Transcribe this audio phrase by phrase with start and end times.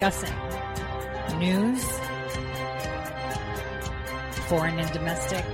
[0.00, 0.34] discussing
[1.38, 1.84] news,
[4.48, 5.44] foreign and domestic,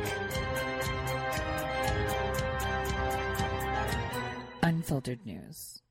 [4.62, 5.82] unfiltered news.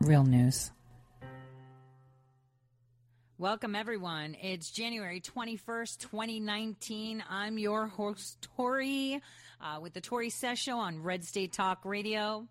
[0.00, 0.70] Real news.
[3.42, 4.36] Welcome, everyone.
[4.40, 7.24] It's January 21st, 2019.
[7.28, 9.20] I'm your host, Tori,
[9.60, 12.46] uh, with the Tori Says Show on Red State Talk Radio.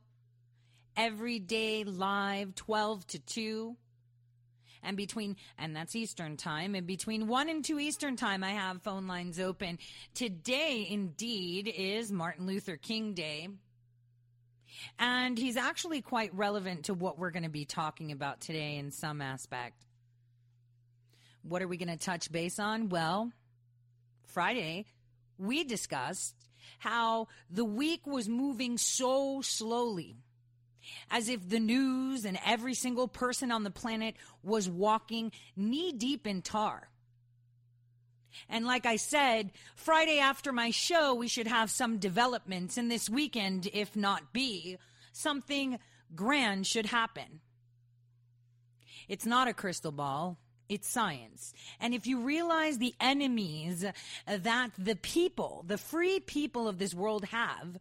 [0.97, 3.77] Every day live, 12 to 2.
[4.83, 8.81] And between, and that's Eastern time, and between 1 and 2 Eastern time, I have
[8.81, 9.79] phone lines open.
[10.13, 13.47] Today, indeed, is Martin Luther King Day.
[14.99, 18.91] And he's actually quite relevant to what we're going to be talking about today in
[18.91, 19.85] some aspect.
[21.43, 22.89] What are we going to touch base on?
[22.89, 23.31] Well,
[24.27, 24.85] Friday,
[25.37, 26.35] we discussed
[26.79, 30.15] how the week was moving so slowly,
[31.09, 36.25] as if the news and every single person on the planet was walking knee deep
[36.25, 36.89] in tar.
[38.47, 42.77] And like I said, Friday after my show, we should have some developments.
[42.77, 44.77] And this weekend, if not be,
[45.11, 45.79] something
[46.15, 47.41] grand should happen.
[49.07, 50.37] It's not a crystal ball.
[50.71, 51.53] It's science.
[51.81, 53.85] And if you realize the enemies
[54.25, 57.77] that the people, the free people of this world have,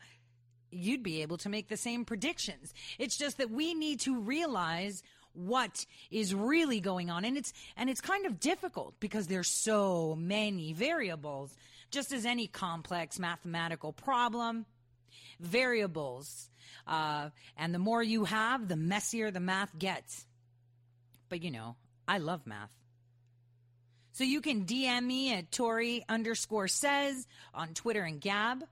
[0.73, 2.75] you'd be able to make the same predictions.
[2.99, 7.89] It's just that we need to realize what is really going on and it's and
[7.89, 11.55] it's kind of difficult because there's so many variables
[11.93, 14.67] just as any complex mathematical problem
[15.39, 16.51] variables
[16.89, 20.27] uh, and the more you have the messier the math gets
[21.29, 21.77] but you know
[22.09, 22.80] i love math
[24.21, 28.63] so you can DM me at Tori underscore says on Twitter and Gab.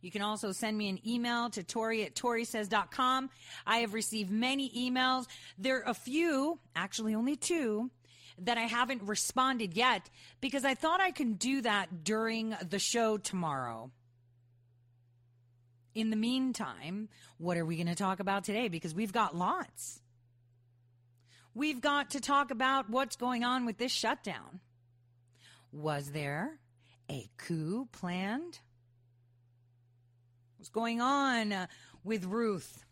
[0.00, 3.28] You can also send me an email to Tori at ToriSays.com.
[3.66, 5.26] I have received many emails.
[5.58, 7.90] There are a few, actually only two,
[8.38, 10.08] that I haven't responded yet
[10.40, 13.90] because I thought I can do that during the show tomorrow.
[15.92, 17.08] In the meantime,
[17.38, 18.68] what are we going to talk about today?
[18.68, 20.01] Because we've got lots.
[21.54, 24.60] We've got to talk about what's going on with this shutdown.
[25.70, 26.58] Was there
[27.10, 28.58] a coup planned?
[30.56, 31.66] What's going on uh,
[32.04, 32.84] with Ruth?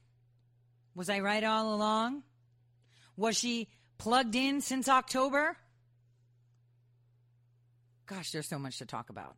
[0.94, 2.22] Was I right all along?
[3.16, 5.56] Was she plugged in since October?
[8.06, 9.36] Gosh, there's so much to talk about.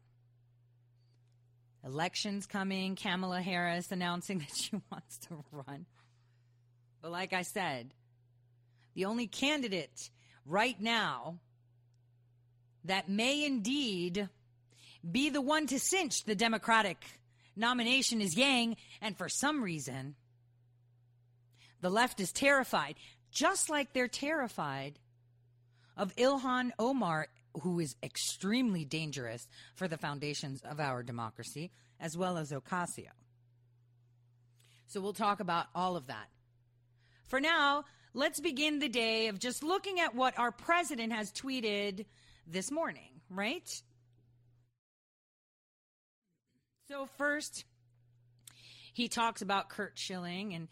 [1.85, 5.87] Elections coming, Kamala Harris announcing that she wants to run.
[7.01, 7.93] But like I said,
[8.95, 10.11] the only candidate
[10.47, 11.39] right now
[12.85, 14.29] that may indeed
[15.09, 17.05] be the one to cinch the Democratic
[17.57, 20.15] nomination is Yang, and for some reason,
[21.81, 22.95] the left is terrified,
[23.31, 24.99] just like they're terrified
[25.97, 27.29] of Ilhan Omar,
[27.63, 31.71] who is extremely dangerous for the foundations of our democracy,
[32.01, 33.11] as well as Ocasio.
[34.87, 36.29] So we'll talk about all of that.
[37.29, 37.85] For now,
[38.15, 42.05] let's begin the day of just looking at what our president has tweeted
[42.47, 43.83] this morning, right?
[46.89, 47.65] So, first,
[48.93, 50.69] he talks about Curt Schilling and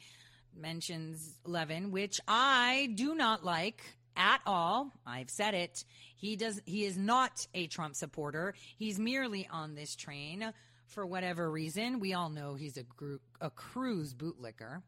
[0.54, 3.82] mentions Levin, which I do not like
[4.16, 4.92] at all.
[5.06, 5.84] I've said it.
[6.16, 8.54] He does he is not a Trump supporter.
[8.76, 10.52] He's merely on this train
[10.88, 12.00] for whatever reason.
[12.00, 14.82] We all know he's a group, a Cruz bootlicker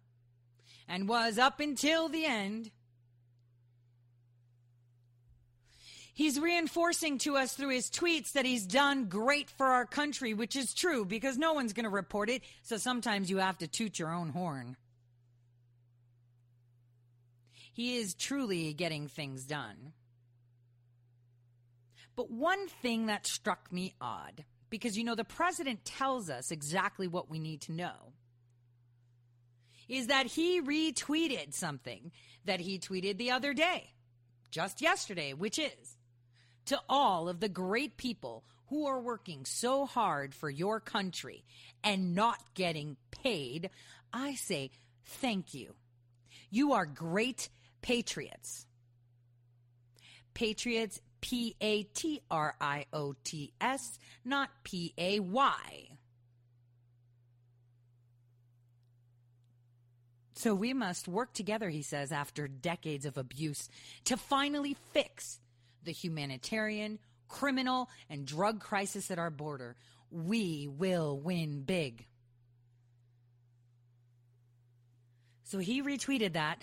[0.89, 2.71] and was up until the end.
[6.15, 10.57] He's reinforcing to us through his tweets that he's done great for our country, which
[10.57, 12.43] is true because no one's going to report it.
[12.63, 14.77] So sometimes you have to toot your own horn.
[17.73, 19.95] He is truly getting things done.
[22.15, 27.09] But one thing that struck me odd, because you know, the president tells us exactly
[27.09, 28.13] what we need to know
[29.89, 32.13] is that he retweeted something
[32.45, 33.91] that he tweeted the other day,
[34.51, 35.97] just yesterday, which is
[36.67, 41.45] to all of the great people who are working so hard for your country
[41.85, 43.71] and not getting paid,
[44.13, 44.71] I say
[45.05, 45.75] thank you.
[46.51, 47.49] You are great
[47.83, 48.67] patriots.
[50.35, 55.89] Patriots, P A T R I O T S, not P A Y.
[60.43, 63.69] So we must work together, he says, after decades of abuse
[64.07, 65.39] to finally fix
[65.85, 66.99] the humanitarian,
[67.29, 69.77] criminal, and drug crisis at our border.
[70.11, 72.07] we will win big.
[75.45, 76.61] So he retweeted that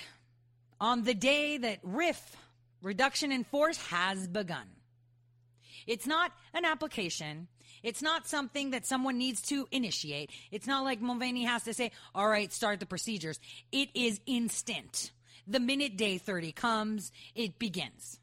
[0.82, 2.36] on the day that RIF,
[2.82, 4.68] reduction in force, has begun.
[5.88, 7.48] It's not an application.
[7.84, 10.32] It's not something that someone needs to initiate.
[10.52, 13.40] It's not like Mulvaney has to say, all right, start the procedures.
[13.72, 15.12] It is instant.
[15.48, 18.20] The minute day 30 comes, it begins.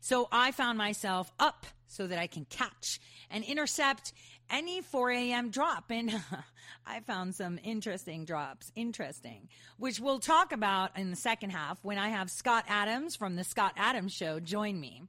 [0.00, 3.00] So I found myself up so that I can catch
[3.30, 4.12] and intercept
[4.50, 5.50] any 4 a.m.
[5.50, 5.84] drop.
[5.90, 6.12] And
[6.86, 9.48] I found some interesting drops, interesting,
[9.78, 13.44] which we'll talk about in the second half when I have Scott Adams from the
[13.44, 15.02] Scott Adams Show join me.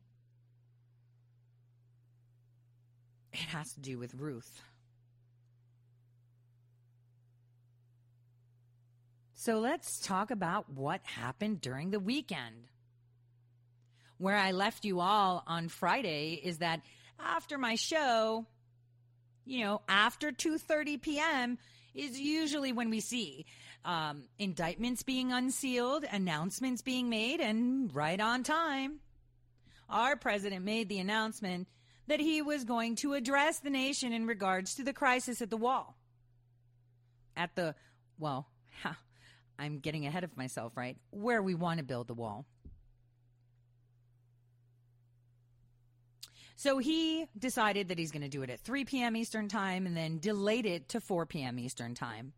[3.36, 4.62] It has to do with Ruth.
[9.34, 12.70] So let's talk about what happened during the weekend.
[14.20, 16.80] Where I left you all on Friday is that
[17.20, 18.46] after my show,
[19.44, 21.58] you know, after 2:30 p.m.
[21.94, 23.46] is usually when we see
[23.84, 29.02] um, indictments being unsealed, announcements being made, and right on time.
[29.90, 31.68] Our president made the announcement
[32.08, 35.58] that he was going to address the nation in regards to the crisis at the
[35.58, 35.98] wall.
[37.36, 37.76] At the,
[38.20, 38.48] well,
[38.84, 38.98] ha,
[39.60, 40.98] I'm getting ahead of myself, right?
[41.12, 42.46] Where we want to build the wall.
[46.58, 49.16] So he decided that he's going to do it at 3 p.m.
[49.16, 51.60] Eastern Time and then delayed it to 4 p.m.
[51.60, 52.34] Eastern Time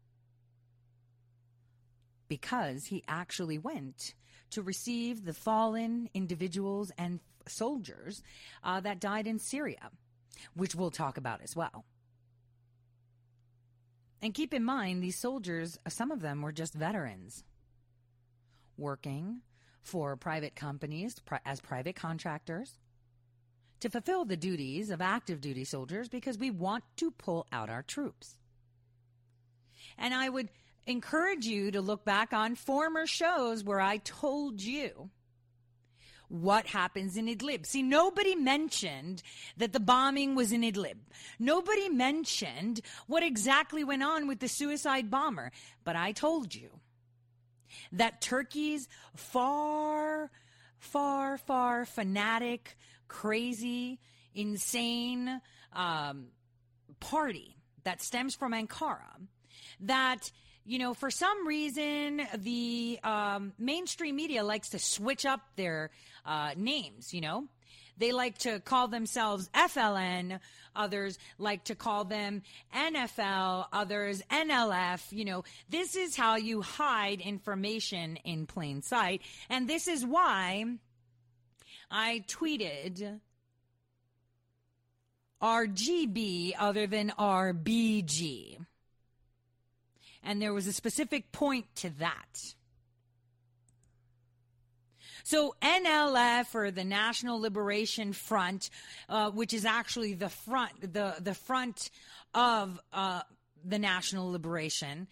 [2.28, 4.16] because he actually went
[4.52, 8.22] to receive the fallen individuals and soldiers
[8.64, 9.90] uh, that died in Syria,
[10.56, 11.86] which we'll talk about as well.
[14.22, 17.44] And keep in mind, these soldiers, some of them were just veterans
[18.78, 19.42] working
[19.82, 21.16] for private companies
[21.46, 22.78] as private contractors
[23.80, 27.84] to fulfill the duties of active duty soldiers because we want to pull out our
[27.84, 28.36] troops.
[29.98, 30.50] And I would
[30.88, 35.10] encourage you to look back on former shows where I told you
[36.30, 37.66] what happens in Idlib.
[37.66, 39.22] See, nobody mentioned
[39.58, 40.98] that the bombing was in Idlib.
[41.40, 45.52] Nobody mentioned what exactly went on with the suicide bomber.
[45.84, 46.70] But I told you
[47.92, 50.32] that Turkey's far,
[50.80, 54.00] far, far fanatic, crazy,
[54.34, 55.42] insane
[55.74, 56.28] um,
[57.00, 59.28] party that stems from Ankara
[59.80, 60.32] that
[60.68, 65.92] you know, for some reason, the um, mainstream media likes to switch up their
[66.26, 67.46] uh, names, you know?
[67.98, 70.40] They like to call themselves FLN.
[70.76, 72.44] Others like to call them
[72.76, 73.68] NFL.
[73.74, 75.12] Others NLF.
[75.12, 79.22] You know, this is how you hide information in plain sight.
[79.50, 80.66] And this is why
[81.90, 83.20] I tweeted
[85.42, 88.67] RGB other than RBG.
[90.24, 92.54] And there was a specific point to that.
[95.24, 98.70] So NLF or the National Liberation Front,
[99.10, 101.90] uh, which is actually the front, the the front
[102.34, 103.22] of uh,
[103.66, 105.08] the National Liberation,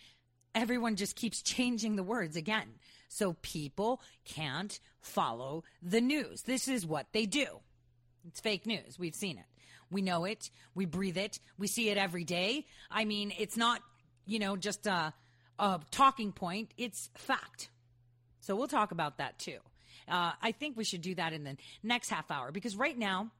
[0.53, 2.75] everyone just keeps changing the words again.
[3.09, 6.43] So people can't follow the news.
[6.43, 7.45] This is what they do.
[8.27, 8.97] It's fake news.
[8.97, 9.45] We've seen it.
[9.91, 10.49] We know it.
[10.73, 11.39] We breathe it.
[11.57, 12.65] We see it every day.
[12.89, 13.81] I mean, it's not,
[14.25, 15.13] you know, just a,
[15.59, 16.71] a talking point.
[16.77, 17.69] It's fact.
[18.41, 19.57] So we'll talk about that too.
[20.07, 23.31] Uh, I think we should do that in the next half hour because right now,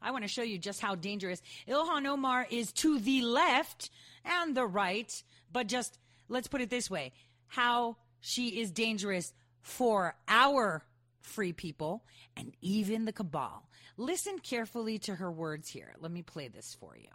[0.00, 3.90] I want to show you just how dangerous Ilhan Omar is to the left
[4.24, 7.12] and the right, but just let's put it this way
[7.46, 10.84] how she is dangerous for our
[11.22, 12.04] free people
[12.36, 13.68] and even the cabal.
[13.96, 15.94] Listen carefully to her words here.
[16.00, 17.08] Let me play this for you.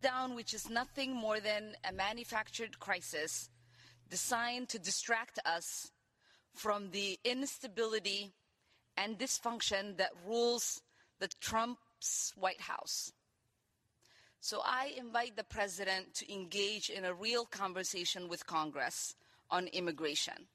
[0.00, 3.50] Down, which is nothing more than a manufactured crisis
[4.08, 5.90] designed to distract us
[6.54, 8.32] from the instability
[8.96, 10.82] and dysfunction that rules
[11.20, 13.12] the Trump's White House.
[14.40, 19.14] So I invite the president to engage in a real conversation with Congress
[19.50, 20.46] on immigration.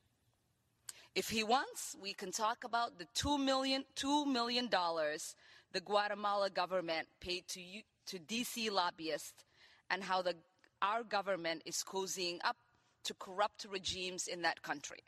[1.14, 7.08] If he wants, we can talk about the $2 million, $2 million the Guatemala government
[7.20, 7.62] paid to,
[8.08, 9.44] to DC lobbyists
[9.90, 10.36] and how the,
[10.82, 12.58] our government is cozying up
[13.04, 15.00] to corrupt regimes in that country.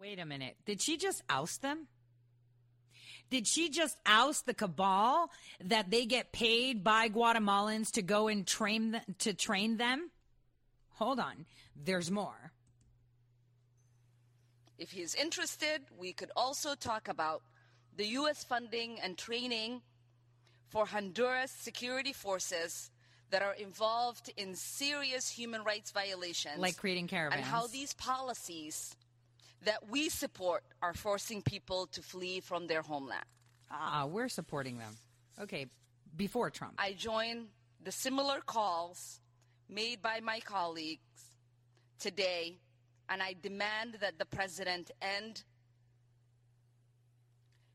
[0.00, 0.56] Wait a minute.
[0.64, 1.88] Did she just oust them?
[3.30, 5.30] Did she just oust the cabal
[5.62, 10.10] that they get paid by Guatemalans to go and train th- to train them?
[10.94, 11.44] Hold on.
[11.76, 12.52] There's more.
[14.78, 17.42] If he's interested, we could also talk about
[17.96, 18.44] the U.S.
[18.44, 19.82] funding and training
[20.68, 22.90] for Honduras security forces
[23.30, 26.58] that are involved in serious human rights violations.
[26.58, 27.40] Like creating caravans.
[27.40, 28.96] And how these policies
[29.64, 33.24] that we support are forcing people to flee from their homeland.
[33.70, 34.96] Ah, we're supporting them.
[35.40, 35.66] Okay,
[36.16, 36.74] before Trump.
[36.78, 37.48] I join
[37.82, 39.20] the similar calls
[39.68, 41.00] made by my colleagues
[41.98, 42.58] today,
[43.08, 45.44] and I demand that the president end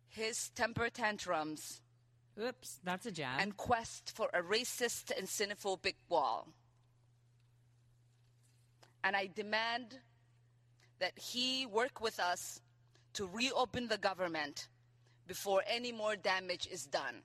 [0.08, 1.82] his temper tantrums
[2.42, 3.40] Oops, that's a jab.
[3.40, 6.48] and quest for a racist and xenophobic wall.
[9.04, 10.00] And I demand
[11.00, 12.62] that he work with us
[13.14, 14.68] to reopen the government
[15.28, 17.22] before any more damage is done.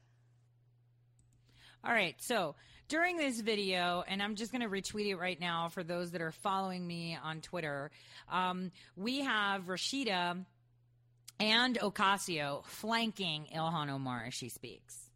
[1.85, 2.57] All right, so
[2.89, 6.21] during this video, and I'm just going to retweet it right now for those that
[6.21, 7.91] are following me on Twitter,
[8.31, 10.45] um, we have Rashida
[11.41, 15.11] and Ocasio flanking Ilhan Omar as she speaks.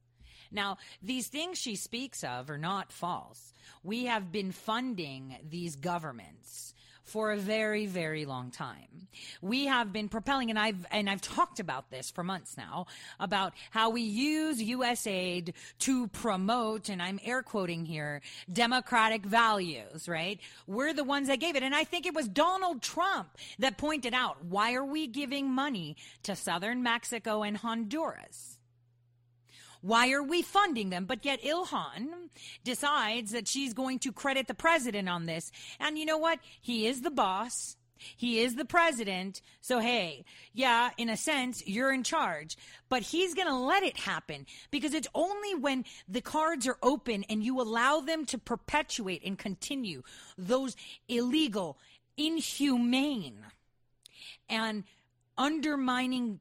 [0.50, 3.54] Now, these things she speaks of are not false.
[3.82, 6.71] We have been funding these governments
[7.04, 9.08] for a very, very long time.
[9.40, 12.86] We have been propelling, and I've and I've talked about this for months now
[13.20, 15.06] about how we use U.S.
[15.06, 20.08] aid to promote, and I'm air quoting here, democratic values.
[20.08, 20.40] Right?
[20.66, 24.14] We're the ones that gave it, and I think it was Donald Trump that pointed
[24.14, 28.58] out why are we giving money to southern Mexico and Honduras?
[29.82, 31.04] Why are we funding them?
[31.04, 32.30] But yet Ilhan
[32.64, 35.50] decides that she's going to credit the president on this.
[35.80, 36.38] And you know what?
[36.60, 37.76] He is the boss.
[38.16, 39.42] He is the president.
[39.60, 42.56] So, hey, yeah, in a sense, you're in charge,
[42.88, 47.24] but he's going to let it happen because it's only when the cards are open
[47.28, 50.02] and you allow them to perpetuate and continue
[50.38, 50.76] those
[51.08, 51.78] illegal,
[52.16, 53.44] inhumane,
[54.48, 54.84] and
[55.38, 56.40] undermining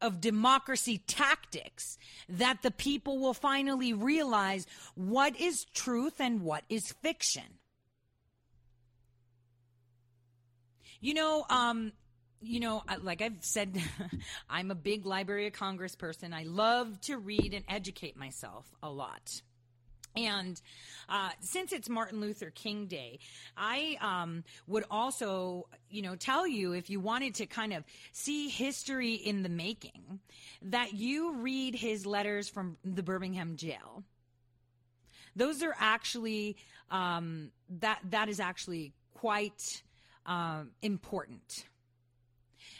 [0.00, 1.98] of democracy tactics
[2.28, 7.58] that the people will finally realize what is truth and what is fiction.
[11.00, 11.92] You know, um,
[12.40, 13.80] you know, like I've said,
[14.50, 16.32] I'm a big Library of Congress person.
[16.32, 19.42] I love to read and educate myself a lot.
[20.16, 20.60] And
[21.08, 23.18] uh, since it's Martin Luther King Day,
[23.56, 28.48] I um, would also, you know, tell you if you wanted to kind of see
[28.48, 30.20] history in the making,
[30.62, 34.02] that you read his letters from the Birmingham jail.
[35.36, 36.56] Those are actually
[36.90, 39.82] um, that that is actually quite
[40.24, 41.66] um, important.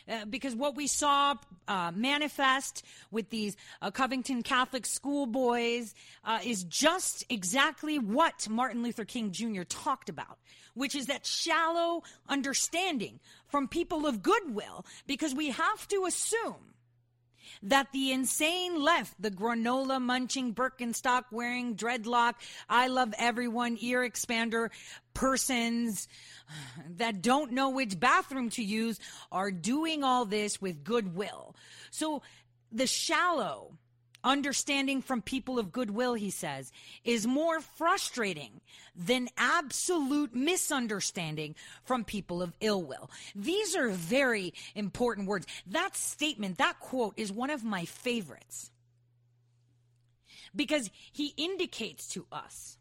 [0.08, 1.34] Uh, because what we saw
[1.66, 5.94] uh, manifest with these uh, Covington Catholic schoolboys
[6.24, 9.62] uh, is just exactly what Martin Luther King Jr.
[9.62, 10.38] talked about,
[10.74, 16.74] which is that shallow understanding from people of goodwill, because we have to assume
[17.62, 22.34] that the insane left, the granola munching, Birkenstock wearing, dreadlock,
[22.68, 24.70] I love everyone, ear expander
[25.16, 26.08] persons
[26.98, 29.00] that don't know which bathroom to use
[29.32, 31.56] are doing all this with goodwill.
[31.90, 32.22] So
[32.70, 33.72] the shallow
[34.22, 36.70] understanding from people of goodwill, he says,
[37.04, 38.60] is more frustrating
[38.94, 41.54] than absolute misunderstanding
[41.84, 43.10] from people of ill will.
[43.34, 45.46] These are very important words.
[45.66, 48.70] That statement, that quote is one of my favorites
[50.54, 52.76] because he indicates to us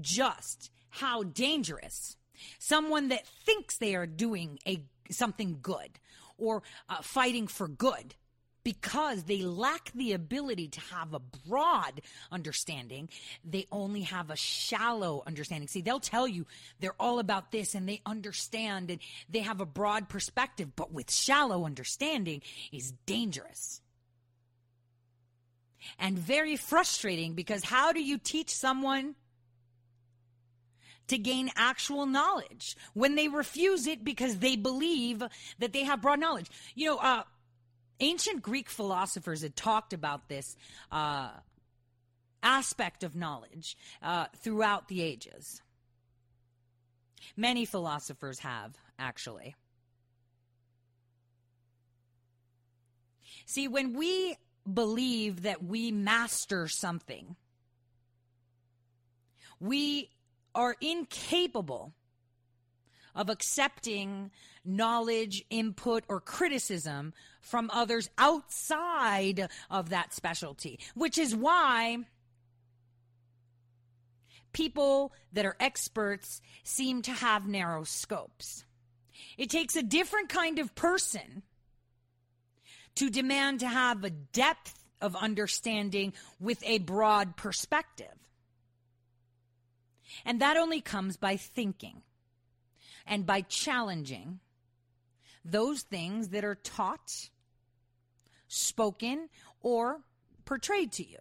[0.00, 2.16] just how dangerous
[2.58, 5.98] someone that thinks they are doing a something good
[6.38, 8.14] or uh, fighting for good
[8.64, 13.08] because they lack the ability to have a broad understanding.
[13.44, 15.66] They only have a shallow understanding.
[15.66, 16.46] See, they'll tell you
[16.78, 21.10] they're all about this and they understand and they have a broad perspective, but with
[21.10, 23.80] shallow understanding is dangerous.
[25.98, 29.16] And very frustrating because how do you teach someone
[31.08, 35.22] to gain actual knowledge when they refuse it because they believe
[35.58, 36.50] that they have broad knowledge?
[36.74, 37.22] You know, uh,
[38.00, 40.56] ancient Greek philosophers had talked about this
[40.90, 41.30] uh,
[42.42, 45.62] aspect of knowledge uh, throughout the ages.
[47.36, 49.54] Many philosophers have, actually.
[53.46, 54.36] See, when we
[54.72, 57.36] believe that we master something,
[59.60, 60.10] we
[60.54, 61.92] are incapable
[63.14, 64.30] of accepting
[64.64, 71.98] knowledge, input, or criticism from others outside of that specialty, which is why
[74.52, 78.64] people that are experts seem to have narrow scopes.
[79.36, 81.42] It takes a different kind of person
[82.94, 88.14] to demand to have a depth of understanding with a broad perspective.
[90.24, 92.02] And that only comes by thinking
[93.06, 94.40] and by challenging
[95.44, 97.30] those things that are taught,
[98.48, 99.28] spoken,
[99.60, 100.00] or
[100.44, 101.18] portrayed to you.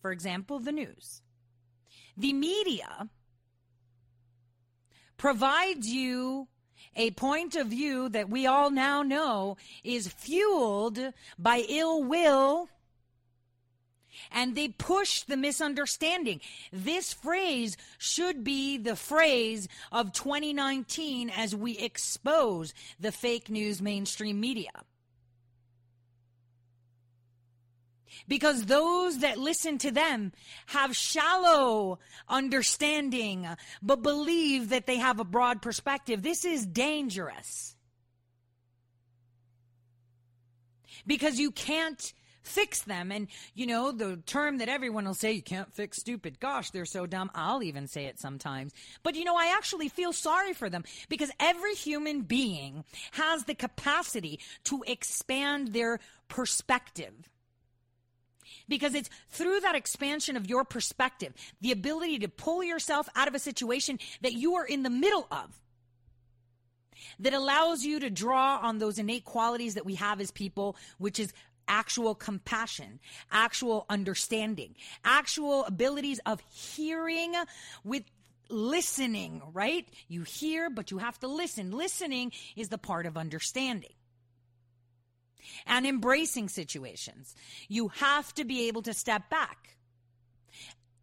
[0.00, 1.22] For example, the news.
[2.16, 3.08] The media
[5.16, 6.48] provides you
[6.96, 10.98] a point of view that we all now know is fueled
[11.38, 12.68] by ill will
[14.30, 16.40] and they push the misunderstanding.
[16.72, 24.40] This phrase should be the phrase of 2019 as we expose the fake news mainstream
[24.40, 24.70] media.
[28.30, 30.32] because those that listen to them
[30.66, 31.98] have shallow
[32.28, 33.44] understanding,
[33.82, 36.22] but believe that they have a broad perspective.
[36.22, 37.74] This is dangerous.
[41.04, 42.12] Because you can't
[42.50, 43.12] fix them.
[43.12, 46.40] And, you know, the term that everyone will say, you can't fix stupid.
[46.40, 47.30] Gosh, they're so dumb.
[47.34, 48.72] I'll even say it sometimes.
[49.02, 53.54] But, you know, I actually feel sorry for them because every human being has the
[53.54, 57.14] capacity to expand their perspective
[58.68, 63.34] because it's through that expansion of your perspective, the ability to pull yourself out of
[63.34, 65.60] a situation that you are in the middle of,
[67.18, 71.18] that allows you to draw on those innate qualities that we have as people, which
[71.18, 71.32] is
[71.70, 72.98] actual compassion,
[73.30, 74.74] actual understanding,
[75.04, 77.34] actual abilities of hearing
[77.84, 78.02] with
[78.50, 79.88] listening, right?
[80.08, 81.70] You hear, but you have to listen.
[81.70, 83.92] Listening is the part of understanding
[85.66, 87.34] and embracing situations.
[87.68, 89.76] You have to be able to step back.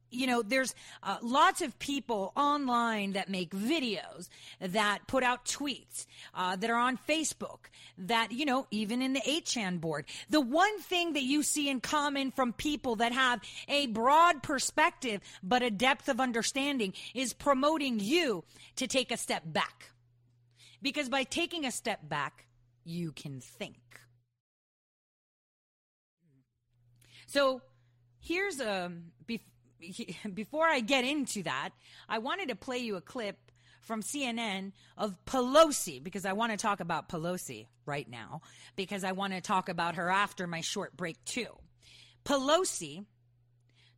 [0.10, 0.74] You know, there's
[1.04, 4.30] uh, lots of people online that make videos,
[4.62, 7.66] that put out tweets, uh, that are on Facebook,
[7.98, 10.06] that, you know, even in the 8chan board.
[10.30, 15.22] The one thing that you see in common from people that have a broad perspective,
[15.44, 18.44] but a depth of understanding is promoting you
[18.78, 19.92] to take a step back.
[20.82, 22.46] Because by taking a step back,
[22.86, 23.76] you can think.
[27.26, 27.62] So
[28.22, 28.92] here's a
[30.34, 31.70] before I get into that,
[32.08, 33.38] I wanted to play you a clip
[33.82, 38.42] from CNN of Pelosi because I want to talk about Pelosi right now
[38.76, 41.48] because I want to talk about her after my short break too.
[42.26, 43.06] Pelosi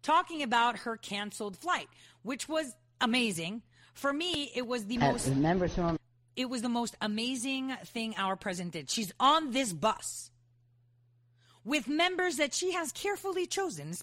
[0.04, 1.90] talking about her canceled flight,
[2.22, 3.64] which was amazing.
[3.94, 5.98] For me, it was the uh, most members from
[6.36, 8.90] it was the most amazing thing our president did.
[8.90, 10.32] She's on this bus
[11.66, 13.94] with members that she has carefully chosen,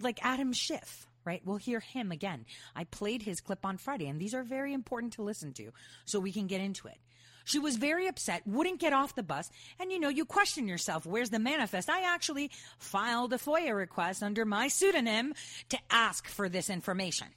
[0.00, 1.42] like Adam Schiff, right?
[1.44, 2.46] We'll hear him again.
[2.74, 5.72] I played his clip on Friday, and these are very important to listen to
[6.04, 6.98] so we can get into it.
[7.44, 9.50] She was very upset, wouldn't get off the bus.
[9.80, 11.90] And you know, you question yourself, where's the manifest?
[11.90, 15.34] I actually filed a FOIA request under my pseudonym
[15.70, 17.28] to ask for this information.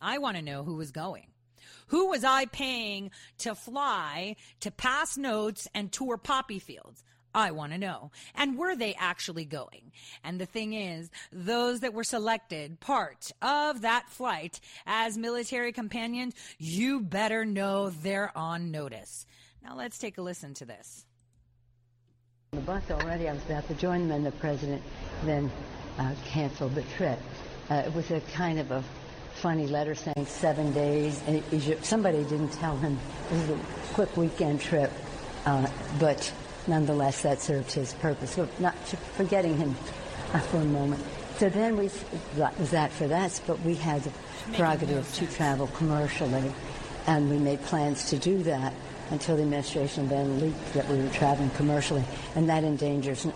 [0.00, 1.26] I want to know who was going.
[1.88, 7.02] Who was I paying to fly to pass notes and tour poppy fields?
[7.38, 8.10] I want to know.
[8.34, 9.92] And were they actually going?
[10.24, 16.34] And the thing is, those that were selected part of that flight as military companions,
[16.58, 19.24] you better know they're on notice.
[19.62, 21.04] Now let's take a listen to this.
[22.50, 24.82] The bus already, I was about to join them, and the president
[25.24, 25.48] then
[25.96, 27.20] uh, canceled the trip.
[27.70, 28.82] Uh, it was a kind of a
[29.34, 31.22] funny letter saying seven days.
[31.28, 31.40] And
[31.84, 32.98] somebody didn't tell him
[33.30, 33.58] it was a
[33.92, 34.90] quick weekend trip,
[35.46, 35.68] uh,
[36.00, 36.32] but
[36.68, 38.32] nonetheless, that served his purpose.
[38.32, 38.76] So not
[39.16, 39.74] forgetting him
[40.32, 41.02] uh, for a moment.
[41.38, 41.90] So then we,
[42.36, 44.12] that was that for us, but we had the
[44.54, 46.52] prerogative to travel commercially,
[47.06, 48.74] and we made plans to do that
[49.10, 52.04] until the administration then leaked that we were traveling commercially,
[52.34, 53.26] and that endangers.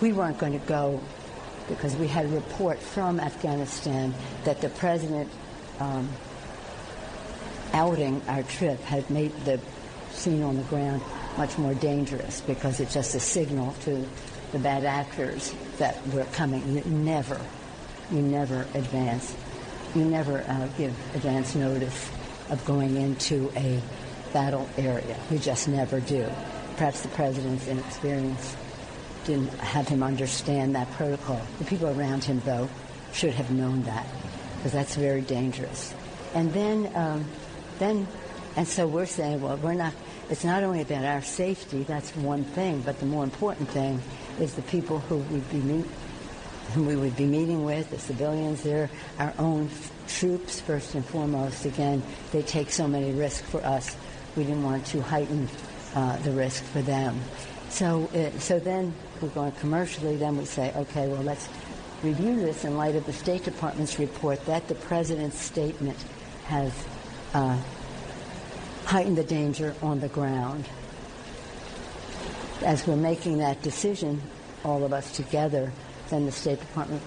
[0.00, 1.00] We weren't going to go
[1.68, 5.30] because we had a report from Afghanistan that the president
[5.80, 6.08] um,
[7.72, 9.60] outing our trip had made the
[10.10, 11.02] scene on the ground
[11.38, 14.06] much more dangerous because it's just a signal to
[14.52, 16.62] the bad actors that we're coming.
[16.74, 17.40] You never,
[18.10, 19.34] you never advance.
[19.94, 22.10] You never uh, give advance notice
[22.50, 23.80] of going into a
[24.32, 25.16] battle area.
[25.30, 26.26] You just never do.
[26.76, 28.56] Perhaps the president's inexperience
[29.24, 31.40] didn't have him understand that protocol.
[31.58, 32.68] The people around him, though,
[33.12, 34.06] should have known that
[34.56, 35.94] because that's very dangerous.
[36.34, 37.24] And then, um,
[37.78, 38.06] then,
[38.56, 39.94] and so we're saying, well, we're not
[40.28, 44.00] it's not only about our safety, that's one thing, but the more important thing
[44.40, 45.86] is the people who we'd be meet,
[46.76, 49.70] we would be meeting with, the civilians there, our own
[50.08, 51.64] troops first and foremost.
[51.64, 53.96] Again, they take so many risks for us.
[54.36, 55.48] We didn't want to heighten
[55.94, 57.20] uh, the risk for them.
[57.68, 60.16] So, uh, so then we're going commercially.
[60.16, 61.48] Then we say, okay, well, let's
[62.02, 65.96] review this in light of the State Department's report that the president's statement
[66.46, 66.72] has
[67.32, 67.58] uh,
[68.86, 70.64] heightened the danger on the ground.
[72.64, 74.22] As we're making that decision,
[74.64, 75.72] all of us together,
[76.08, 77.02] then the State Department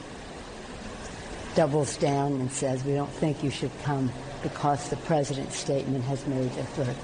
[1.56, 4.12] doubles down and says, we don't think you should come
[4.44, 6.96] because the president's statement has made a threat.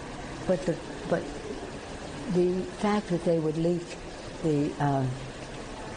[0.46, 0.76] But the,
[1.10, 1.24] but
[2.34, 3.98] the fact that they would leak
[4.44, 5.06] the uh,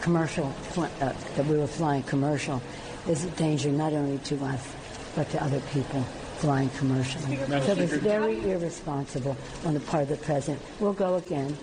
[0.02, 2.62] commercial, uh, that we were flying commercial,
[3.08, 4.72] is a danger not only to us,
[5.16, 6.04] but to other people
[6.38, 7.34] flying commercially.
[7.34, 10.62] It was very irresponsible on the part of the president.
[10.78, 11.56] We'll go again.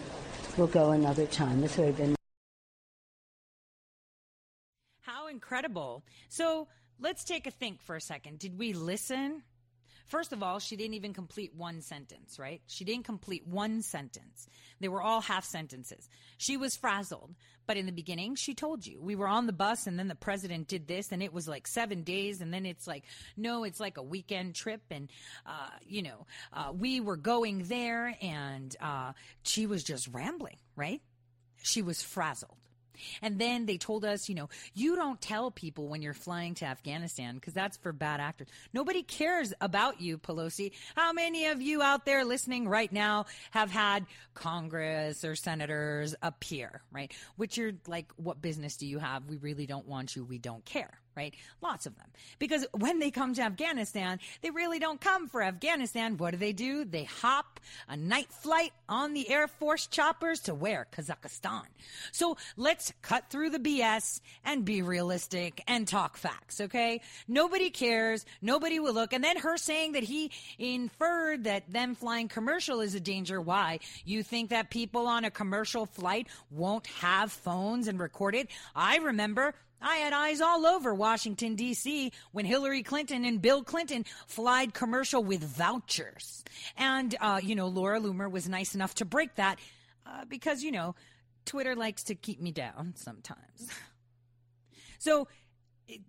[0.57, 1.61] We'll go another time.
[1.61, 2.15] This would have been.
[5.01, 6.03] How incredible.
[6.29, 6.67] So
[6.99, 8.39] let's take a think for a second.
[8.39, 9.43] Did we listen?
[10.07, 12.61] First of all, she didn't even complete one sentence, right?
[12.67, 14.47] She didn't complete one sentence.
[14.79, 16.09] They were all half sentences.
[16.37, 17.33] She was frazzled.
[17.67, 20.15] But in the beginning, she told you we were on the bus and then the
[20.15, 22.41] president did this and it was like seven days.
[22.41, 24.81] And then it's like, no, it's like a weekend trip.
[24.91, 25.09] And,
[25.47, 31.01] uh, you know, uh, we were going there and uh, she was just rambling, right?
[31.63, 32.57] She was frazzled.
[33.21, 36.65] And then they told us, you know, you don't tell people when you're flying to
[36.65, 38.47] Afghanistan because that's for bad actors.
[38.73, 40.71] Nobody cares about you, Pelosi.
[40.95, 46.81] How many of you out there listening right now have had Congress or senators appear,
[46.91, 47.11] right?
[47.35, 49.25] Which you're like, what business do you have?
[49.25, 50.23] We really don't want you.
[50.23, 51.33] We don't care right?
[51.61, 52.07] Lots of them.
[52.39, 56.17] Because when they come to Afghanistan, they really don't come for Afghanistan.
[56.17, 56.85] What do they do?
[56.85, 60.87] They hop a night flight on the Air Force choppers to where?
[60.91, 61.63] Kazakhstan.
[62.11, 67.01] So let's cut through the BS and be realistic and talk facts, okay?
[67.27, 68.25] Nobody cares.
[68.41, 69.13] Nobody will look.
[69.13, 73.39] And then her saying that he inferred that them flying commercial is a danger.
[73.41, 73.79] Why?
[74.03, 78.49] You think that people on a commercial flight won't have phones and record it?
[78.75, 82.11] I remember I had eyes all over Washington, D.C.
[82.31, 86.43] when Hillary Clinton and Bill Clinton flied commercial with vouchers.
[86.77, 89.59] And, uh, you know, Laura Loomer was nice enough to break that
[90.05, 90.95] uh, because, you know,
[91.45, 93.69] Twitter likes to keep me down sometimes.
[94.97, 95.27] so,
[95.87, 96.01] it,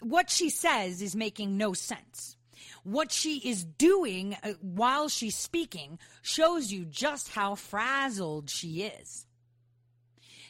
[0.00, 2.36] what she says is making no sense.
[2.84, 9.26] What she is doing uh, while she's speaking shows you just how frazzled she is.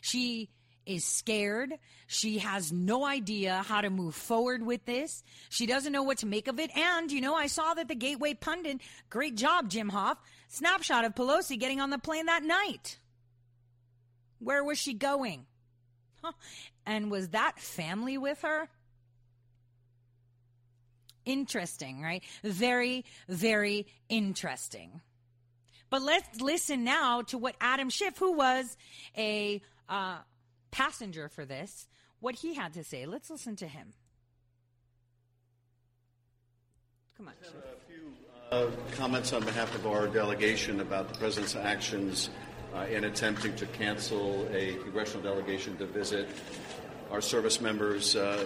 [0.00, 0.50] She
[0.86, 1.74] is scared.
[2.06, 5.22] She has no idea how to move forward with this.
[5.48, 6.76] She doesn't know what to make of it.
[6.76, 10.18] And, you know, I saw that the Gateway pundit, great job, Jim Hoft,
[10.48, 12.98] snapshot of Pelosi getting on the plane that night.
[14.38, 15.46] Where was she going?
[16.22, 16.32] Huh.
[16.86, 18.68] And was that family with her?
[21.24, 22.22] Interesting, right?
[22.42, 25.00] Very, very interesting.
[25.88, 28.76] But let's listen now to what Adam Schiff, who was
[29.16, 30.18] a uh,
[30.74, 31.86] passenger for this,
[32.18, 33.06] what he had to say.
[33.06, 33.92] Let's listen to him.
[37.16, 37.34] Come on.
[37.42, 38.12] A few
[38.50, 42.30] uh, comments on behalf of our delegation about the president's actions
[42.74, 46.28] uh, in attempting to cancel a congressional delegation to visit
[47.12, 48.44] our service members uh,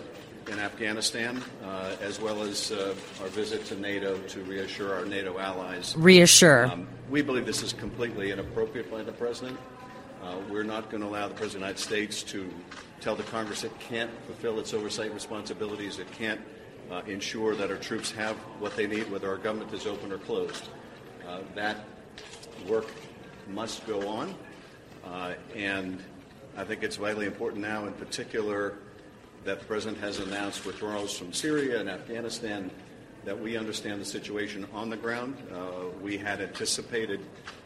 [0.48, 5.38] in Afghanistan, uh, as well as uh, our visit to NATO to reassure our NATO
[5.38, 5.94] allies.
[5.96, 6.66] Reassure.
[6.66, 9.58] Um, we believe this is completely inappropriate by the president.
[10.28, 12.52] Uh, we're not going to allow the President of the United States to
[13.00, 16.40] tell the Congress it can't fulfill its oversight responsibilities, it can't
[16.90, 20.18] uh, ensure that our troops have what they need, whether our government is open or
[20.18, 20.68] closed.
[21.26, 21.78] Uh, that
[22.68, 22.90] work
[23.48, 24.34] must go on,
[25.06, 25.98] uh, and
[26.58, 28.74] I think it's vitally important now, in particular,
[29.44, 32.70] that the President has announced withdrawals from Syria and Afghanistan
[33.24, 35.38] that we understand the situation on the ground.
[35.50, 37.20] Uh, we had anticipated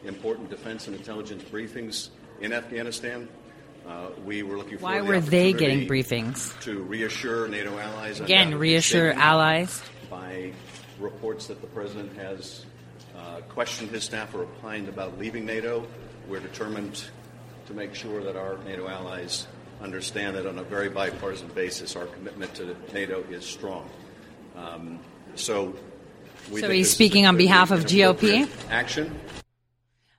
[0.05, 2.09] important defense and intelligence briefings
[2.41, 3.27] in Afghanistan.
[3.87, 6.57] Uh, we were looking for Why the were they getting briefings?
[6.61, 8.21] To reassure NATO allies.
[8.21, 9.81] Again, reassure allies.
[10.09, 10.53] By
[10.99, 12.65] reports that the president has
[13.17, 15.85] uh, questioned his staff or opined about leaving NATO,
[16.27, 17.03] we're determined
[17.67, 19.47] to make sure that our NATO allies
[19.81, 23.89] understand that on a very bipartisan basis, our commitment to NATO is strong.
[24.55, 24.99] Um,
[25.35, 25.73] so,
[26.55, 29.19] so he's speaking on behalf of GOP action.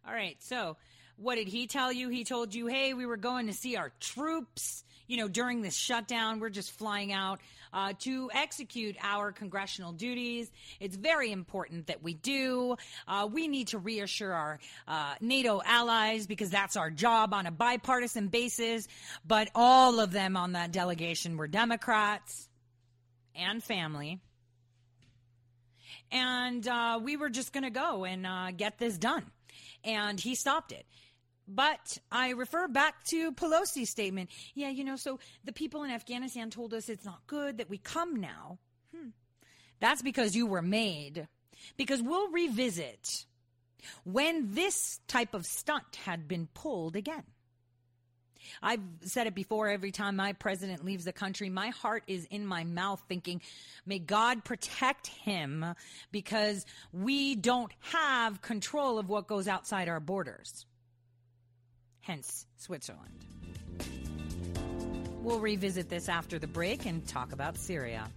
[0.06, 0.76] All right, so
[1.16, 2.08] what did he tell you?
[2.08, 4.84] He told you, hey, we were going to see our troops.
[5.06, 7.40] You know, during this shutdown, we're just flying out
[7.72, 10.50] uh, to execute our congressional duties.
[10.80, 12.76] It's very important that we do.
[13.06, 17.50] Uh, we need to reassure our uh, NATO allies because that's our job on a
[17.50, 18.88] bipartisan basis.
[19.26, 22.48] But all of them on that delegation were Democrats
[23.34, 24.20] and family.
[26.10, 29.24] And uh, we were just going to go and uh, get this done.
[29.84, 30.86] And he stopped it
[31.46, 34.30] But I refer back to Pelosi's statement.
[34.54, 37.78] Yeah, you know, so the people in Afghanistan told us it's not good that we
[37.78, 38.58] come now.
[38.96, 39.08] Hmm.
[39.80, 41.28] That's because you were made.
[41.76, 43.26] Because we'll revisit
[44.04, 47.24] when this type of stunt had been pulled again.
[48.62, 52.46] I've said it before every time my president leaves the country, my heart is in
[52.46, 53.40] my mouth thinking,
[53.86, 55.64] may God protect him
[56.12, 60.66] because we don't have control of what goes outside our borders.
[62.04, 63.24] Hence, Switzerland.
[65.22, 68.10] We'll revisit this after the break and talk about Syria.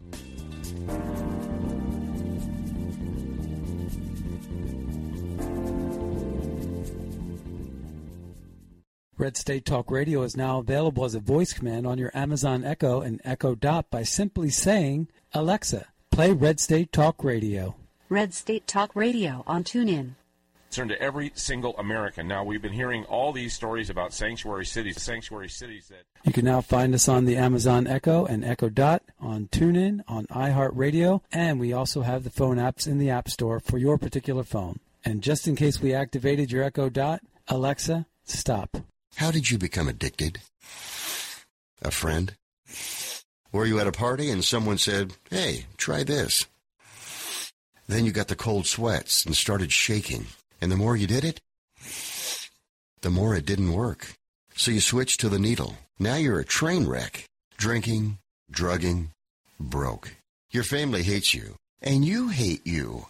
[9.18, 13.00] Red State Talk Radio is now available as a voice command on your Amazon Echo
[13.00, 17.76] and Echo Dot by simply saying, Alexa, play Red State Talk Radio.
[18.10, 20.16] Red State Talk Radio on TuneIn.
[20.78, 22.28] Turn to every single American.
[22.28, 26.04] Now, we've been hearing all these stories about sanctuary cities, sanctuary cities that.
[26.24, 30.28] You can now find us on the Amazon Echo and Echo Dot, on TuneIn, on
[30.28, 34.44] iHeartRadio, and we also have the phone apps in the App Store for your particular
[34.44, 34.80] phone.
[35.04, 38.78] And just in case we activated your Echo Dot, Alexa, stop.
[39.16, 40.42] How did you become addicted?
[41.82, 42.36] A friend?
[43.52, 46.46] Were you at a party and someone said, hey, try this?
[47.88, 50.28] Then you got the cold sweats and started shaking.
[50.62, 51.40] And the more you did it,
[53.02, 54.14] the more it didn't work.
[54.56, 55.78] So you switched to the needle.
[56.00, 57.26] Now you're a train wreck.
[57.58, 58.18] Drinking,
[58.50, 59.12] drugging,
[59.60, 60.16] broke.
[60.52, 61.56] Your family hates you.
[61.82, 63.08] And you hate you.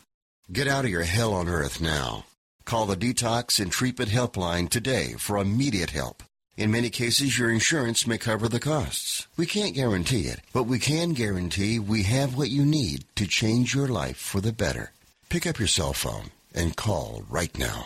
[0.52, 2.26] Get out of your hell on earth now.
[2.66, 6.24] Call the Detox and Treatment Helpline today for immediate help.
[6.58, 9.28] In many cases, your insurance may cover the costs.
[9.38, 13.76] We can't guarantee it, but we can guarantee we have what you need to change
[13.76, 14.92] your life for the better.
[15.30, 17.86] Pick up your cell phone and call right now.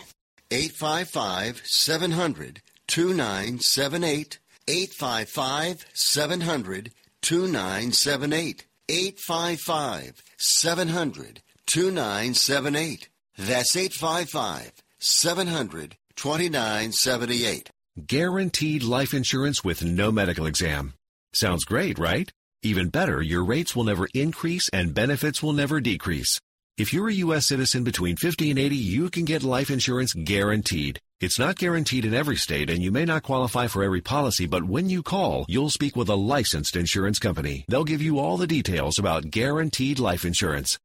[0.50, 4.38] 855 700 2978.
[4.68, 8.66] 855 700 2978.
[8.88, 13.08] 855 700 2978.
[13.38, 17.70] That's 855 700 2978.
[18.06, 20.94] Guaranteed life insurance with no medical exam.
[21.34, 22.30] Sounds great, right?
[22.62, 26.40] Even better, your rates will never increase and benefits will never decrease.
[26.78, 27.48] If you're a U.S.
[27.48, 30.98] citizen between 50 and 80, you can get life insurance guaranteed.
[31.20, 34.64] It's not guaranteed in every state, and you may not qualify for every policy, but
[34.64, 37.66] when you call, you'll speak with a licensed insurance company.
[37.68, 40.78] They'll give you all the details about guaranteed life insurance.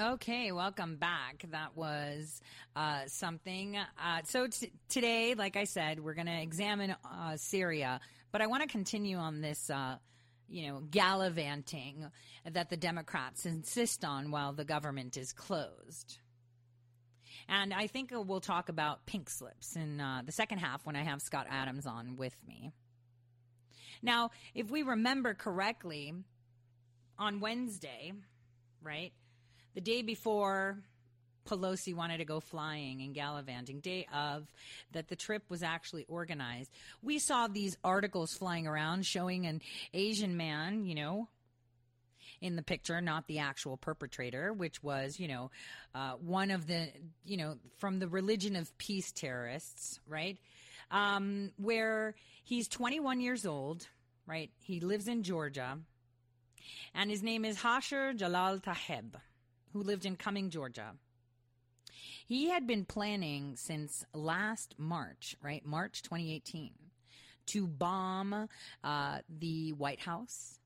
[0.00, 1.44] Okay, welcome back.
[1.50, 2.40] That was
[2.76, 3.76] uh, something.
[3.76, 7.98] Uh, so t- today, like I said, we're going to examine uh, Syria,
[8.30, 9.96] but I want to continue on this, uh,
[10.48, 12.06] you know, gallivanting
[12.48, 16.18] that the Democrats insist on while the government is closed.
[17.48, 21.02] And I think we'll talk about pink slips in uh, the second half when I
[21.02, 22.70] have Scott Adams on with me.
[24.00, 26.14] Now, if we remember correctly,
[27.18, 28.12] on Wednesday,
[28.80, 29.12] right?
[29.78, 30.76] The day before
[31.46, 34.44] Pelosi wanted to go flying and gallivanting, day of
[34.90, 36.68] that the trip was actually organized.
[37.00, 39.62] We saw these articles flying around showing an
[39.94, 41.28] Asian man, you know,
[42.40, 45.52] in the picture, not the actual perpetrator, which was, you know,
[45.94, 46.88] uh, one of the,
[47.24, 50.38] you know, from the religion of peace terrorists, right?
[50.90, 53.86] Um, where he's 21 years old,
[54.26, 54.50] right?
[54.58, 55.78] He lives in Georgia
[56.94, 59.14] And his name is Hasher Jalal Taheb,
[59.78, 60.94] who lived in Cumming, Georgia.
[62.26, 65.64] He had been planning since last March, right?
[65.64, 66.72] March 2018,
[67.46, 68.48] to bomb
[68.82, 70.58] uh, the White House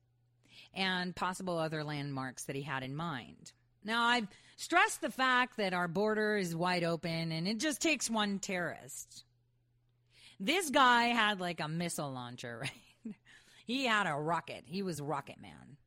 [0.73, 3.51] and possible other landmarks that he had in mind.
[3.83, 8.09] Now, I've stressed the fact that our border is wide open and it just takes
[8.09, 9.25] one terrorist.
[10.39, 12.63] This guy had like a missile launcher,
[13.05, 13.15] right?
[13.67, 14.63] he had a rocket.
[14.65, 15.77] He was Rocket Man.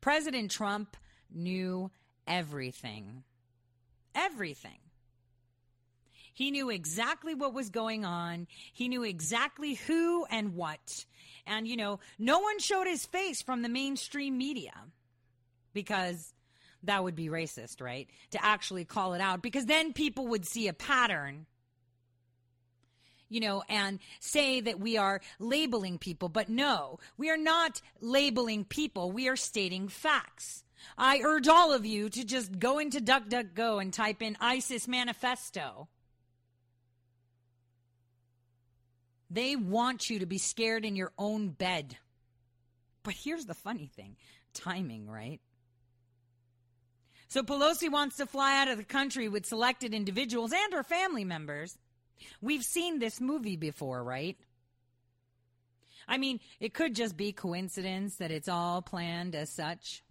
[0.00, 0.96] President Trump
[1.32, 1.90] knew
[2.26, 3.24] everything.
[4.14, 4.78] Everything.
[6.32, 8.48] He knew exactly what was going on.
[8.72, 11.06] He knew exactly who and what.
[11.46, 14.72] And, you know, no one showed his face from the mainstream media
[15.72, 16.34] because
[16.82, 18.08] that would be racist, right?
[18.32, 21.46] To actually call it out because then people would see a pattern
[23.30, 26.28] you know, and say that we are labeling people.
[26.28, 29.10] But no, we are not labeling people.
[29.10, 30.63] We are stating facts.
[30.96, 35.88] I urge all of you to just go into DuckDuckGo and type in ISIS manifesto.
[39.30, 41.96] They want you to be scared in your own bed.
[43.02, 44.16] But here's the funny thing
[44.52, 45.40] timing, right?
[47.28, 51.24] So Pelosi wants to fly out of the country with selected individuals and her family
[51.24, 51.76] members.
[52.40, 54.36] We've seen this movie before, right?
[56.06, 60.04] I mean, it could just be coincidence that it's all planned as such.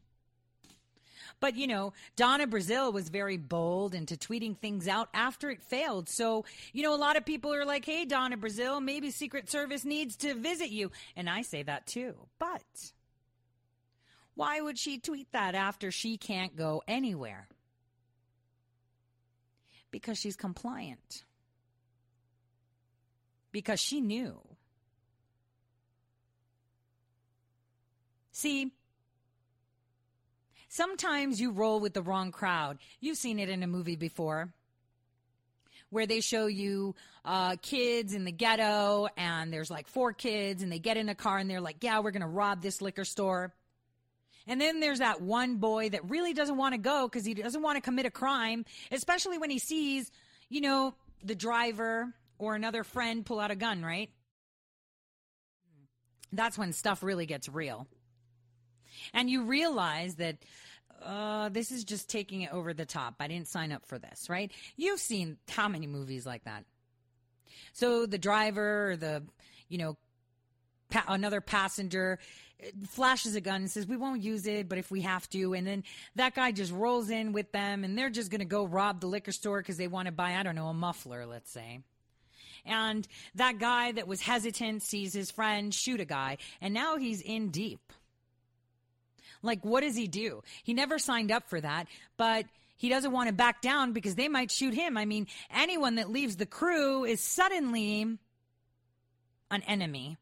[1.43, 6.07] But, you know, Donna Brazile was very bold into tweeting things out after it failed.
[6.07, 9.83] So, you know, a lot of people are like, hey, Donna Brazile, maybe Secret Service
[9.83, 10.89] needs to visit you.
[11.17, 12.15] And I say that too.
[12.39, 12.93] But
[14.35, 17.49] why would she tweet that after she can't go anywhere?
[19.91, 21.25] Because she's compliant.
[23.51, 24.39] Because she knew.
[28.31, 28.71] See,
[30.73, 32.79] Sometimes you roll with the wrong crowd.
[32.99, 34.51] You've seen it in a movie before
[35.91, 40.71] where they show you uh, kids in the ghetto and there's like four kids and
[40.71, 43.05] they get in a car and they're like, yeah, we're going to rob this liquor
[43.05, 43.53] store.
[44.47, 47.61] And then there's that one boy that really doesn't want to go because he doesn't
[47.61, 50.11] want to commit a crime, especially when he sees,
[50.49, 54.09] you know, the driver or another friend pull out a gun, right?
[56.31, 57.87] That's when stuff really gets real.
[59.13, 60.37] And you realize that
[61.03, 63.15] uh, this is just taking it over the top.
[63.19, 64.51] I didn't sign up for this, right?
[64.77, 66.65] You've seen how many movies like that?
[67.73, 69.23] So the driver or the,
[69.67, 69.97] you know,
[70.89, 72.19] pa- another passenger
[72.87, 75.53] flashes a gun and says, We won't use it, but if we have to.
[75.53, 75.83] And then
[76.15, 79.07] that guy just rolls in with them and they're just going to go rob the
[79.07, 81.81] liquor store because they want to buy, I don't know, a muffler, let's say.
[82.65, 87.19] And that guy that was hesitant sees his friend shoot a guy, and now he's
[87.19, 87.91] in deep.
[89.43, 90.41] Like, what does he do?
[90.63, 92.45] He never signed up for that, but
[92.77, 94.97] he doesn't want to back down because they might shoot him.
[94.97, 98.17] I mean, anyone that leaves the crew is suddenly
[99.51, 100.17] an enemy.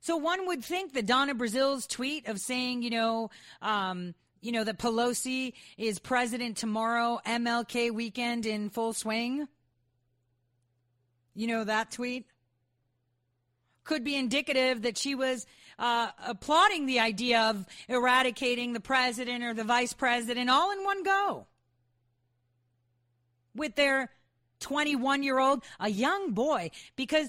[0.00, 4.64] So one would think that Donna Brazile's tweet of saying, you know, um, you know,
[4.64, 9.48] that Pelosi is president tomorrow, MLK weekend in full swing.
[11.34, 12.26] You know that tweet?
[13.84, 15.46] Could be indicative that she was
[15.78, 21.02] uh, applauding the idea of eradicating the president or the vice president all in one
[21.02, 21.46] go
[23.54, 24.10] with their
[24.60, 26.70] 21 year old, a young boy.
[26.96, 27.28] Because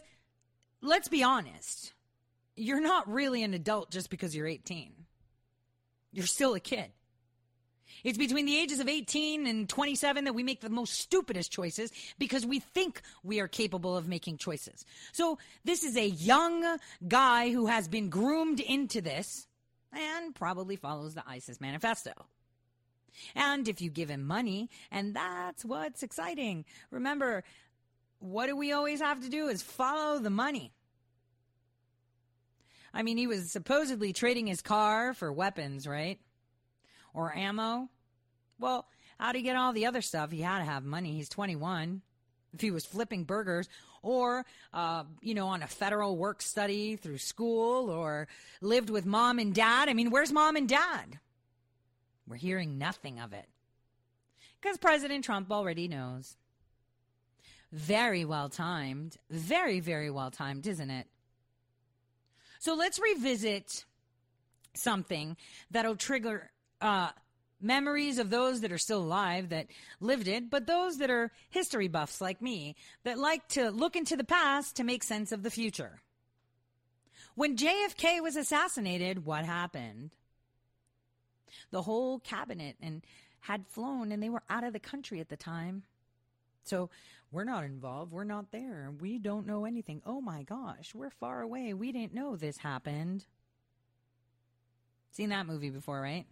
[0.81, 1.93] let's be honest,
[2.55, 4.93] you're not really an adult just because you're 18.
[6.11, 6.91] You're still a kid.
[8.03, 11.91] It's between the ages of 18 and 27 that we make the most stupidest choices
[12.17, 14.85] because we think we are capable of making choices.
[15.11, 19.47] So this is a young guy who has been groomed into this
[19.91, 22.11] and probably follows the ISIS manifesto.
[23.35, 26.63] And if you give him money, and that's what's exciting.
[26.91, 27.43] Remember,
[28.19, 30.71] what do we always have to do is follow the money.
[32.93, 36.19] I mean, he was supposedly trading his car for weapons, right?
[37.13, 37.89] or ammo.
[38.59, 38.85] Well,
[39.19, 40.31] how do you get all the other stuff?
[40.31, 41.13] He had to have money.
[41.13, 42.01] He's 21.
[42.53, 43.69] If he was flipping burgers
[44.01, 48.27] or, uh, you know, on a federal work study through school or
[48.61, 49.89] lived with mom and dad.
[49.89, 51.19] I mean, where's mom and dad?
[52.27, 53.45] We're hearing nothing of it.
[54.61, 56.37] Because President Trump already knows.
[57.71, 59.17] Very well timed.
[59.29, 61.07] Very, very well timed, isn't it?
[62.59, 63.85] So let's revisit
[64.73, 65.37] something
[65.71, 66.51] that'll trigger
[66.81, 67.09] uh,
[67.61, 69.67] memories of those that are still alive that
[69.99, 74.15] lived it, but those that are history buffs like me that like to look into
[74.15, 76.01] the past to make sense of the future.
[77.35, 80.11] When JFK was assassinated, what happened?
[81.71, 83.03] The whole cabinet and
[83.41, 85.83] had flown and they were out of the country at the time.
[86.63, 86.89] So
[87.31, 88.11] we're not involved.
[88.11, 88.91] We're not there.
[88.99, 90.01] We don't know anything.
[90.05, 91.73] Oh my gosh, we're far away.
[91.73, 93.25] We didn't know this happened.
[95.11, 96.25] Seen that movie before, right?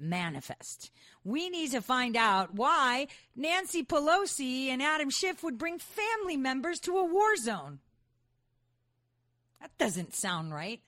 [0.00, 0.90] Manifest.
[1.24, 6.80] We need to find out why Nancy Pelosi and Adam Schiff would bring family members
[6.80, 7.80] to a war zone.
[9.60, 10.80] That doesn't sound right.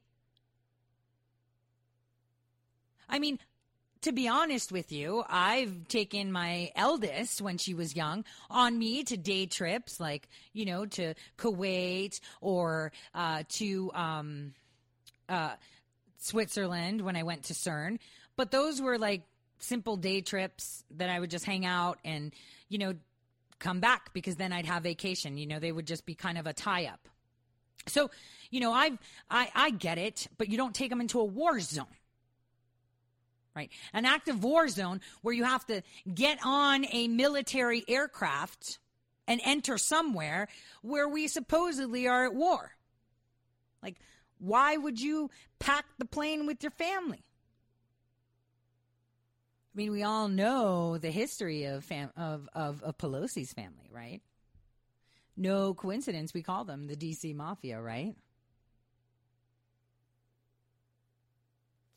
[3.09, 3.39] I mean,
[4.03, 9.05] to be honest with you, I've taken my eldest when she was young on me
[9.05, 14.55] to day trips, like, you know, to Kuwait or uh, to um,
[15.29, 15.53] uh,
[16.19, 17.99] Switzerland when I went to CERN.
[18.37, 19.23] But those were like
[19.59, 22.33] simple day trips that I would just hang out and,
[22.69, 22.95] you know,
[23.59, 25.39] come back because then I'd have vacation.
[25.39, 27.09] You know, they would just be kind of a tie up.
[27.87, 28.11] So,
[28.51, 28.99] you know, I've,
[29.31, 31.87] I, I get it, but you don't take them into a war zone.
[33.55, 33.71] Right.
[33.93, 38.79] An active war zone where you have to get on a military aircraft
[39.29, 40.49] and enter somewhere
[40.81, 42.73] where we supposedly are at war.
[43.83, 43.97] Like,
[44.39, 47.25] why would you pack the plane with your family?
[49.75, 54.21] I mean, we all know the history of fam- of, of of Pelosi's family, right?
[55.37, 58.15] No coincidence we call them the DC Mafia, right?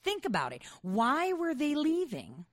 [0.03, 0.61] Think about it.
[0.81, 2.45] Why were they leaving?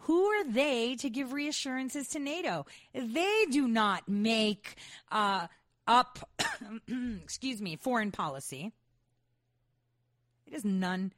[0.00, 2.66] Who are they to give reassurances to NATO?
[2.94, 4.76] They do not make
[5.12, 5.48] uh,
[5.86, 6.30] up,
[7.22, 8.72] excuse me, foreign policy.
[10.46, 11.12] It is none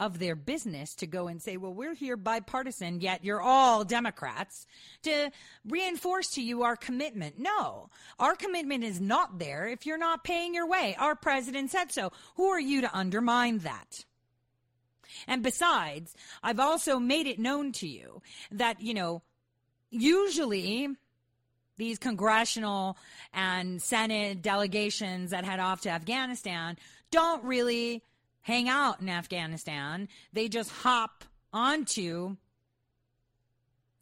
[0.00, 4.66] of their business to go and say, well, we're here bipartisan, yet you're all Democrats
[5.02, 5.30] to
[5.66, 7.38] reinforce to you our commitment.
[7.38, 10.94] No, our commitment is not there if you're not paying your way.
[10.98, 12.12] Our president said so.
[12.36, 14.04] Who are you to undermine that?
[15.26, 18.22] And besides, I've also made it known to you
[18.52, 19.22] that, you know,
[19.90, 20.88] usually
[21.76, 22.96] these congressional
[23.32, 26.76] and Senate delegations that head off to Afghanistan
[27.10, 28.02] don't really
[28.48, 30.08] hang out in Afghanistan.
[30.32, 31.22] They just hop
[31.52, 32.36] onto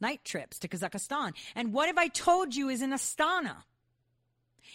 [0.01, 1.33] night trips to Kazakhstan.
[1.57, 3.57] And what have I told you is in Astana?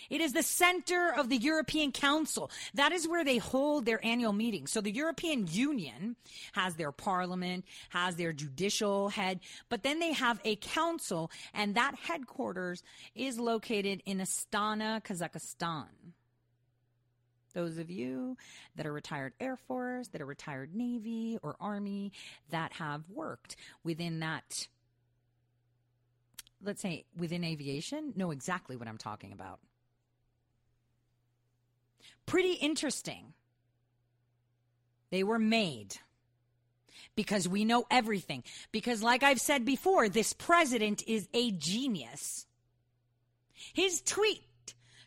[0.09, 2.51] It is the center of the European Council.
[2.73, 4.71] That is where they hold their annual meetings.
[4.71, 6.17] So the European Union
[6.51, 11.95] has their parliament, has their judicial head, but then they have a council, and that
[11.95, 12.83] headquarters
[13.15, 15.87] is located in Astana, Kazakhstan.
[17.53, 18.37] Those of you
[18.75, 22.11] that are retired Air Force, that are retired Navy or Army,
[22.49, 24.67] that have worked within that,
[26.63, 29.59] let's say within aviation, know exactly what I'm talking about.
[32.25, 33.33] Pretty interesting.
[35.09, 35.97] They were made
[37.15, 38.43] because we know everything.
[38.71, 42.45] Because, like I've said before, this president is a genius.
[43.73, 44.43] His tweet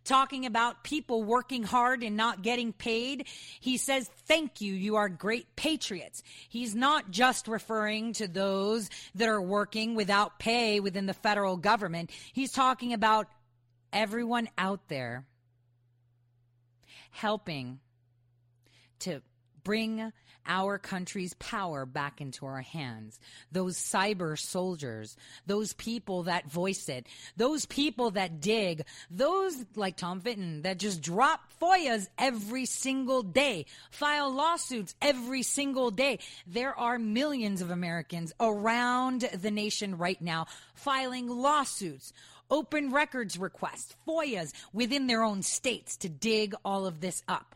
[0.04, 3.26] talking about people working hard and not getting paid.
[3.60, 4.72] He says, thank you.
[4.72, 6.22] You are great patriots.
[6.48, 12.10] He's not just referring to those that are working without pay within the federal government.
[12.32, 13.28] He's talking about
[13.92, 15.24] everyone out there
[17.10, 17.78] helping
[19.00, 19.22] to
[19.62, 20.12] bring
[20.46, 23.18] our country's power back into our hands.
[23.52, 25.16] Those cyber soldiers,
[25.46, 31.02] those people that voice it, those people that dig, those like Tom Fitton that just
[31.02, 36.18] drop FOIAs every single day, file lawsuits every single day.
[36.46, 42.12] There are millions of Americans around the nation right now filing lawsuits
[42.50, 47.54] open records requests, FOIAs within their own states to dig all of this up.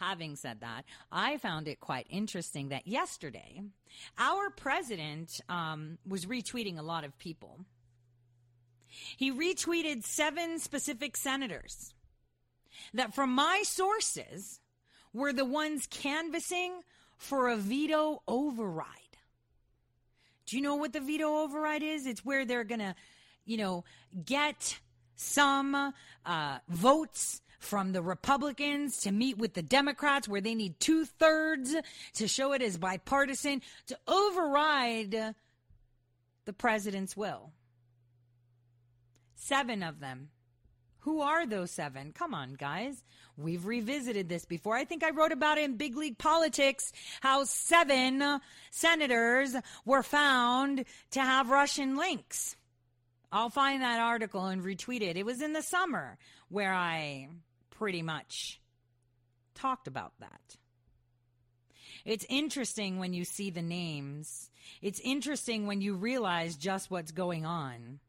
[0.00, 3.60] Having said that, I found it quite interesting that yesterday
[4.16, 7.60] our president um, was retweeting a lot of people.
[8.88, 11.92] He retweeted seven specific senators
[12.94, 14.60] that, from my sources,
[15.12, 16.80] were the ones canvassing
[17.18, 18.86] for a veto override.
[20.46, 22.06] Do you know what the veto override is?
[22.06, 22.94] It's where they're going to,
[23.44, 23.84] you know,
[24.24, 24.80] get
[25.14, 25.92] some
[26.24, 31.74] uh, votes from the Republicans to meet with the Democrats where they need two thirds
[32.14, 35.34] to show it as bipartisan to override
[36.46, 37.52] the president's will.
[39.36, 40.30] Seven of them
[41.00, 42.12] who are those seven?
[42.12, 43.02] Come on, guys.
[43.36, 44.76] We've revisited this before.
[44.76, 46.92] I think I wrote about it in Big League Politics
[47.22, 48.40] how seven
[48.70, 49.56] senators
[49.86, 52.56] were found to have Russian links.
[53.32, 55.16] I'll find that article and retweet it.
[55.16, 57.28] It was in the summer where I
[57.80, 58.60] pretty much
[59.54, 60.56] talked about that.
[62.04, 64.50] It's interesting when you see the names.
[64.82, 68.00] It's interesting when you realize just what's going on.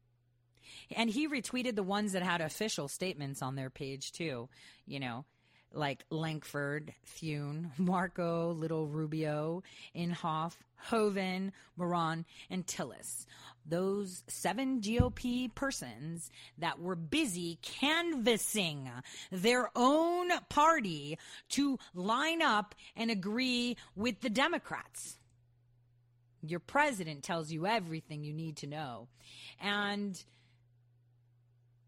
[0.94, 4.50] And he retweeted the ones that had official statements on their page too,
[4.86, 5.24] you know,
[5.72, 9.62] like Lankford, Thune, Marco, Little Rubio,
[9.96, 10.56] Inhofe,
[10.90, 13.24] Hoeven, Moran, and Tillis.
[13.64, 18.90] Those seven GOP persons that were busy canvassing
[19.30, 21.18] their own party
[21.50, 25.16] to line up and agree with the Democrats.
[26.44, 29.06] Your president tells you everything you need to know.
[29.60, 30.22] And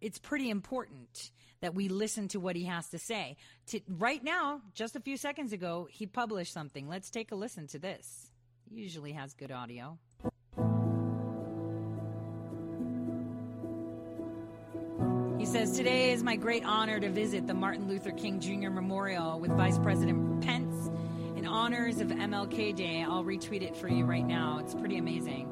[0.01, 3.37] it's pretty important that we listen to what he has to say.
[3.69, 6.89] To, right now, just a few seconds ago, he published something.
[6.89, 8.31] Let's take a listen to this.
[8.69, 9.99] He usually has good audio.
[15.55, 18.71] Says, Today is my great honor to visit the Martin Luther King Jr.
[18.71, 20.91] Memorial with Vice President Pence
[21.37, 23.05] in honors of MLK Day.
[23.09, 24.59] I'll retweet it for you right now.
[24.61, 25.49] It's pretty amazing.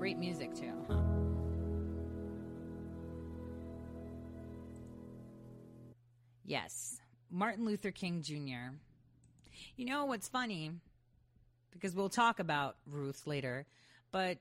[0.00, 1.00] Great music, too, huh?
[6.44, 7.00] Yes,
[7.30, 8.74] Martin Luther King Jr.
[9.76, 10.72] You know what's funny?
[11.70, 13.64] Because we'll talk about Ruth later,
[14.10, 14.38] but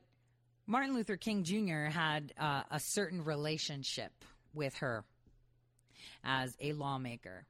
[0.67, 1.85] Martin Luther King Jr.
[1.85, 4.11] had uh, a certain relationship
[4.53, 5.03] with her
[6.23, 7.45] as a lawmaker.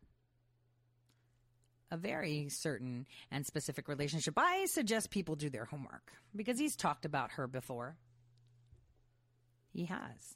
[1.94, 4.36] A very certain and specific relationship.
[4.38, 7.98] I suggest people do their homework because he's talked about her before.
[9.74, 10.36] He has.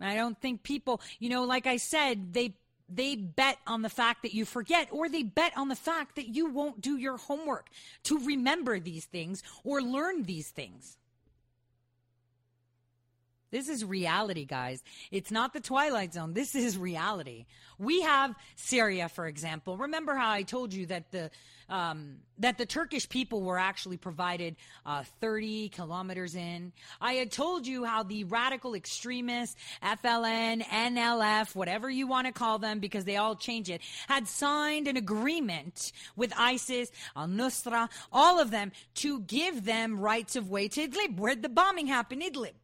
[0.00, 2.56] I don't think people, you know, like I said, they
[2.88, 6.28] they bet on the fact that you forget or they bet on the fact that
[6.28, 7.68] you won't do your homework
[8.04, 10.98] to remember these things or learn these things.
[13.54, 14.82] This is reality, guys.
[15.12, 16.32] It's not the Twilight Zone.
[16.32, 17.46] This is reality.
[17.78, 19.76] We have Syria, for example.
[19.76, 21.30] Remember how I told you that the
[21.68, 26.72] um, that the Turkish people were actually provided uh, 30 kilometers in.
[27.00, 32.58] I had told you how the radical extremists, FLN, NLF, whatever you want to call
[32.58, 38.40] them, because they all change it, had signed an agreement with ISIS, Al Nusra, all
[38.40, 42.54] of them, to give them rights of way to Idlib, where the bombing happened, Idlib.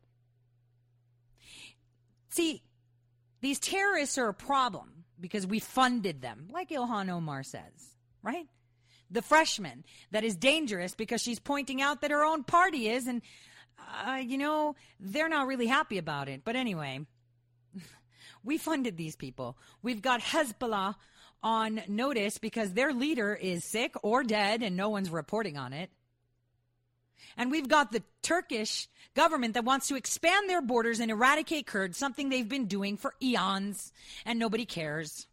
[2.30, 2.62] See,
[3.40, 8.46] these terrorists are a problem because we funded them, like Ilhan Omar says, right?
[9.10, 13.22] The freshman that is dangerous because she's pointing out that her own party is, and,
[14.06, 16.42] uh, you know, they're not really happy about it.
[16.44, 17.00] But anyway,
[18.44, 19.58] we funded these people.
[19.82, 20.94] We've got Hezbollah
[21.42, 25.90] on notice because their leader is sick or dead and no one's reporting on it.
[27.36, 31.96] And we've got the Turkish government that wants to expand their borders and eradicate Kurds,
[31.96, 33.92] something they've been doing for eons,
[34.24, 35.26] and nobody cares.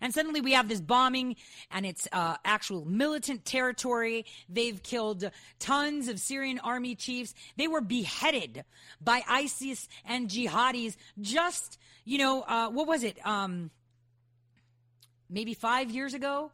[0.00, 1.36] And suddenly we have this bombing,
[1.70, 4.26] and it's uh, actual militant territory.
[4.48, 7.34] They've killed tons of Syrian army chiefs.
[7.56, 8.64] They were beheaded
[9.00, 13.24] by ISIS and jihadis just, you know, uh, what was it?
[13.26, 13.70] Um,
[15.28, 16.52] maybe five years ago?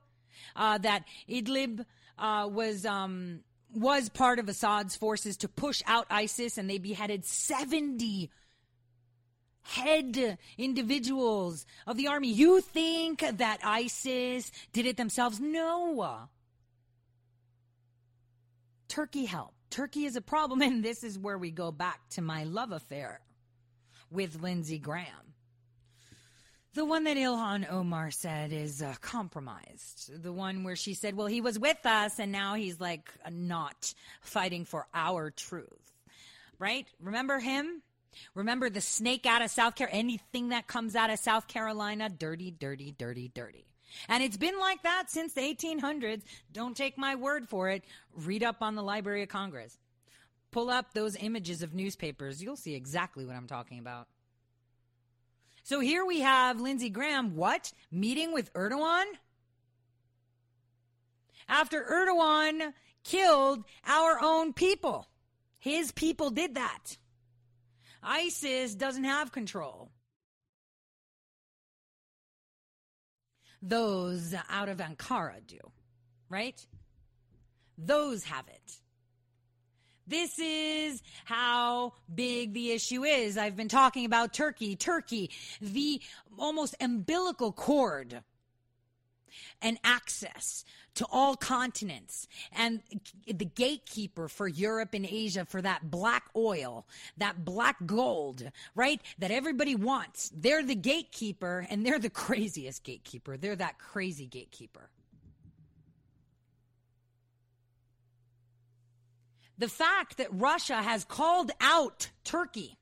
[0.55, 1.85] Uh, that Idlib
[2.19, 3.41] uh, was um,
[3.75, 8.31] was part of Assad's forces to push out ISIS, and they beheaded 70
[9.63, 12.33] head individuals of the army.
[12.33, 15.39] You think that ISIS did it themselves?
[15.41, 16.29] No.
[18.89, 19.55] Turkey helped.
[19.71, 23.21] Turkey is a problem, and this is where we go back to my love affair
[24.11, 25.28] with Lindsey Graham.
[26.75, 30.23] The one that Ilhan Omar said is uh, compromised.
[30.23, 33.95] The one where she said, well, he was with us and now he's like not
[34.21, 35.93] fighting for our truth.
[36.59, 36.87] Right?
[37.01, 37.83] Remember him?
[38.35, 39.99] Remember the snake out of South Carolina?
[39.99, 43.65] Anything that comes out of South Carolina, dirty, dirty, dirty, dirty.
[44.09, 46.23] And it's been like that since the 1800s.
[46.53, 47.85] Don't take my word for it.
[48.15, 49.79] Read up on the Library of Congress.
[50.51, 52.43] Pull up those images of newspapers.
[52.43, 54.09] You'll see exactly what I'm talking about.
[55.69, 57.75] So here we have Lindsey Graham, what?
[57.93, 59.05] Meeting with Erdogan?
[61.47, 62.73] After Erdogan
[63.05, 65.07] killed our own people.
[65.59, 66.97] His people did that.
[68.03, 69.91] ISIS doesn't have control.
[73.61, 75.61] Those out of Ankara do,
[76.31, 76.67] right?
[77.77, 78.81] Those have it.
[80.09, 83.37] This is how big the issue is.
[83.37, 84.75] I've been talking about Turkey.
[84.75, 85.31] Turkey,
[85.61, 86.01] the
[86.39, 88.23] almost umbilical cord
[89.61, 92.81] and access to all continents and
[93.27, 96.87] the gatekeeper for Europe and Asia for that black oil,
[97.19, 99.01] that black gold, right?
[99.19, 100.33] That everybody wants.
[100.35, 103.37] They're the gatekeeper and they're the craziest gatekeeper.
[103.37, 104.89] They're that crazy gatekeeper.
[109.59, 112.79] The fact that Russia has called out Turkey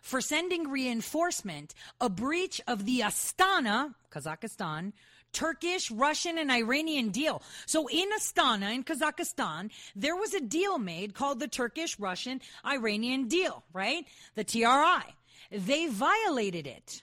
[0.00, 4.92] for sending reinforcement, a breach of the Astana, Kazakhstan,
[5.32, 7.42] Turkish, Russian, and Iranian deal.
[7.66, 13.28] So in Astana, in Kazakhstan, there was a deal made called the Turkish, Russian, Iranian
[13.28, 14.06] deal, right?
[14.34, 15.02] The TRI.
[15.50, 17.02] They violated it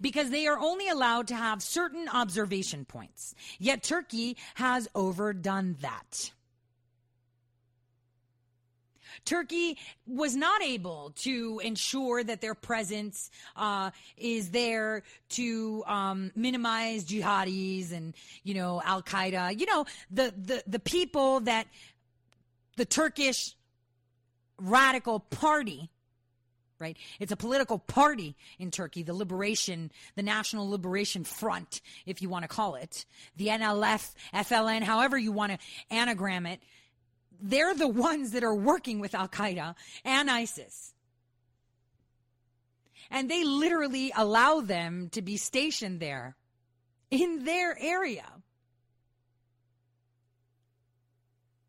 [0.00, 3.34] because they are only allowed to have certain observation points.
[3.58, 6.32] Yet Turkey has overdone that.
[9.24, 17.04] Turkey was not able to ensure that their presence uh, is there to um, minimize
[17.04, 19.58] jihadis and you know Al Qaeda.
[19.58, 21.66] You know the the the people that
[22.76, 23.54] the Turkish
[24.58, 25.90] radical party
[26.80, 26.96] right?
[27.18, 32.44] It's a political party in Turkey, the Liberation, the National Liberation Front, if you want
[32.44, 33.04] to call it,
[33.36, 35.58] the NLF, FLN, however you want to
[35.90, 36.60] anagram it
[37.42, 39.74] they're the ones that are working with Al Qaeda
[40.04, 40.94] and ISIS.
[43.10, 46.36] And they literally allow them to be stationed there
[47.10, 48.26] in their area.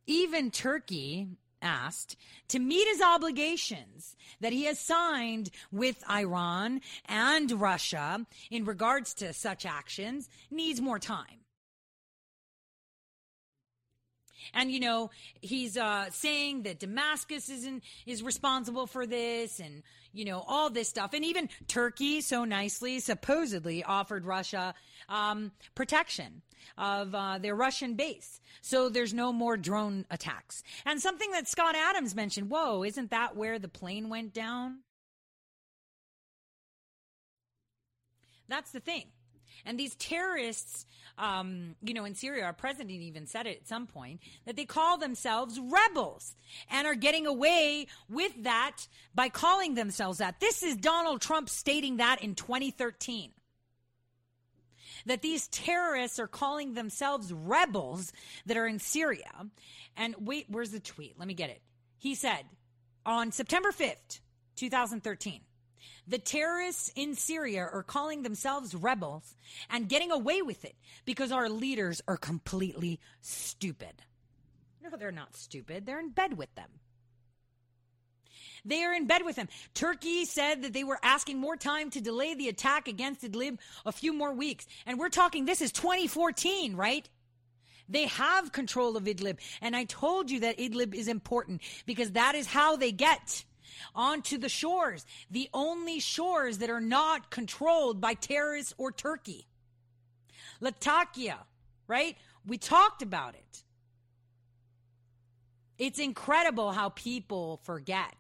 [0.05, 1.29] Even Turkey
[1.61, 2.15] asked
[2.47, 9.33] to meet his obligations that he has signed with Iran and Russia in regards to
[9.33, 11.40] such actions needs more time.
[14.53, 15.11] And, you know,
[15.41, 19.83] he's uh, saying that Damascus isn't, is responsible for this and,
[20.13, 21.13] you know, all this stuff.
[21.13, 24.73] And even Turkey so nicely, supposedly offered Russia
[25.09, 26.41] um, protection
[26.77, 28.39] of uh, their Russian base.
[28.61, 30.63] So there's no more drone attacks.
[30.85, 34.79] And something that Scott Adams mentioned whoa, isn't that where the plane went down?
[38.47, 39.05] That's the thing.
[39.65, 40.85] And these terrorists,
[41.17, 44.65] um, you know, in Syria, our president even said it at some point, that they
[44.65, 46.35] call themselves rebels
[46.69, 50.39] and are getting away with that by calling themselves that.
[50.39, 53.31] This is Donald Trump stating that in 2013
[55.05, 58.13] that these terrorists are calling themselves rebels
[58.45, 59.31] that are in Syria.
[59.97, 61.17] And wait, where's the tweet?
[61.17, 61.61] Let me get it.
[61.97, 62.45] He said
[63.05, 64.19] on September 5th,
[64.55, 65.41] 2013,
[66.07, 69.35] the terrorists in Syria are calling themselves rebels
[69.69, 70.75] and getting away with it
[71.05, 74.03] because our leaders are completely stupid.
[74.83, 75.85] No, they're not stupid.
[75.85, 76.69] They're in bed with them.
[78.63, 79.49] They are in bed with them.
[79.73, 83.91] Turkey said that they were asking more time to delay the attack against Idlib a
[83.91, 84.67] few more weeks.
[84.85, 87.07] And we're talking, this is 2014, right?
[87.89, 89.39] They have control of Idlib.
[89.61, 93.43] And I told you that Idlib is important because that is how they get
[93.95, 99.47] onto the shores, the only shores that are not controlled by terrorists or Turkey.
[100.59, 101.39] Latakia,
[101.87, 102.15] right?
[102.45, 103.63] We talked about it.
[105.77, 108.15] It's incredible how people forget.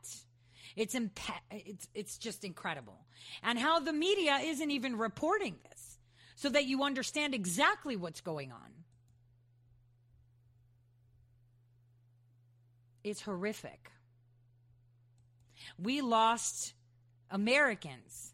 [0.75, 1.19] It's imp-
[1.51, 3.05] it's it's just incredible.
[3.43, 5.99] And how the media isn't even reporting this
[6.35, 8.71] so that you understand exactly what's going on.
[13.03, 13.90] It's horrific
[15.81, 16.73] we lost
[17.29, 18.33] Americans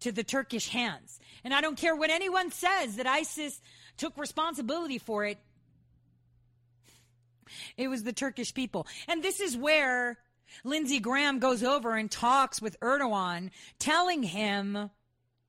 [0.00, 1.18] to the Turkish hands.
[1.44, 3.60] And I don't care what anyone says that ISIS
[3.96, 5.38] took responsibility for it.
[7.76, 8.86] It was the Turkish people.
[9.06, 10.18] And this is where
[10.64, 14.90] Lindsey Graham goes over and talks with Erdogan, telling him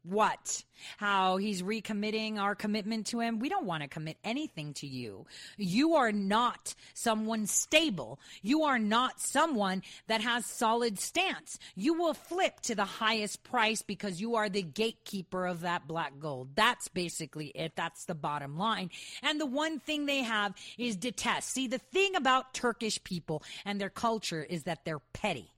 [0.10, 0.64] what?
[0.98, 3.40] How he's recommitting our commitment to him?
[3.40, 5.26] We don't want to commit anything to you.
[5.58, 8.20] You are not someone stable.
[8.42, 11.60] You are not someone that has solid stance.
[11.76, 16.14] You will flip to the highest price because you are the gatekeeper of that black
[16.20, 16.50] gold.
[16.56, 17.74] That's basically it.
[17.76, 18.90] That's the bottom line.
[19.22, 21.50] And the one thing they have is detest.
[21.52, 25.52] See, the thing about Turkish people and their culture is that they're petty.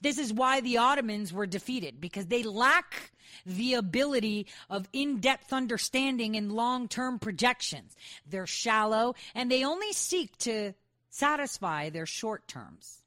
[0.00, 3.12] This is why the Ottomans were defeated because they lack
[3.44, 7.96] the ability of in depth understanding and long term projections.
[8.28, 10.74] They're shallow and they only seek to
[11.10, 13.02] satisfy their short terms.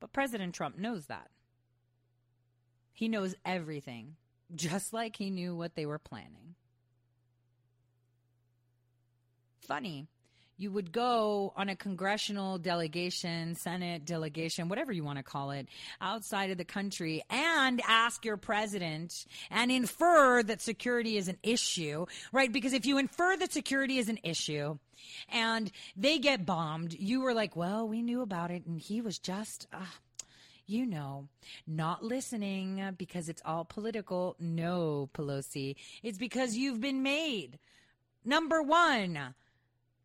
[0.00, 1.30] But President Trump knows that.
[2.92, 4.16] He knows everything,
[4.54, 6.54] just like he knew what they were planning.
[9.60, 10.08] Funny
[10.56, 15.68] you would go on a congressional delegation, Senate delegation, whatever you want to call it,
[16.00, 22.06] outside of the country and ask your president and infer that security is an issue,
[22.32, 22.52] right?
[22.52, 24.78] Because if you infer that security is an issue
[25.28, 29.18] and they get bombed, you were like, well, we knew about it and he was
[29.18, 29.84] just, uh,
[30.66, 31.28] you know,
[31.66, 34.36] not listening because it's all political.
[34.38, 35.76] No, Pelosi.
[36.02, 37.58] It's because you've been made.
[38.24, 39.34] Number one,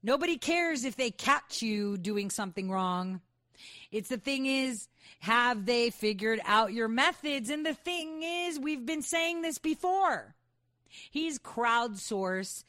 [0.03, 3.21] nobody cares if they catch you doing something wrong.
[3.91, 4.87] It's the thing is,
[5.19, 7.49] have they figured out your methods?
[7.49, 10.35] And the thing is, we've been saying this before.
[11.11, 12.63] He's crowdsourced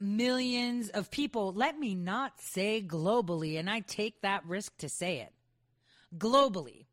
[0.00, 1.52] millions of people.
[1.52, 5.32] Let me not say globally, and I take that risk to say it.
[6.16, 6.86] Globally.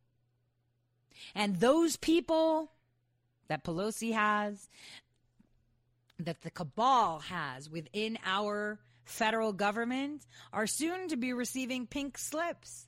[1.35, 2.71] And those people
[3.47, 4.69] that Pelosi has,
[6.19, 12.87] that the cabal has within our federal government, are soon to be receiving pink slips.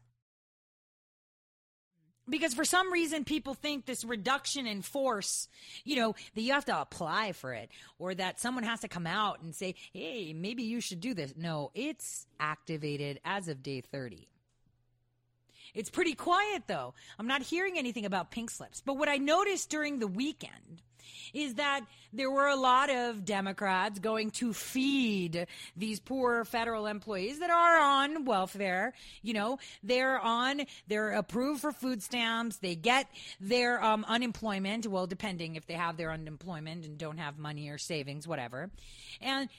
[2.27, 5.47] Because for some reason, people think this reduction in force,
[5.83, 9.05] you know, that you have to apply for it or that someone has to come
[9.05, 11.35] out and say, hey, maybe you should do this.
[11.37, 14.27] No, it's activated as of day 30.
[15.75, 16.95] It's pretty quiet though.
[17.19, 18.81] I'm not hearing anything about pink slips.
[18.81, 20.81] But what I noticed during the weekend
[21.33, 21.81] is that
[22.13, 27.79] there were a lot of Democrats going to feed these poor federal employees that are
[27.79, 28.93] on welfare.
[29.21, 32.57] You know, they're on, they're approved for food stamps.
[32.57, 33.07] They get
[33.39, 34.87] their um, unemployment.
[34.87, 38.69] Well, depending if they have their unemployment and don't have money or savings, whatever.
[39.21, 39.49] And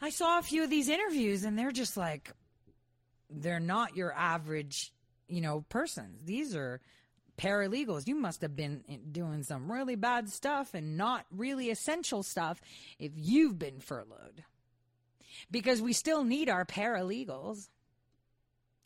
[0.00, 2.30] I saw a few of these interviews and they're just like,
[3.30, 4.92] they're not your average
[5.28, 6.24] you know, persons.
[6.24, 6.80] These are
[7.36, 8.06] paralegals.
[8.06, 12.60] You must have been doing some really bad stuff and not really essential stuff
[12.98, 14.44] if you've been furloughed.
[15.50, 17.68] Because we still need our paralegals.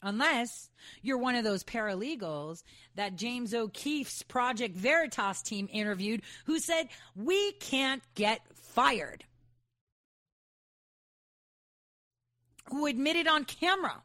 [0.01, 0.71] Unless
[1.03, 2.63] you're one of those paralegals
[2.95, 9.25] that James O'Keefe's Project Veritas team interviewed who said, We can't get fired.
[12.71, 14.03] Who admitted on camera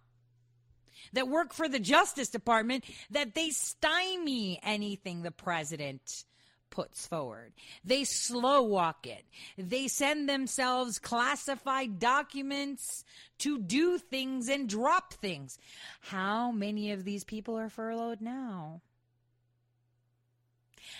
[1.13, 6.25] that work for the Justice Department that they stymie anything the president
[6.69, 7.53] puts forward.
[7.85, 9.23] They slow walk it.
[9.57, 13.05] They send themselves classified documents
[13.39, 15.59] to do things and drop things.
[16.01, 18.81] How many of these people are furloughed now?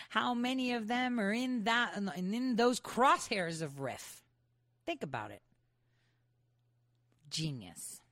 [0.10, 4.22] How many of them are in that and in those crosshairs of RIF?
[4.86, 5.42] Think about it.
[7.32, 8.03] Genius.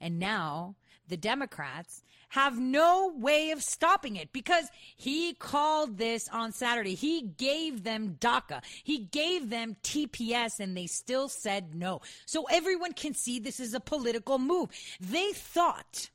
[0.00, 0.76] And now
[1.08, 4.66] the Democrats have no way of stopping it because
[4.96, 6.94] he called this on Saturday.
[6.94, 8.62] He gave them DACA.
[8.82, 12.00] He gave them TPS and they still said no.
[12.26, 14.70] So everyone can see this is a political move.
[15.00, 16.10] They thought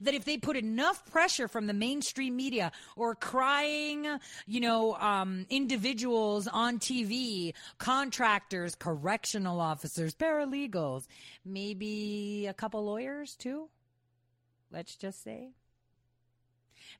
[0.00, 4.06] that if they put enough pressure from the mainstream media or crying,
[4.46, 11.06] you know, um, individuals on TV, contractors, correctional officers, paralegals,
[11.44, 13.68] maybe a couple lawyers too,
[14.70, 15.50] let's just say.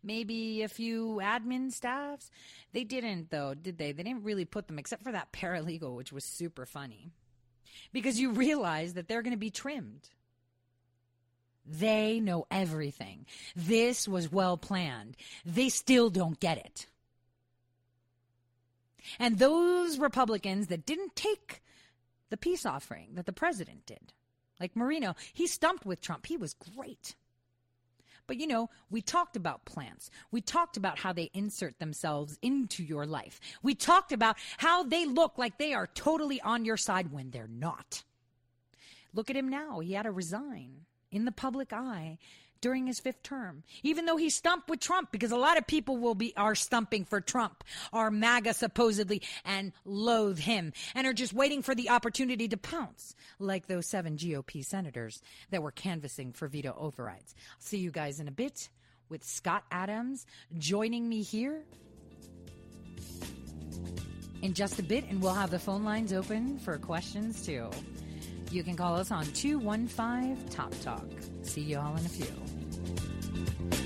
[0.03, 2.31] Maybe a few admin staffs.
[2.73, 3.93] They didn't, though, did they?
[3.93, 7.11] They didn't really put them, except for that paralegal, which was super funny.
[7.93, 10.11] Because you realize that they're going to be trimmed
[11.67, 13.27] they know everything.
[13.55, 15.17] This was well planned.
[15.45, 16.87] They still don't get it.
[19.19, 21.63] And those Republicans that didn't take
[22.31, 24.13] the peace offering that the president did,
[24.61, 26.27] like Marino, he stumped with Trump.
[26.27, 27.15] He was great.
[28.27, 30.11] But you know, we talked about plants.
[30.33, 33.41] We talked about how they insert themselves into your life.
[33.63, 37.49] We talked about how they look like they are totally on your side when they're
[37.49, 38.03] not.
[39.15, 39.79] Look at him now.
[39.79, 42.19] He had to resign in the public eye
[42.61, 45.97] during his fifth term, even though he stumped with Trump, because a lot of people
[45.97, 51.33] will be are stumping for Trump, are MAGA supposedly, and loathe him, and are just
[51.33, 56.49] waiting for the opportunity to pounce, like those seven GOP senators that were canvassing for
[56.49, 57.35] veto overrides.
[57.53, 58.69] I'll see you guys in a bit
[59.09, 60.27] with Scott Adams
[60.59, 61.63] joining me here
[64.43, 67.71] in just a bit, and we'll have the phone lines open for questions too.
[68.51, 71.07] You can call us on 215 Top Talk.
[71.43, 73.86] See you all in a few.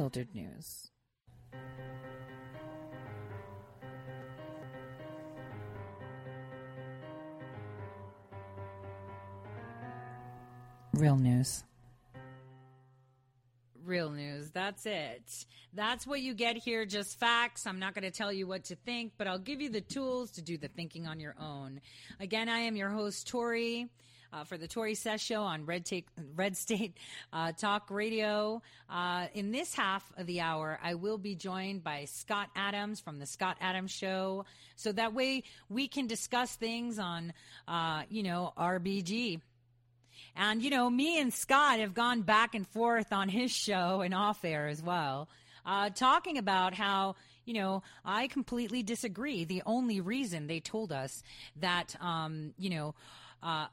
[0.00, 0.90] unfiltered news.
[10.94, 11.64] Real news.
[13.84, 14.50] Real news.
[14.52, 15.44] That's it.
[15.74, 17.66] That's what you get here, just facts.
[17.66, 20.30] I'm not going to tell you what to think, but I'll give you the tools
[20.32, 21.82] to do the thinking on your own.
[22.20, 23.90] Again, I am your host, Tori.
[24.32, 26.06] Uh, for the Tori Says Show on Red, Take,
[26.36, 26.96] Red State
[27.32, 28.62] uh, Talk Radio.
[28.88, 33.18] Uh, in this half of the hour, I will be joined by Scott Adams from
[33.18, 34.44] the Scott Adams Show.
[34.76, 37.32] So that way we can discuss things on,
[37.66, 39.40] uh, you know, RBG.
[40.36, 44.14] And, you know, me and Scott have gone back and forth on his show and
[44.14, 45.28] off air as well,
[45.66, 49.44] uh, talking about how, you know, I completely disagree.
[49.44, 51.22] The only reason they told us
[51.56, 52.94] that, um, you know,
[53.42, 53.66] uh,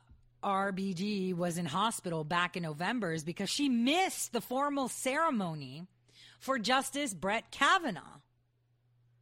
[0.43, 5.87] RBG was in hospital back in November is because she missed the formal ceremony
[6.39, 8.21] for Justice Brett Kavanaugh.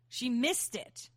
[0.09, 1.09] She missed it.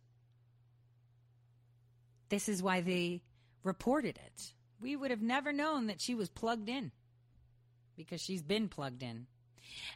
[2.29, 3.21] This is why they
[3.63, 4.53] reported it.
[4.81, 6.91] We would have never known that she was plugged in
[7.97, 9.27] because she's been plugged in.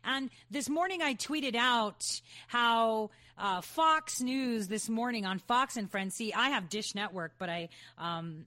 [0.04, 5.90] And this morning I tweeted out how uh, Fox News this morning on Fox and
[5.90, 6.16] Friends.
[6.16, 8.46] See, I have Dish Network, but I um,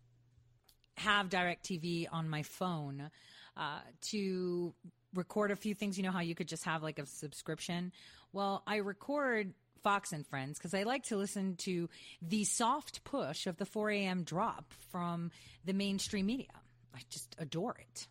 [0.97, 3.11] have DirecTV on my phone
[3.57, 3.81] uh,
[4.11, 4.75] to
[5.15, 5.97] record a few things.
[5.97, 7.93] You know how you could just have like a subscription?
[8.33, 11.89] Well, I record Fox and Friends because I like to listen to
[12.21, 14.25] the soft push of the 4 a.m.
[14.25, 15.31] drop from
[15.65, 16.49] the mainstream media.
[16.95, 18.07] I just adore it.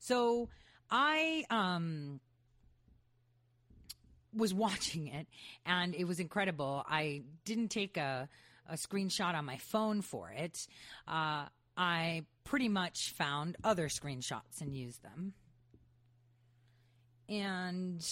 [0.00, 0.48] So
[0.90, 2.20] I um,
[4.34, 5.26] was watching it
[5.66, 6.84] and it was incredible.
[6.86, 8.28] I didn't take a,
[8.68, 10.66] a screenshot on my phone for it.
[11.06, 11.46] Uh,
[11.78, 15.32] I pretty much found other screenshots and used them.
[17.28, 18.04] And,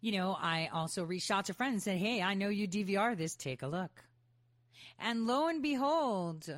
[0.00, 3.16] you know, I also reached out to friends and said, hey, I know you DVR
[3.16, 3.90] this, take a look.
[4.98, 6.48] And lo and behold,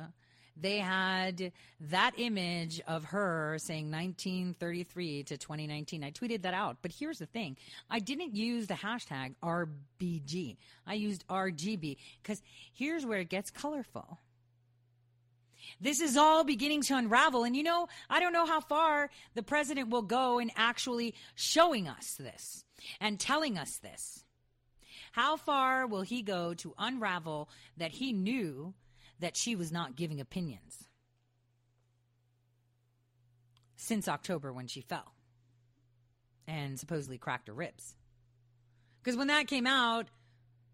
[0.55, 1.51] they had
[1.81, 6.03] that image of her saying 1933 to 2019.
[6.03, 6.77] I tweeted that out.
[6.81, 7.57] But here's the thing
[7.89, 10.55] I didn't use the hashtag RBG,
[10.87, 12.41] I used RGB because
[12.73, 14.19] here's where it gets colorful.
[15.79, 17.43] This is all beginning to unravel.
[17.43, 21.87] And you know, I don't know how far the president will go in actually showing
[21.87, 22.65] us this
[22.99, 24.23] and telling us this.
[25.11, 28.73] How far will he go to unravel that he knew
[29.19, 30.85] that she was not giving opinions
[33.75, 35.13] since October when she fell
[36.47, 37.95] and supposedly cracked her ribs?
[39.03, 40.07] Because when that came out,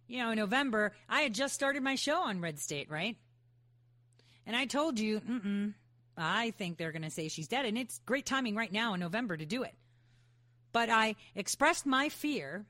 [0.07, 3.17] you know, in November, I had just started my show on Red State, right?
[4.49, 5.75] And I told you, mm
[6.17, 7.65] I think they're going to say she's dead.
[7.65, 9.75] And it's great timing right now in November to do it.
[10.73, 12.65] But I expressed my fear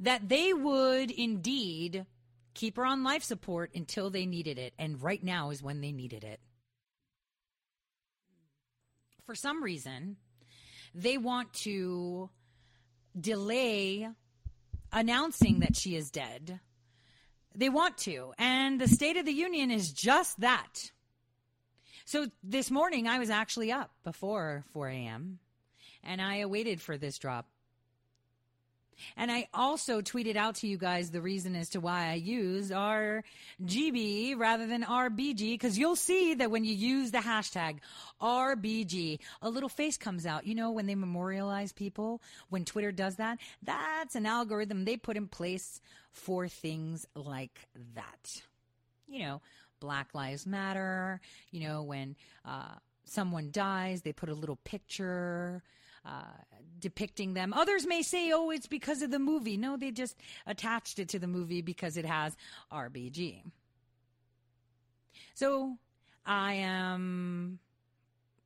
[0.00, 2.04] that they would indeed
[2.54, 4.74] keep her on life support until they needed it.
[4.80, 6.40] And right now is when they needed it.
[9.24, 10.16] For some reason,
[10.92, 12.28] they want to
[13.18, 14.08] delay
[14.92, 16.60] announcing that she is dead
[17.54, 18.32] they want to.
[18.38, 20.90] And the State of the Union is just that.
[22.04, 25.38] So this morning, I was actually up before 4 a.m.
[26.02, 27.46] and I waited for this drop.
[29.16, 32.70] And I also tweeted out to you guys the reason as to why I use
[32.70, 37.78] RGB rather than RBG, because you'll see that when you use the hashtag
[38.20, 40.46] RBG, a little face comes out.
[40.46, 45.16] You know, when they memorialize people, when Twitter does that, that's an algorithm they put
[45.16, 45.80] in place
[46.10, 48.42] for things like that.
[49.08, 49.42] You know,
[49.80, 51.20] Black Lives Matter,
[51.50, 52.74] you know, when, uh,
[53.04, 55.62] someone dies, they put a little picture
[56.04, 56.24] uh,
[56.78, 57.52] depicting them.
[57.52, 59.56] Others may say, oh, it's because of the movie.
[59.56, 62.36] No, they just attached it to the movie because it has
[62.72, 63.42] RBG.
[65.34, 65.76] So
[66.26, 67.58] I am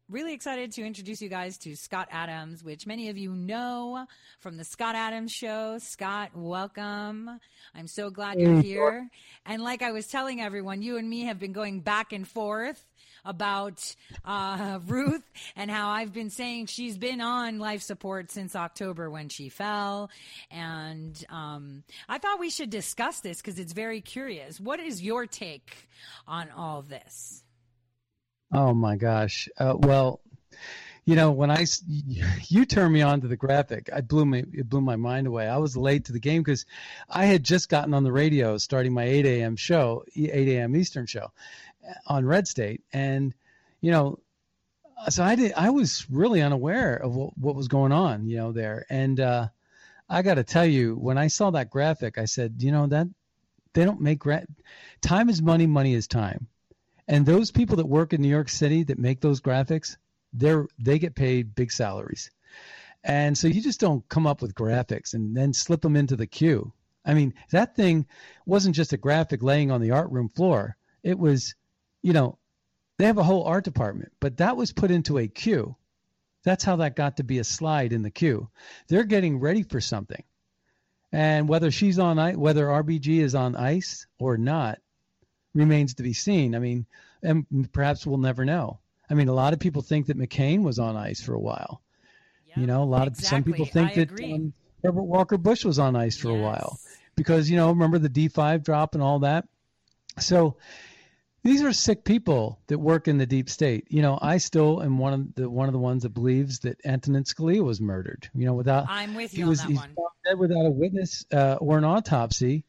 [0.09, 4.07] really excited to introduce you guys to Scott Adams, which many of you know
[4.39, 5.79] from the Scott Adams show.
[5.79, 7.41] Scott, welcome.
[7.75, 9.11] I'm so glad you're here.
[9.45, 12.87] And like I was telling everyone, you and me have been going back and forth
[13.27, 15.25] about uh, Ruth
[15.57, 20.11] and how I've been saying she's been on life support since October when she fell.
[20.51, 24.61] And um, I thought we should discuss this because it's very curious.
[24.61, 25.89] What is your take
[26.27, 27.43] on all this?
[28.53, 29.49] Oh my gosh.
[29.59, 30.21] Uh, well,
[31.07, 34.69] you know, when I you turned me on to the graphic, I blew me it
[34.69, 35.47] blew my mind away.
[35.47, 36.67] I was late to the game because
[37.09, 39.55] I had just gotten on the radio starting my 8 a.m.
[39.55, 40.75] show, 8 a.m.
[40.75, 41.31] Eastern show,
[42.07, 43.35] on Red State, and
[43.81, 44.19] you know,
[45.09, 45.53] so I did.
[45.55, 49.49] I was really unaware of what, what was going on, you know, there, and uh,
[50.09, 53.09] I got to tell you, when I saw that graphic, I said, you know, that
[53.75, 54.47] they don't make gra-
[55.01, 56.49] time is money, money is time
[57.09, 59.97] and those people that work in New York City that make those graphics,
[60.33, 62.31] they're they get paid big salaries.
[63.05, 66.27] And so you just don't come up with graphics and then slip them into the
[66.27, 66.73] queue.
[67.05, 68.07] I mean, that thing
[68.47, 70.77] wasn't just a graphic laying on the art room floor.
[71.05, 71.55] It was,
[72.07, 72.39] you know,
[72.99, 75.75] they have a whole art department, but that was put into a queue.
[76.45, 78.49] That's how that got to be a slide in the queue.
[78.87, 80.23] They're getting ready for something.
[81.11, 84.79] And whether she's on ice, whether RBG is on ice or not,
[85.53, 86.55] remains to be seen.
[86.55, 86.87] I mean,
[87.25, 88.79] and perhaps we'll never know.
[89.11, 91.83] I mean, a lot of people think that McCain was on ice for a while.
[92.47, 93.25] Yeah, you know, a lot exactly.
[93.25, 94.53] of some people think I that um,
[94.85, 96.39] Herbert Walker Bush was on ice for yes.
[96.39, 96.79] a while
[97.17, 99.49] because you know, remember the D5 drop and all that.
[100.21, 100.57] So
[101.47, 103.87] these are sick people that work in the deep state.
[103.89, 106.79] You know, I still am one of the one of the ones that believes that
[106.85, 108.29] Antonin Scalia was murdered.
[108.35, 109.91] You know, without I'm with you he was, on that one.
[110.25, 112.65] Dead without a witness uh, or an autopsy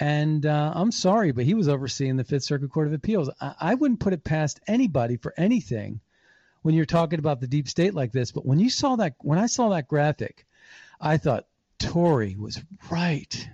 [0.00, 3.30] and uh, I'm sorry, but he was overseeing the Fifth Circuit Court of Appeals.
[3.40, 6.00] I, I wouldn't put it past anybody for anything
[6.62, 8.32] when you're talking about the deep state like this.
[8.32, 10.46] But when you saw that, when I saw that graphic,
[11.00, 11.46] I thought
[11.78, 12.60] Tori was
[12.90, 13.48] right.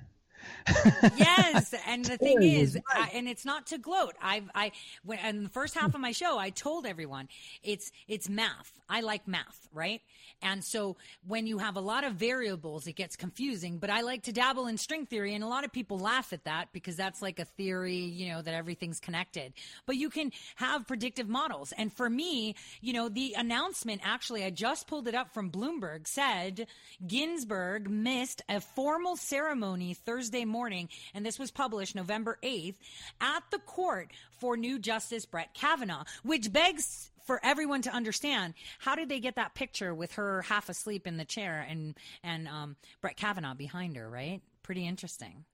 [1.17, 4.15] Yes, and the thing is, I, and it's not to gloat.
[4.23, 4.73] I've I
[5.05, 7.29] when in the first half of my show, I told everyone
[7.63, 8.73] it's it's math.
[8.91, 10.01] I like math, right?
[10.41, 10.97] And so
[11.27, 13.79] when you have a lot of variables, it gets confusing.
[13.79, 16.45] But I like to dabble in string theory, and a lot of people laugh at
[16.45, 19.53] that because that's like a theory, you know, that everything's connected.
[19.85, 21.73] But you can have predictive models.
[21.77, 26.07] And for me, you know, the announcement actually, I just pulled it up from Bloomberg,
[26.07, 26.67] said
[27.07, 32.77] Ginsburg missed a formal ceremony Thursday morning, and this was published November 8th
[33.21, 38.95] at the court for new Justice Brett Kavanaugh, which begs for everyone to understand how
[38.95, 41.95] did they get that picture with her half asleep in the chair and
[42.25, 44.41] and um, Brett Kavanaugh behind her, right?
[44.63, 45.45] Pretty interesting.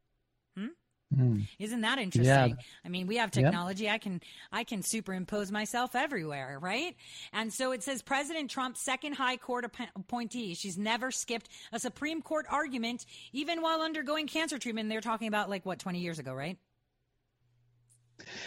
[1.15, 1.47] Mm.
[1.59, 2.27] Isn't that interesting?
[2.27, 2.55] Yeah.
[2.85, 3.85] I mean, we have technology.
[3.85, 3.95] Yep.
[3.95, 4.21] I can
[4.53, 6.97] I can superimpose myself everywhere, right?
[7.33, 9.65] And so it says President Trump's second high court
[9.97, 10.55] appointee.
[10.55, 14.89] She's never skipped a Supreme Court argument, even while undergoing cancer treatment.
[14.89, 16.59] They're talking about like what twenty years ago, right?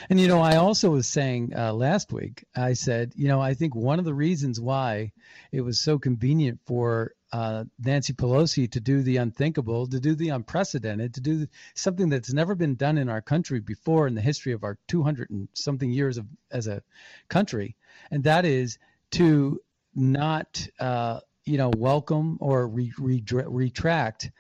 [0.09, 3.53] And you know, I also was saying uh, last week, I said, you know, I
[3.53, 5.11] think one of the reasons why
[5.51, 10.29] it was so convenient for uh, Nancy Pelosi to do the unthinkable, to do the
[10.29, 14.53] unprecedented, to do something that's never been done in our country before in the history
[14.53, 16.81] of our 200 and something years of as a
[17.27, 17.75] country,
[18.11, 18.77] and that is
[19.11, 19.59] to
[19.93, 24.31] not, uh, you know, welcome or re- re- retract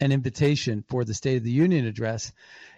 [0.00, 2.32] an invitation for the State of the Union address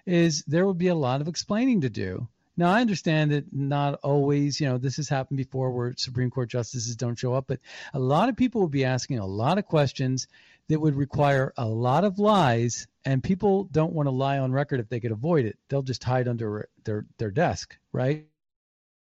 [0.04, 2.28] is there would be a lot of explaining to do.
[2.58, 6.48] Now, I understand that not always, you know, this has happened before where Supreme Court
[6.48, 7.60] justices don't show up, but
[7.92, 10.26] a lot of people will be asking a lot of questions
[10.68, 14.80] that would require a lot of lies, and people don't want to lie on record
[14.80, 15.58] if they could avoid it.
[15.68, 18.26] They'll just hide under their, their desk, right?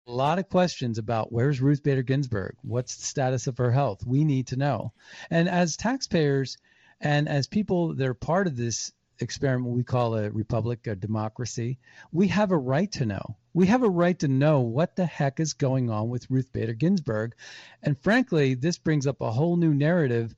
[0.07, 2.57] A lot of questions about where's Ruth Bader Ginsburg?
[2.63, 4.05] What's the status of her health?
[4.07, 4.93] We need to know.
[5.31, 6.59] And as taxpayers
[7.01, 11.79] and as people that are part of this experiment we call a republic, a democracy,
[12.13, 13.37] we have a right to know.
[13.53, 16.75] We have a right to know what the heck is going on with Ruth Bader
[16.75, 17.35] Ginsburg.
[17.83, 20.35] And frankly, this brings up a whole new narrative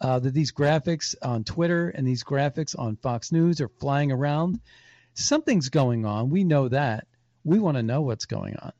[0.00, 4.60] uh, that these graphics on Twitter and these graphics on Fox News are flying around.
[5.14, 6.30] Something's going on.
[6.30, 7.06] We know that.
[7.44, 8.72] We want to know what's going on.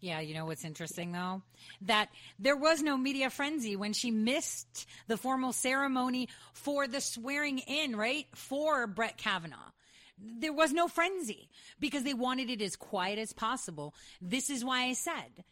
[0.00, 1.42] Yeah, you know what's interesting though?
[1.82, 7.58] That there was no media frenzy when she missed the formal ceremony for the swearing
[7.58, 8.26] in, right?
[8.34, 9.72] For Brett Kavanaugh.
[10.20, 13.94] There was no frenzy because they wanted it as quiet as possible.
[14.20, 15.44] This is why I said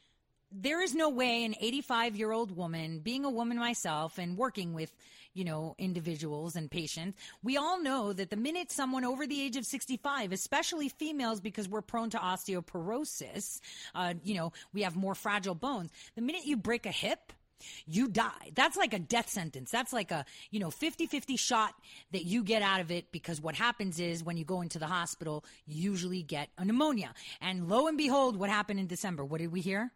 [0.52, 4.74] there is no way an 85 year old woman, being a woman myself and working
[4.74, 4.94] with,
[5.36, 9.56] you know, individuals and patients, we all know that the minute someone over the age
[9.56, 13.60] of 65, especially females, because we're prone to osteoporosis,
[13.94, 17.32] uh, you know, we have more fragile bones, the minute you break a hip,
[17.86, 18.52] you die.
[18.54, 19.70] That's like a death sentence.
[19.70, 21.74] That's like a, you know, 50-50 shot
[22.12, 24.86] that you get out of it because what happens is when you go into the
[24.86, 27.14] hospital, you usually get a pneumonia.
[27.40, 29.24] And lo and behold, what happened in December?
[29.24, 29.90] What did we hear?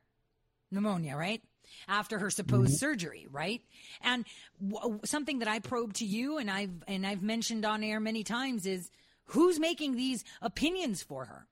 [0.70, 1.42] Pneumonia, right?
[1.88, 2.76] After her supposed mm-hmm.
[2.76, 3.62] surgery, right?
[4.02, 4.24] And
[4.66, 8.24] w- something that I probe to you and I've and I've mentioned on air many
[8.24, 8.90] times is
[9.26, 11.46] who's making these opinions for her?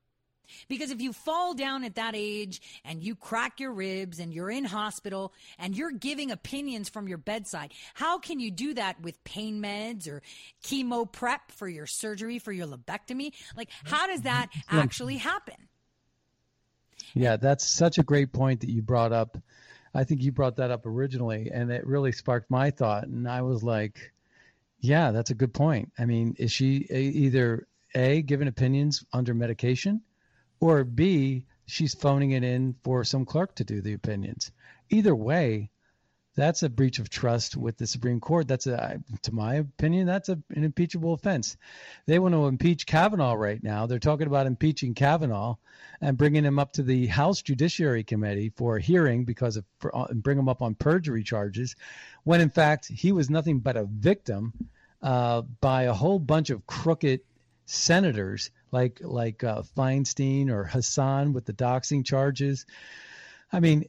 [0.69, 4.51] Because if you fall down at that age and you crack your ribs and you're
[4.51, 9.23] in hospital and you're giving opinions from your bedside, how can you do that with
[9.25, 10.23] pain meds or
[10.63, 13.33] chemo prep for your surgery, for your lobectomy?
[13.57, 15.69] Like, how does that actually happen?
[17.15, 19.39] Yeah, that's such a great point that you brought up.
[19.99, 23.09] I think you brought that up originally, and it really sparked my thought.
[23.09, 24.13] And I was like,
[24.81, 25.91] yeah, that's a good point.
[25.99, 30.03] I mean, is she either A, giving opinions under medication?
[30.61, 34.51] or B, she's phoning it in for some clerk to do the opinions.
[34.91, 35.71] Either way,
[36.39, 38.47] that's a breach of trust with the Supreme Court.
[38.47, 41.57] That's a, to my opinion, that's a, an impeachable offense.
[42.07, 43.87] They want to impeach Kavanaugh right now.
[43.87, 45.57] They're talking about impeaching Kavanaugh
[46.01, 49.95] and bringing him up to the House Judiciary Committee for a hearing because of for,
[49.97, 51.75] uh, bring him up on perjury charges,
[52.23, 54.53] when in fact he was nothing but a victim
[55.03, 57.21] uh, by a whole bunch of crooked
[57.67, 62.65] senators like like uh, Feinstein or Hassan with the doxing charges.
[63.53, 63.87] I mean,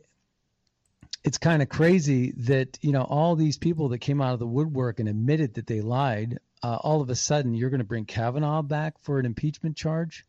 [1.24, 4.48] it's kind of crazy that you know all these people that came out of the
[4.48, 6.40] woodwork and admitted that they lied.
[6.62, 10.26] Uh, all of a sudden, you're going to bring Kavanaugh back for an impeachment charge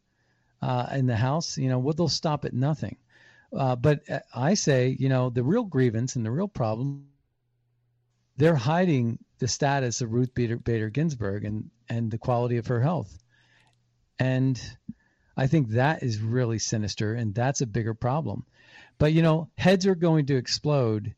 [0.63, 1.59] uh, in the House.
[1.59, 2.97] You know, well, they'll stop at nothing.
[3.57, 7.09] Uh, but uh, I say, you know, the real grievance and the real problem,
[8.37, 12.81] they're hiding the status of Ruth Bader, Bader Ginsburg and and the quality of her
[12.81, 13.19] health.
[14.19, 14.61] And
[15.37, 18.45] I think that is really sinister and that's a bigger problem.
[19.01, 21.15] But, you know, heads are going to explode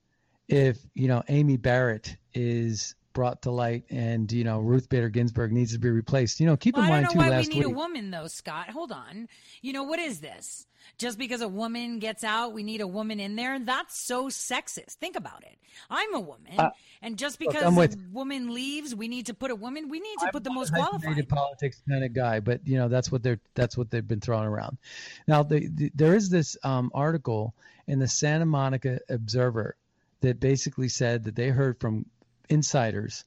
[0.49, 5.53] if, you know, Amy Barrett is brought to light and, you know, Ruth Bader Ginsburg
[5.53, 6.41] needs to be replaced.
[6.41, 7.23] You know, keep well, in mind, too, last week.
[7.23, 8.71] I don't know why we need week, a woman, though, Scott.
[8.71, 9.29] Hold on.
[9.61, 10.67] You know, what is this?
[10.99, 13.59] just because a woman gets out, we need a woman in there.
[13.59, 14.95] That's so sexist.
[14.95, 15.59] Think about it.
[15.91, 19.51] I'm a woman, uh, and just because look, a woman leaves, we need to put
[19.51, 19.89] a woman.
[19.89, 21.29] We need to I'm put the most qualified.
[21.29, 24.47] Politics kind of guy, but you know that's what they're that's what they've been throwing
[24.47, 24.79] around.
[25.27, 27.55] Now, the, the, there is this um, article
[27.87, 29.77] in the Santa Monica Observer
[30.21, 32.07] that basically said that they heard from
[32.53, 33.25] insiders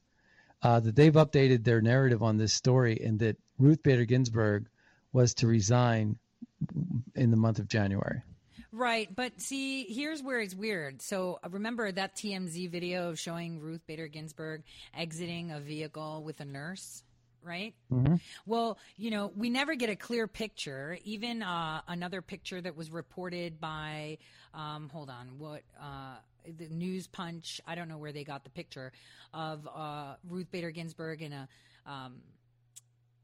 [0.61, 4.67] uh, that they've updated their narrative on this story, and that Ruth Bader Ginsburg
[5.11, 6.17] was to resign
[7.15, 8.21] in the month of January.
[8.71, 11.01] Right, but see, here's where it's weird.
[11.01, 14.63] So uh, remember that TMZ video of showing Ruth Bader Ginsburg
[14.97, 17.03] exiting a vehicle with a nurse?
[17.45, 17.76] right?
[17.91, 18.15] Mm-hmm.
[18.47, 20.97] Well, you know, we never get a clear picture.
[21.03, 24.17] Even uh, another picture that was reported by,
[24.55, 26.15] um, hold on, what uh,
[26.58, 27.62] the News Punch?
[27.66, 28.91] I don't know where they got the picture
[29.34, 31.48] of uh, Ruth Bader Ginsburg in a
[31.86, 32.22] um,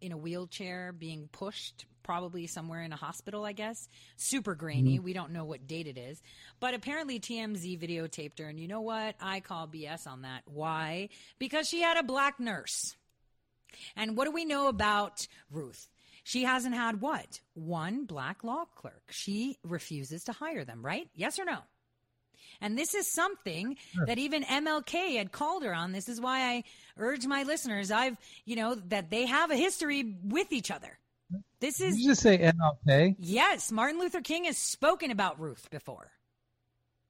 [0.02, 3.88] in a wheelchair being pushed probably somewhere in a hospital, I guess.
[4.18, 4.96] Super grainy.
[4.96, 5.04] Mm-hmm.
[5.04, 6.22] We don't know what date it is.
[6.60, 8.50] But apparently TMZ videotaped her.
[8.50, 9.16] And you know what?
[9.20, 10.42] I call BS on that.
[10.46, 11.10] Why?
[11.40, 12.96] Because she had a black nurse.
[13.96, 15.88] And what do we know about Ruth?
[16.24, 17.40] She hasn't had what?
[17.54, 19.04] One black law clerk.
[19.10, 21.08] She refuses to hire them, right?
[21.16, 21.60] Yes or no?
[22.62, 24.06] And this is something sure.
[24.06, 25.92] that even MLK had called her on.
[25.92, 26.64] This is why I
[26.98, 30.98] urge my listeners, I've, you know, that they have a history with each other.
[31.60, 31.96] This is.
[31.96, 33.16] Did you just say MLK?
[33.20, 36.12] Yes, Martin Luther King has spoken about Ruth before.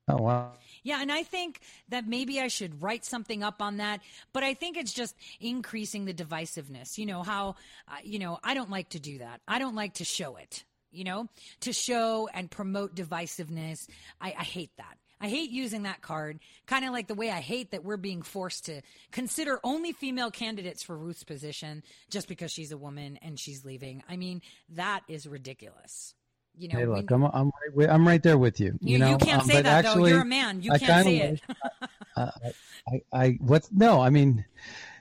[0.08, 0.52] Oh wow.
[0.84, 4.02] Yeah, and I think that maybe I should write something up on that,
[4.34, 6.98] but I think it's just increasing the divisiveness.
[6.98, 7.56] You know how
[7.88, 9.42] uh, you know, I don't like to do that.
[9.48, 11.30] I don't like to show it, you know,
[11.62, 13.88] to show and promote divisiveness.
[14.20, 14.98] I, I hate that.
[15.22, 18.24] I hate using that card, kind of like the way I hate that we're being
[18.24, 18.82] forced to
[19.12, 24.04] consider only female candidates for Ruth's position just because she's a woman and she's leaving.
[24.10, 26.16] I mean, that is ridiculous.
[26.58, 28.78] You know, hey, look, we, I'm, I'm, right with, I'm right there with you.
[28.82, 30.16] You, you know, you can't um, say that actually, though.
[30.16, 30.62] You're a man.
[30.62, 31.42] You I can't say it.
[32.18, 32.32] uh,
[32.90, 34.02] I, I, what's no?
[34.02, 34.44] I mean,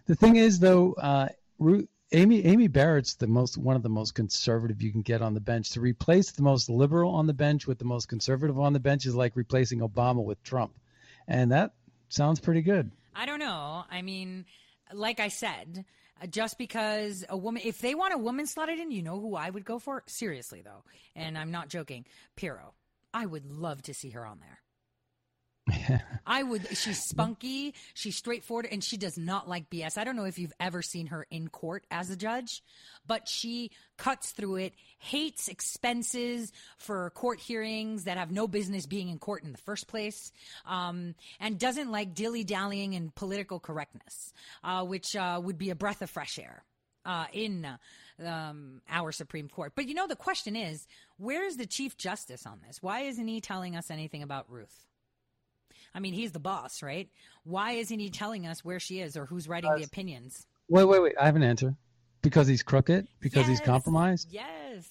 [0.07, 1.29] the thing is though, uh,
[1.59, 5.35] Ruth, Amy Amy Barrett's the most one of the most conservative you can get on
[5.35, 5.71] the bench.
[5.71, 9.07] To replace the most liberal on the bench with the most conservative on the bench
[9.07, 10.73] is like replacing Obama with Trump,
[11.29, 11.73] and that
[12.09, 12.91] sounds pretty good.
[13.15, 13.85] I don't know.
[13.89, 14.45] I mean,
[14.93, 15.85] like I said,
[16.21, 19.37] uh, just because a woman, if they want a woman slotted in, you know who
[19.37, 20.03] I would go for?
[20.07, 20.83] Seriously though,
[21.15, 22.07] and I'm not joking.
[22.35, 22.75] Pirro.
[23.13, 24.61] I would love to see her on there.
[26.27, 26.67] I would.
[26.77, 27.75] She's spunky.
[27.95, 29.99] She's straightforward, and she does not like BS.
[29.99, 32.63] I don't know if you've ever seen her in court as a judge,
[33.07, 34.75] but she cuts through it.
[34.99, 39.89] Hates expenses for court hearings that have no business being in court in the first
[39.89, 40.33] place,
[40.67, 44.33] um, and doesn't like dilly dallying and political correctness,
[44.65, 46.65] uh, which uh, would be a breath of fresh air
[47.05, 47.67] uh, in
[48.25, 49.73] um, our Supreme Court.
[49.75, 50.87] But you know, the question is,
[51.17, 52.83] where is the Chief Justice on this?
[52.83, 54.87] Why isn't he telling us anything about Ruth?
[55.95, 57.09] I mean, he's the boss, right?
[57.45, 60.47] Why isn't he telling us where she is or who's writing the opinions?
[60.69, 61.15] Wait, wait, wait.
[61.21, 61.75] I have an answer.
[62.23, 63.09] Because he's crooked?
[63.21, 64.29] Because he's compromised?
[64.31, 64.89] Yes.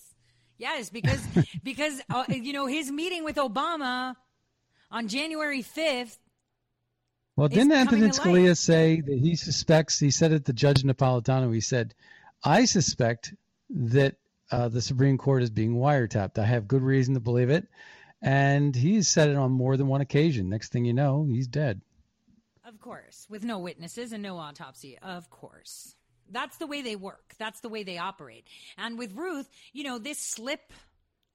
[0.57, 1.25] Yes, because
[1.63, 4.15] because uh, you know his meeting with Obama
[4.91, 6.17] on January 5th
[7.35, 8.27] Well, didn't Anthony coming to light.
[8.27, 9.99] Scalia say that he suspects?
[9.99, 11.53] He said it to Judge Napolitano.
[11.53, 11.95] He said,
[12.43, 13.33] "I suspect
[13.69, 14.15] that
[14.51, 16.37] uh, the Supreme Court is being wiretapped.
[16.37, 17.67] I have good reason to believe it."
[18.21, 20.49] And he's said it on more than one occasion.
[20.49, 21.81] Next thing you know, he's dead.
[22.65, 24.97] Of course, with no witnesses and no autopsy.
[25.01, 25.95] Of course.
[26.31, 27.33] That's the way they work.
[27.39, 28.45] That's the way they operate.
[28.77, 30.73] And with Ruth, you know, this slip,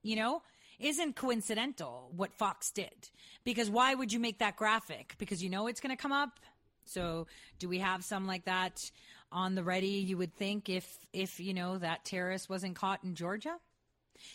[0.03, 0.41] you know,
[0.79, 3.09] isn't coincidental what Fox did.
[3.43, 5.15] Because why would you make that graphic?
[5.17, 6.39] Because you know it's going to come up.
[6.85, 7.27] So,
[7.59, 8.91] do we have some like that
[9.31, 13.15] on the ready, you would think if if, you know, that terrorist wasn't caught in
[13.15, 13.57] Georgia?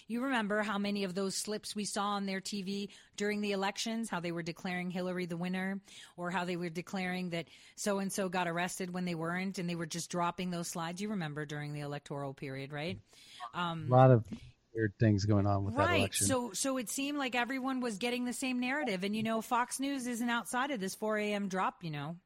[0.06, 4.08] You remember how many of those slips we saw on their TV during the elections,
[4.08, 5.80] how they were declaring Hillary the winner,
[6.16, 9.68] or how they were declaring that so and so got arrested when they weren't, and
[9.68, 11.00] they were just dropping those slides.
[11.00, 12.98] You remember during the electoral period, right?
[13.54, 14.24] Um, A lot of
[14.74, 15.98] weird things going on with that right.
[16.00, 16.26] election.
[16.26, 19.80] So, so it seemed like everyone was getting the same narrative, and you know, Fox
[19.80, 21.48] News isn't outside of this 4 a.m.
[21.48, 21.82] drop.
[21.82, 22.16] You know,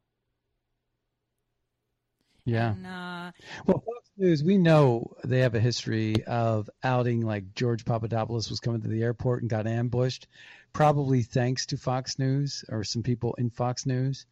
[2.45, 2.73] yeah.
[2.73, 3.33] and, uh,
[3.67, 3.83] Well,
[4.17, 8.89] News, we know they have a history of outing like George Papadopoulos was coming to
[8.89, 10.29] the airport and got ambushed,
[10.73, 14.27] probably thanks to Fox News or some people in Fox News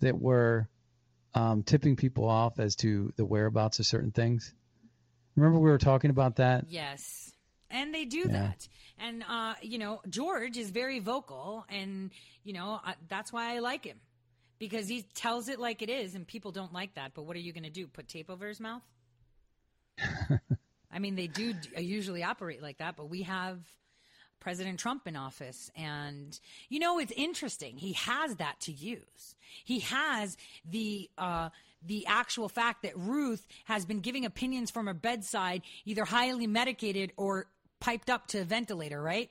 [0.00, 0.68] that were
[1.34, 4.54] um, tipping people off as to the whereabouts of certain things.
[5.36, 6.64] Remember we were talking about that?
[6.70, 7.30] Yes.
[7.70, 8.28] And they do Yeah.
[8.28, 8.68] that.
[8.98, 12.10] And, uh, you know, George is very vocal, and,
[12.42, 14.00] you know, I, that's why I like him.
[14.58, 17.12] Because he tells it like it is, and people don't like that.
[17.14, 17.86] But what are you going to do?
[17.86, 18.82] Put tape over his mouth?
[20.92, 23.58] I mean, they do uh, usually operate like that, but we have
[24.40, 25.70] President Trump in office.
[25.76, 27.76] And, you know, it's interesting.
[27.76, 29.36] He has that to use.
[29.64, 31.50] He has the, uh,
[31.84, 37.12] the actual fact that Ruth has been giving opinions from her bedside, either highly medicated
[37.16, 37.46] or
[37.80, 39.30] piped up to a ventilator, right?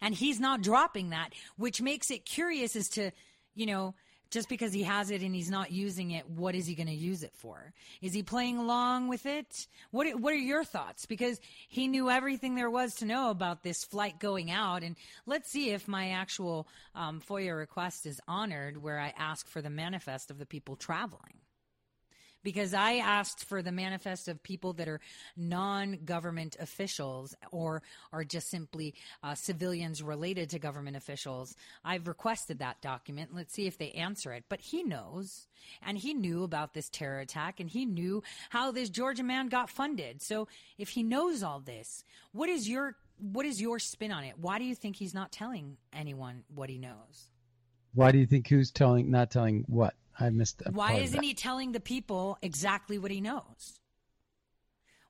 [0.00, 3.10] And he's not dropping that, which makes it curious as to,
[3.54, 3.94] you know,
[4.30, 6.92] just because he has it and he's not using it, what is he going to
[6.92, 7.72] use it for?
[8.02, 9.66] Is he playing along with it?
[9.90, 11.06] What What are your thoughts?
[11.06, 14.96] Because he knew everything there was to know about this flight going out, and
[15.26, 19.70] let's see if my actual um, FOIA request is honored, where I ask for the
[19.70, 21.35] manifest of the people traveling
[22.46, 25.00] because I asked for the manifest of people that are
[25.36, 27.82] non government officials or
[28.12, 28.94] are just simply
[29.24, 31.56] uh, civilians related to government officials.
[31.84, 33.34] I've requested that document.
[33.34, 34.44] Let's see if they answer it.
[34.48, 35.48] But he knows,
[35.84, 39.68] and he knew about this terror attack, and he knew how this Georgia man got
[39.68, 40.22] funded.
[40.22, 40.46] So
[40.78, 44.34] if he knows all this, what is your what is your spin on it?
[44.38, 47.28] Why do you think he's not telling anyone what he knows?
[47.92, 49.94] Why do you think who's telling not telling what?
[50.18, 50.72] I missed that.
[50.72, 51.24] Why isn't that.
[51.24, 53.80] he telling the people exactly what he knows?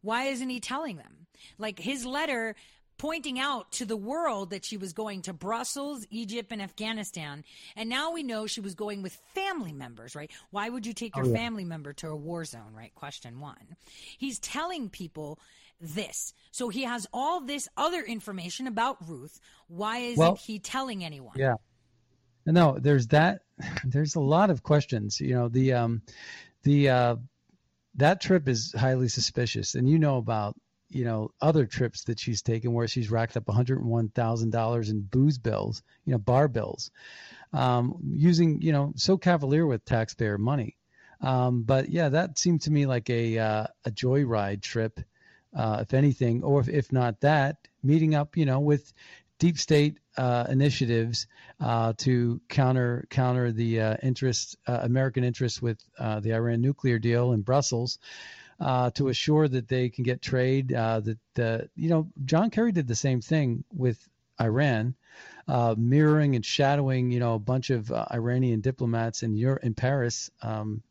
[0.03, 1.27] Why isn't he telling them?
[1.59, 2.55] Like his letter
[2.99, 7.45] pointing out to the world that she was going to Brussels, Egypt, and Afghanistan.
[7.77, 10.31] And now we know she was going with family members, right?
[10.51, 11.35] Why would you take your Oh, yeah.
[11.37, 12.95] family member to a war zone, right?
[12.95, 13.77] Question one.
[14.17, 15.39] He's telling people
[15.79, 16.33] this.
[16.53, 19.41] So he has all this other information about Ruth.
[19.69, 21.37] Why isn't Well- he telling anyone?
[21.39, 21.57] Yeah.
[22.47, 23.43] No, there's that.
[23.85, 25.21] There's a lot of questions.
[25.21, 26.03] You know, the um,
[26.63, 27.17] the uh,
[27.97, 30.57] that trip is highly suspicious, and you know about
[30.89, 34.11] you know other trips that she's taken where she's racked up one hundred and one
[34.11, 36.91] thousand dollars in booze bills, you know, bar bills,
[37.53, 40.77] um, using you know so cavalier with taxpayer money.
[41.21, 45.01] Um, but yeah, that seemed to me like a uh, a joyride trip,
[45.57, 48.93] uh, if anything, or if, if not that, meeting up, you know, with
[49.39, 51.27] deep state uh, initiatives
[51.61, 56.99] uh, to counter counter the uh, interest uh, American interests with uh, the Iran nuclear
[56.99, 57.99] deal in Brussels.
[58.59, 62.89] Uh, to assure that they can get trade, that the you know John Kerry did
[62.89, 64.09] the same thing with
[64.41, 64.95] Iran,
[65.77, 70.83] mirroring and shadowing you know a bunch of Iranian diplomats in Europe, in Paris, um,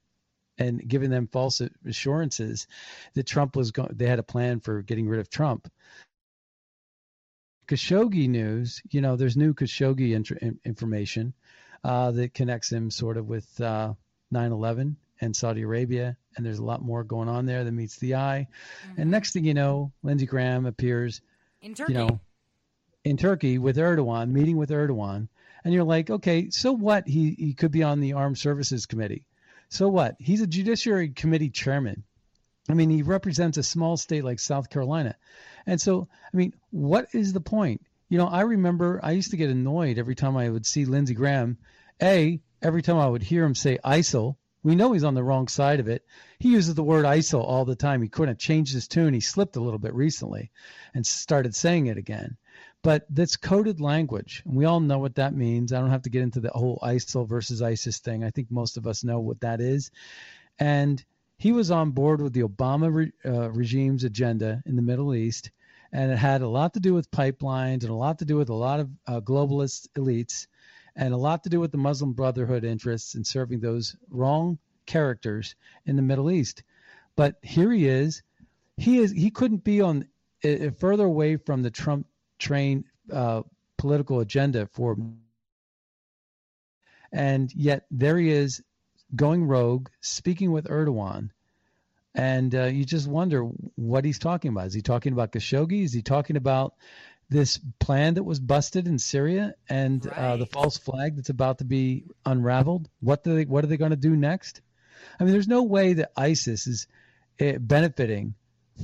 [0.60, 2.68] and giving them false assurances
[3.16, 3.90] that Trump was going.
[3.96, 5.68] They had a plan for getting rid of Trump.
[7.68, 11.34] Khashoggi news, you know, there's new Khashoggi in- information.
[11.84, 13.94] uh, that connects him sort of with uh,
[14.34, 18.16] 9/11 and Saudi Arabia, and there's a lot more going on there that meets the
[18.16, 18.48] eye.
[18.90, 19.02] Mm-hmm.
[19.02, 21.22] And next thing you know, Lindsey Graham appears
[21.62, 21.94] in Turkey.
[21.94, 22.20] You know,
[23.04, 25.28] in Turkey with Erdogan, meeting with Erdogan,
[25.64, 27.08] and you're like, okay, so what?
[27.08, 29.26] He he could be on the Armed Services Committee.
[29.70, 30.16] So what?
[30.20, 32.04] He's a Judiciary Committee chairman.
[32.68, 35.16] I mean, he represents a small state like South Carolina.
[35.66, 37.86] And so, I mean, what is the point?
[38.10, 41.14] You know, I remember I used to get annoyed every time I would see Lindsey
[41.14, 41.58] Graham.
[42.02, 45.48] A, every time I would hear him say ISIL, we know he's on the wrong
[45.48, 46.04] side of it.
[46.40, 48.02] He uses the word ISIL all the time.
[48.02, 49.14] He couldn't have changed his tune.
[49.14, 50.52] He slipped a little bit recently
[50.94, 52.36] and started saying it again.
[52.82, 54.42] But that's coded language.
[54.46, 55.72] And we all know what that means.
[55.72, 58.24] I don't have to get into the whole ISIL versus ISIS thing.
[58.24, 59.92] I think most of us know what that is.
[60.58, 61.04] And
[61.38, 65.52] he was on board with the Obama re, uh, regime's agenda in the Middle East,
[65.92, 68.50] and it had a lot to do with pipelines and a lot to do with
[68.50, 70.48] a lot of uh, globalist elites,
[70.96, 75.56] and a lot to do with the Muslim Brotherhood interests in serving those wrong characters
[75.86, 76.64] in the Middle East.
[77.16, 78.24] But here he is.
[78.78, 79.12] He is.
[79.12, 80.08] He couldn't be on
[80.44, 82.08] uh, further away from the Trump
[82.40, 83.44] train uh,
[83.78, 84.98] political agenda for,
[87.12, 88.62] and yet there he is
[89.14, 91.30] going rogue, speaking with Erdogan,
[92.14, 93.42] and uh, you just wonder
[93.76, 94.68] what he's talking about.
[94.68, 95.84] Is he talking about Khashoggi?
[95.84, 96.76] Is he talking about
[97.30, 100.18] this plan that was busted in Syria and right.
[100.18, 102.90] uh, the false flag that's about to be unraveled?
[103.02, 104.62] What do they What are they going to do next?
[105.20, 106.88] I mean, there's no way that ISIS is
[107.40, 108.36] uh, benefiting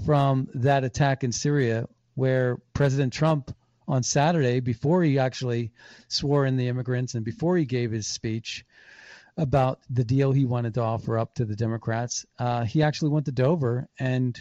[0.06, 3.56] from that attack in Syria, where President Trump
[3.88, 5.72] on Saturday, before he actually
[6.08, 8.66] swore in the immigrants and before he gave his speech,
[9.38, 12.26] about the deal he wanted to offer up to the Democrats.
[12.38, 14.40] Uh, he actually went to Dover and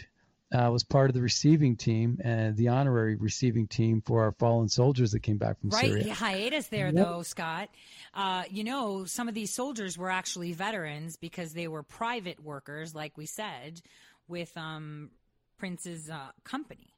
[0.53, 4.33] uh, was part of the receiving team and uh, the honorary receiving team for our
[4.33, 5.85] fallen soldiers that came back from right.
[5.85, 6.07] Syria.
[6.07, 6.95] Right, hiatus there yep.
[6.95, 7.69] though, Scott.
[8.13, 12.93] Uh, you know, some of these soldiers were actually veterans because they were private workers,
[12.93, 13.81] like we said,
[14.27, 15.11] with um,
[15.57, 16.90] Prince's uh, company.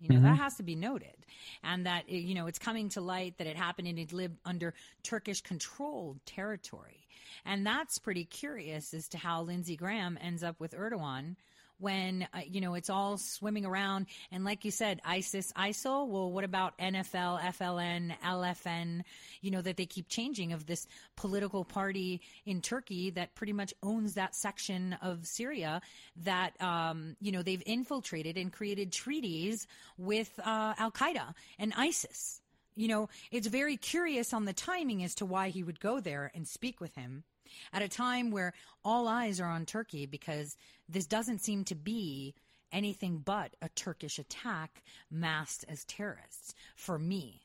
[0.00, 0.24] You know, mm-hmm.
[0.24, 1.16] that has to be noted.
[1.64, 5.40] And that, you know, it's coming to light that it happened in Idlib under Turkish
[5.40, 7.06] controlled territory.
[7.44, 11.36] And that's pretty curious as to how Lindsey Graham ends up with Erdogan
[11.78, 14.06] when uh, you know it's all swimming around.
[14.30, 16.08] And like you said isis isil.
[16.08, 19.02] Well what about nfl fln lfn
[19.40, 20.86] you know that they keep changing of this
[21.16, 25.80] political party in turkey that pretty much owns that section of syria
[26.24, 32.40] that um, you know they've infiltrated and created treaties with uh, al-qaeda and isis.
[32.74, 36.30] You know it's very curious on the timing as to why he would go there
[36.34, 37.24] and speak with him
[37.72, 38.52] at a time where
[38.84, 40.56] all eyes are on Turkey because
[40.88, 42.34] this doesn't seem to be
[42.72, 46.54] anything but a Turkish attack masked as terrorists.
[46.76, 47.42] For me,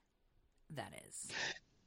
[0.76, 1.28] that is.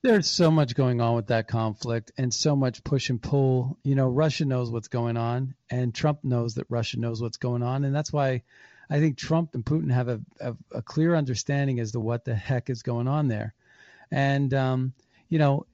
[0.03, 3.78] There's so much going on with that conflict and so much push and pull.
[3.83, 7.62] You know, Russia knows what's going on, and Trump knows that Russia knows what's going
[7.62, 7.85] on.
[7.85, 8.43] And that's why
[8.89, 12.35] I think Trump and Putin have a, a, a clear understanding as to what the
[12.35, 13.55] heck is going on there.
[14.11, 14.93] And, um,
[15.28, 15.66] you know,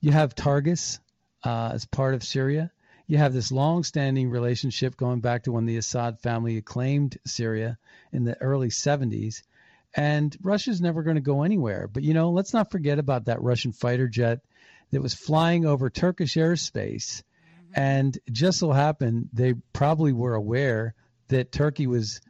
[0.00, 1.00] you have Tartus,
[1.42, 2.70] uh, as part of Syria.
[3.10, 7.76] You have this long-standing relationship going back to when the Assad family acclaimed Syria
[8.12, 9.42] in the early 70s,
[9.96, 11.88] and Russia's never going to go anywhere.
[11.88, 14.42] But you know, let's not forget about that Russian fighter jet
[14.92, 17.80] that was flying over Turkish airspace, mm-hmm.
[17.80, 20.94] and just so happened they probably were aware
[21.30, 22.20] that Turkey was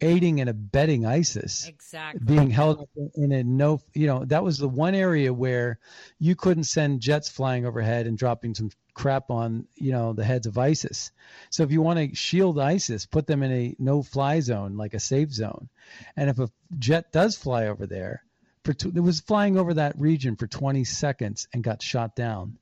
[0.00, 1.66] aiding and abetting ISIS.
[1.68, 2.20] Exactly.
[2.24, 5.78] Being held in a no, you know, that was the one area where
[6.18, 10.46] you couldn't send jets flying overhead and dropping some crap on, you know, the heads
[10.46, 11.12] of ISIS.
[11.50, 14.94] So if you want to shield ISIS, put them in a no fly zone, like
[14.94, 15.68] a safe zone.
[16.16, 18.22] And if a jet does fly over there,
[18.64, 22.58] for t- it was flying over that region for 20 seconds and got shot down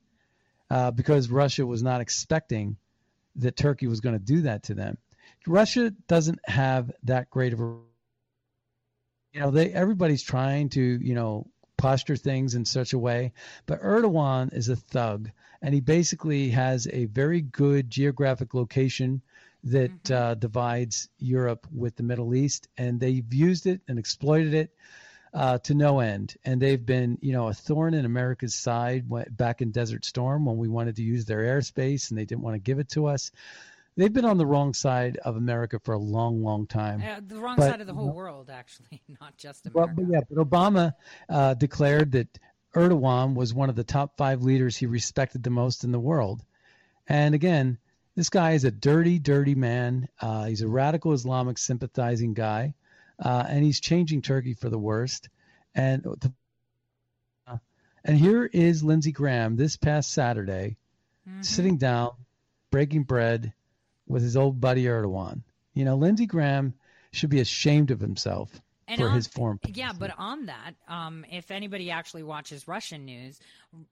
[0.69, 2.77] uh, because Russia was not expecting
[3.37, 4.97] that Turkey was going to do that to them.
[5.47, 7.77] Russia doesn't have that great of a
[9.33, 11.47] you know they everybody's trying to you know
[11.77, 13.31] posture things in such a way
[13.67, 15.29] but Erdogan is a thug
[15.61, 19.21] and he basically has a very good geographic location
[19.63, 20.13] that mm-hmm.
[20.13, 24.71] uh, divides Europe with the Middle East and they've used it and exploited it
[25.33, 29.61] uh, to no end and they've been you know a thorn in America's side back
[29.61, 32.59] in Desert Storm when we wanted to use their airspace and they didn't want to
[32.59, 33.31] give it to us
[33.97, 37.03] they've been on the wrong side of America for a long, long time.
[37.05, 39.93] Uh, the wrong but, side of the whole world, actually, not just America.
[39.97, 40.93] Well, but yeah, but Obama
[41.27, 42.39] uh, declared that
[42.75, 46.43] Erdogan was one of the top five leaders he respected the most in the world.
[47.07, 47.77] And again,
[48.15, 50.07] this guy is a dirty, dirty man.
[50.21, 52.75] Uh, he's a radical Islamic sympathizing guy,
[53.23, 55.29] uh, and he's changing Turkey for the worst.
[55.75, 56.31] And the
[58.03, 60.77] And here is Lindsey Graham this past Saturday
[61.27, 61.41] Mm-hmm.
[61.41, 62.11] sitting down,
[62.71, 63.53] breaking bread
[64.07, 65.41] with his old buddy Erdogan.
[65.73, 66.73] You know, Lindsey Graham
[67.11, 71.25] should be ashamed of himself And for on- his foreign Yeah, but on that, um,
[71.29, 73.39] if anybody actually watches Russian news,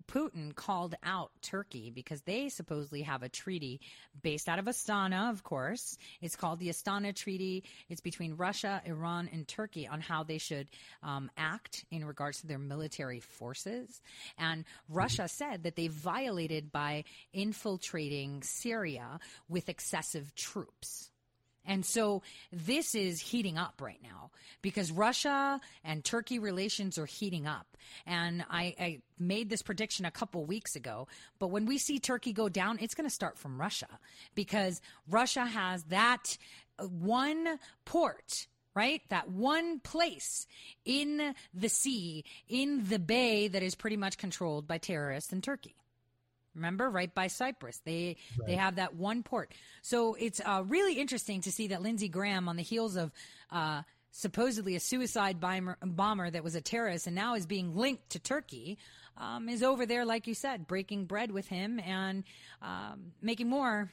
[0.07, 3.81] Putin called out Turkey because they supposedly have a treaty
[4.21, 5.97] based out of Astana, of course.
[6.21, 7.63] It's called the Astana Treaty.
[7.89, 10.69] It's between Russia, Iran, and Turkey on how they should
[11.03, 14.01] um, act in regards to their military forces.
[14.37, 17.03] And Russia said that they violated by
[17.33, 19.19] infiltrating Syria
[19.49, 21.11] with excessive troops.
[21.67, 22.21] And so
[22.51, 24.31] this is heating up right now
[24.61, 27.77] because Russia and Turkey relations are heating up.
[28.05, 31.07] And I, I made this prediction a couple weeks ago.
[31.39, 33.99] But when we see Turkey go down, it's going to start from Russia
[34.33, 36.37] because Russia has that
[36.79, 39.03] uh, one port right?
[39.07, 40.45] That one place
[40.83, 45.75] in the sea, in the bay that is pretty much controlled by terrorists in Turkey.
[46.55, 49.51] Remember, right by Cyprus, they they have that one port.
[49.81, 53.11] So it's uh, really interesting to see that Lindsey Graham, on the heels of
[53.51, 58.09] uh, supposedly a suicide bomber, bomber that was a terrorist and now is being linked
[58.11, 58.77] to Turkey,
[59.17, 62.23] um, is over there, like you said, breaking bread with him and
[62.61, 63.91] um, making more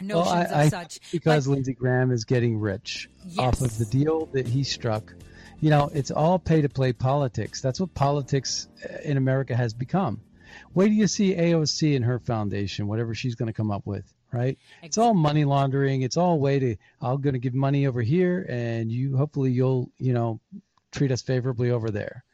[0.00, 1.00] notions well, I, of I such.
[1.12, 3.08] because Lindsey Graham is getting rich
[3.38, 5.14] off of the deal that he struck.
[5.60, 7.60] You know, it's all pay to play politics.
[7.60, 10.20] That's what politics uh, in America has become.
[10.74, 14.12] Wait till you see AOC and her foundation, whatever she's going to come up with,
[14.32, 14.58] right?
[14.82, 16.02] It's all money laundering.
[16.02, 19.90] It's all way to I'm going to give money over here, and you hopefully you'll
[19.98, 20.40] you know
[20.92, 22.24] treat us favorably over there,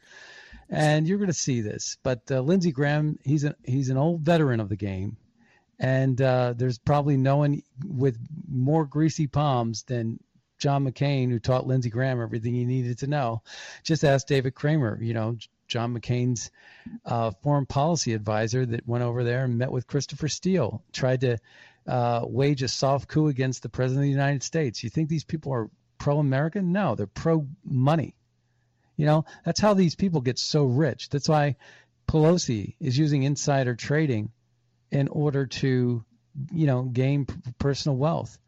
[0.69, 1.97] and you're going to see this.
[2.03, 5.17] But uh, Lindsey Graham, he's an he's an old veteran of the game,
[5.79, 8.17] and uh, there's probably no one with
[8.47, 10.19] more greasy palms than
[10.57, 13.41] John McCain, who taught Lindsey Graham everything he needed to know.
[13.83, 15.37] Just ask David Kramer, you know,
[15.67, 16.51] John McCain's
[17.05, 21.37] uh, foreign policy advisor that went over there and met with Christopher Steele, tried to
[21.87, 24.83] uh, wage a soft coup against the president of the United States.
[24.83, 26.71] You think these people are pro-American?
[26.71, 28.15] No, they're pro-money.
[28.95, 31.09] You know, that's how these people get so rich.
[31.09, 31.55] That's why
[32.07, 34.31] Pelosi is using insider trading
[34.91, 36.03] in order to,
[36.51, 38.39] you know, gain p- personal wealth.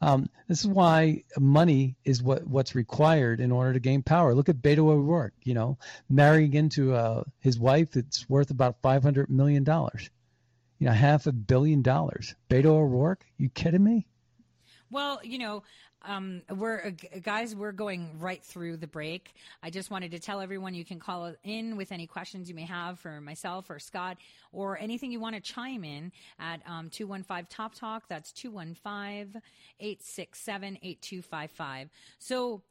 [0.00, 4.34] Um, this is why money is what, what's required in order to gain power.
[4.34, 5.78] Look at Beto O'Rourke, you know,
[6.08, 9.64] marrying into uh, his wife that's worth about $500 million.
[9.66, 12.34] You know, half a billion dollars.
[12.48, 13.26] Beto O'Rourke?
[13.36, 14.06] You kidding me?
[14.90, 15.62] Well, you know,
[16.02, 17.54] um, we're uh, guys.
[17.54, 19.34] We're going right through the break.
[19.62, 22.64] I just wanted to tell everyone you can call in with any questions you may
[22.64, 24.16] have for myself or Scott
[24.52, 28.04] or anything you want to chime in at um, 215 Top Talk.
[28.08, 29.42] That's 215
[29.78, 31.90] 867 8255.
[32.18, 32.62] So,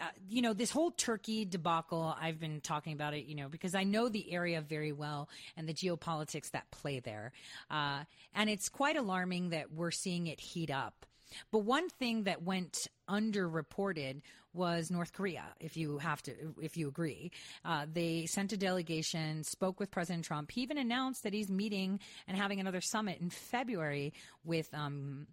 [0.00, 3.74] uh, you know, this whole Turkey debacle, I've been talking about it, you know, because
[3.74, 7.32] I know the area very well and the geopolitics that play there.
[7.70, 8.04] Uh,
[8.34, 11.04] and it's quite alarming that we're seeing it heat up.
[11.50, 14.22] But one thing that went underreported
[14.54, 15.44] was North Korea.
[15.60, 17.30] If you have to, if you agree,
[17.64, 20.50] uh, they sent a delegation, spoke with President Trump.
[20.50, 24.12] He even announced that he's meeting and having another summit in February
[24.44, 25.26] with um,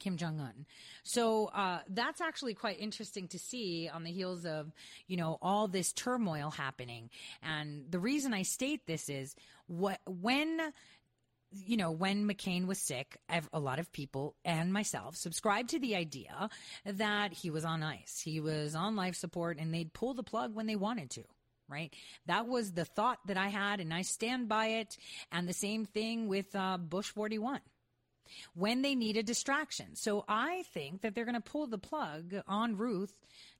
[0.00, 0.66] Kim Jong Un.
[1.04, 4.72] So uh, that's actually quite interesting to see on the heels of
[5.06, 7.10] you know all this turmoil happening.
[7.42, 9.36] And the reason I state this is
[9.66, 10.72] what when
[11.52, 13.16] you know, when McCain was sick,
[13.52, 16.48] a lot of people and myself subscribed to the idea
[16.84, 18.20] that he was on ice.
[18.24, 21.24] He was on life support and they'd pull the plug when they wanted to.
[21.68, 21.94] Right.
[22.26, 24.96] That was the thought that I had, and I stand by it.
[25.30, 27.60] And the same thing with uh, Bush 41
[28.54, 29.94] when they need a distraction.
[29.94, 33.14] So I think that they're going to pull the plug on Ruth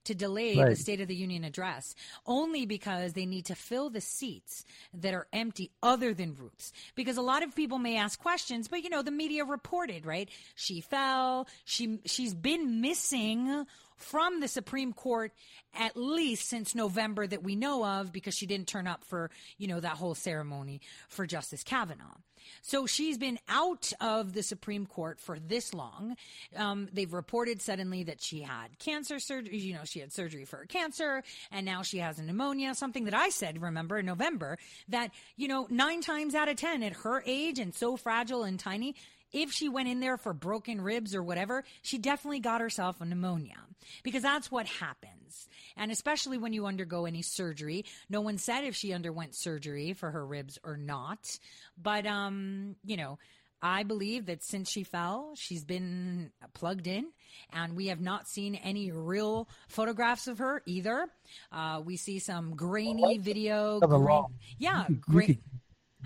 [0.05, 1.93] to delay the State of the Union address
[2.25, 6.71] only because they need to fill the seats that are empty other than Ruth's.
[6.95, 10.29] Because a lot of people may ask questions, but you know, the media reported, right?
[10.55, 11.47] She fell.
[11.65, 13.65] She, she's been missing
[14.01, 15.31] from the Supreme Court
[15.73, 19.67] at least since November that we know of because she didn't turn up for, you
[19.67, 22.17] know, that whole ceremony for Justice Kavanaugh.
[22.61, 26.15] So she's been out of the Supreme Court for this long.
[26.55, 29.57] Um, they've reported suddenly that she had cancer surgery.
[29.57, 32.75] You know, she had surgery for cancer, and now she has a pneumonia.
[32.75, 34.57] Something that I said, remember, in November,
[34.89, 38.59] that you know, nine times out of ten, at her age and so fragile and
[38.59, 38.95] tiny,
[39.31, 43.05] if she went in there for broken ribs or whatever, she definitely got herself a
[43.05, 43.57] pneumonia
[44.03, 45.47] because that's what happens.
[45.77, 50.11] And especially when you undergo any surgery, no one said if she underwent surgery for
[50.11, 51.39] her ribs or not.
[51.81, 53.19] But, um, you know,
[53.61, 57.11] I believe that since she fell, she's been plugged in,
[57.53, 61.07] and we have not seen any real photographs of her either.
[61.51, 63.79] Uh, we see some grainy video.
[63.79, 64.25] Grain,
[64.57, 65.39] yeah, great.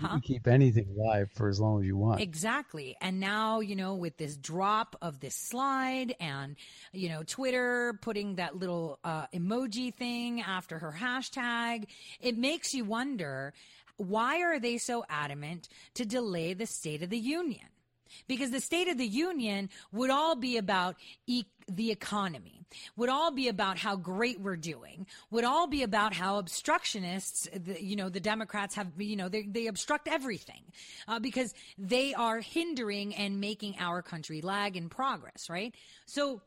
[0.00, 2.20] You can keep anything live for as long as you want.
[2.20, 2.96] Exactly.
[3.00, 6.56] And now, you know, with this drop of this slide and,
[6.92, 11.86] you know, Twitter putting that little uh, emoji thing after her hashtag,
[12.20, 13.54] it makes you wonder
[13.96, 17.66] why are they so adamant to delay the State of the Union?
[18.28, 20.96] Because the State of the Union would all be about
[21.26, 22.64] e- the economy,
[22.96, 27.82] would all be about how great we're doing, would all be about how obstructionists, the,
[27.82, 30.62] you know, the Democrats have, you know, they, they obstruct everything
[31.08, 35.74] uh, because they are hindering and making our country lag in progress, right?
[36.06, 36.40] So,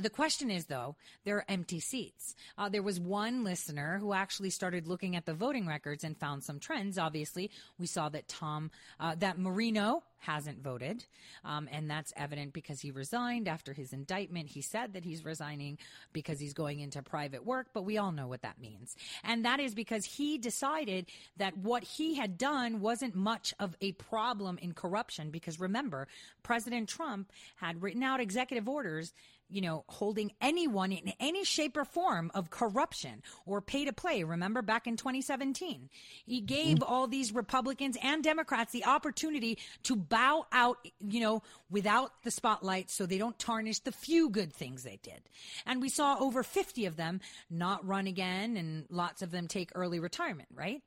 [0.00, 2.34] the question is, though, there are empty seats.
[2.58, 6.42] Uh, there was one listener who actually started looking at the voting records and found
[6.44, 6.98] some trends.
[6.98, 11.04] Obviously, we saw that Tom, uh, that Marino hasn't voted,
[11.44, 14.48] um, and that's evident because he resigned after his indictment.
[14.48, 15.78] He said that he's resigning
[16.12, 18.96] because he's going into private work, but we all know what that means.
[19.24, 21.06] And that is because he decided
[21.38, 25.30] that what he had done wasn't much of a problem in corruption.
[25.30, 26.06] Because remember,
[26.42, 29.14] President Trump had written out executive orders
[29.50, 34.22] you know, holding anyone in any shape or form of corruption or pay to play.
[34.24, 35.88] Remember back in 2017,
[36.24, 42.12] he gave all these Republicans and Democrats the opportunity to bow out, you know, without
[42.22, 45.20] the spotlight so they don't tarnish the few good things they did.
[45.66, 47.20] And we saw over 50 of them
[47.50, 50.82] not run again and lots of them take early retirement, right?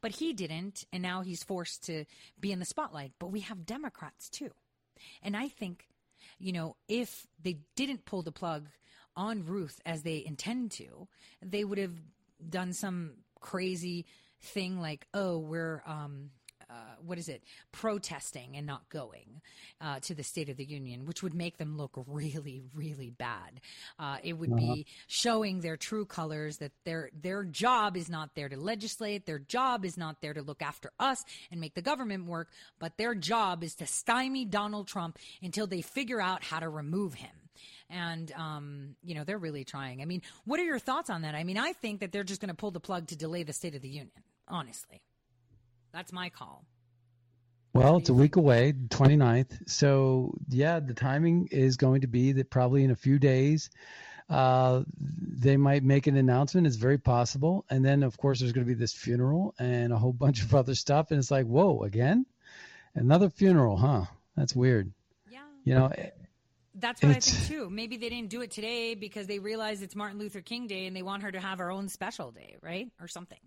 [0.00, 2.04] But he didn't, and now he's forced to
[2.38, 3.12] be in the spotlight.
[3.18, 4.50] But we have Democrats too.
[5.22, 5.86] And I think
[6.38, 8.68] you know, if they didn't pull the plug
[9.16, 11.08] on Ruth as they intend to,
[11.42, 11.94] they would have
[12.48, 14.06] done some crazy
[14.42, 16.30] thing like, oh, we're, um,
[16.74, 19.40] uh, what is it, protesting and not going
[19.80, 23.60] uh, to the State of the Union, which would make them look really, really bad.
[23.98, 24.74] Uh, it would uh-huh.
[24.74, 29.38] be showing their true colors that their their job is not there to legislate, their
[29.38, 32.48] job is not there to look after us and make the government work,
[32.78, 37.14] but their job is to stymie Donald Trump until they figure out how to remove
[37.14, 37.30] him
[37.90, 40.02] and um, you know they're really trying.
[40.02, 41.34] I mean, what are your thoughts on that?
[41.34, 43.52] I mean, I think that they're just going to pull the plug to delay the
[43.52, 44.10] State of the Union.
[44.48, 45.00] Honestly.
[45.94, 46.64] That's my call.
[47.72, 49.68] Well, it's a week away, 29th.
[49.68, 53.70] So, yeah, the timing is going to be that probably in a few days,
[54.28, 56.66] uh, they might make an announcement.
[56.66, 57.64] It's very possible.
[57.70, 60.52] And then, of course, there's going to be this funeral and a whole bunch of
[60.54, 61.12] other stuff.
[61.12, 62.26] And it's like, whoa, again?
[62.96, 64.04] Another funeral, huh?
[64.36, 64.92] That's weird.
[65.30, 65.42] Yeah.
[65.64, 65.92] You know,
[66.74, 67.70] that's what I think too.
[67.70, 70.96] Maybe they didn't do it today because they realize it's Martin Luther King Day and
[70.96, 72.90] they want her to have her own special day, right?
[73.00, 73.38] Or something.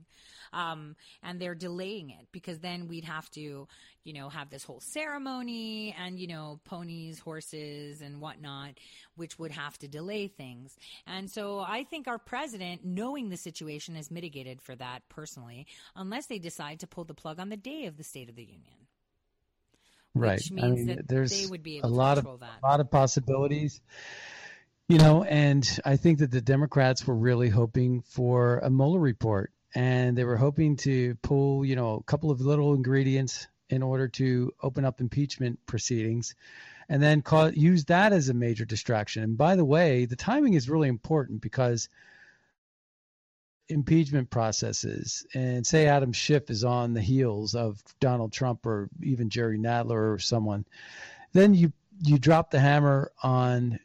[0.54, 3.68] Um, and they're delaying it because then we'd have to,
[4.06, 8.80] you know, have this whole ceremony and, you know, ponies, horses, and whatnot,
[9.16, 10.78] which would have to delay things.
[11.06, 16.28] And so I think our president, knowing the situation, is mitigated for that personally, unless
[16.28, 18.87] they decide to pull the plug on the day of the State of the Union
[20.20, 20.42] right.
[20.62, 22.60] I mean, there's a lot of that.
[22.64, 23.82] a lot of possibilities.
[24.90, 29.52] You know, and I think that the Democrats were really hoping for a Mueller report,
[29.76, 34.08] and they were hoping to pull, you know, a couple of little ingredients in order
[34.08, 36.36] to open up impeachment proceedings,
[36.88, 39.24] and then call, use that as a major distraction.
[39.24, 41.90] And by the way, the timing is really important because
[43.70, 49.30] impeachment processes and say Adam Schiff is on the heels of Donald Trump or even
[49.30, 50.66] Jerry Nadler or someone,
[51.34, 51.72] then you
[52.04, 53.80] you drop the hammer on,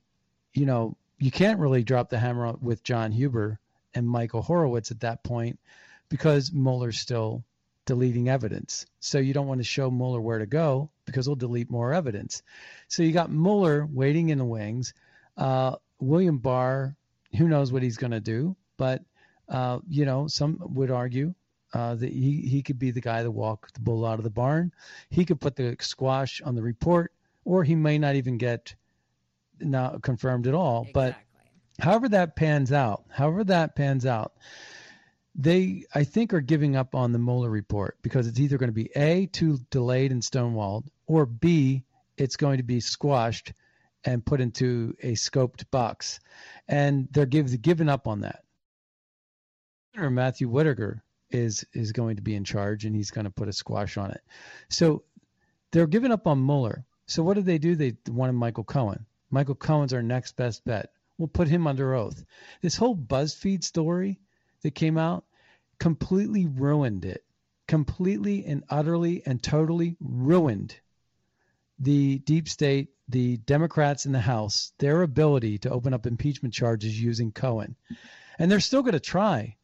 [0.53, 3.59] you know, you can't really drop the hammer with John Huber
[3.95, 5.59] and Michael Horowitz at that point
[6.09, 7.43] because Mueller's still
[7.87, 8.87] deleting evidence.
[9.01, 12.43] So you don't want to show Mueller where to go because he'll delete more evidence.
[12.89, 14.95] So you got Mueller waiting in the wings.
[15.37, 16.97] Uh, William Barr,
[17.37, 19.03] who knows what he's going to do, but
[19.53, 21.35] uh, you know, some would argue
[21.75, 24.31] uh, that he, he could be the guy that walk the bull out of the
[24.31, 24.73] barn.
[25.11, 27.13] He could put the squash on the report,
[27.45, 28.75] or he may not even get
[29.61, 30.83] not confirmed at all.
[30.89, 30.93] Exactly.
[31.79, 34.33] But however that pans out, however that pans out,
[35.35, 38.75] they I think are giving up on the Mueller report because it's either going to
[38.75, 41.85] be a too delayed and stonewalled, or b
[42.17, 43.53] it's going to be squashed
[44.05, 46.21] and put into a scoped box,
[46.69, 48.42] and they're give, giving up on that.
[49.95, 53.49] Senator Matthew Whitaker is is going to be in charge, and he's going to put
[53.49, 54.23] a squash on it.
[54.71, 55.03] So
[55.71, 56.87] they're giving up on Mueller.
[57.07, 57.77] So what did they do?
[57.77, 59.05] They wanted Michael Cohen.
[59.31, 60.93] Michael Cohen's our next best bet.
[61.19, 62.25] We'll put him under oath.
[62.63, 64.19] This whole BuzzFeed story
[64.63, 65.25] that came out
[65.79, 67.23] completely ruined it.
[67.69, 70.75] Completely and utterly and totally ruined
[71.79, 76.99] the deep state, the Democrats in the House, their ability to open up impeachment charges
[77.01, 77.77] using Cohen.
[78.39, 79.57] And they're still going to try.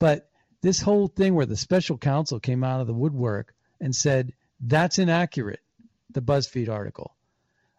[0.00, 0.28] But
[0.62, 4.98] this whole thing where the special counsel came out of the woodwork and said, that's
[4.98, 5.60] inaccurate,
[6.10, 7.14] the BuzzFeed article,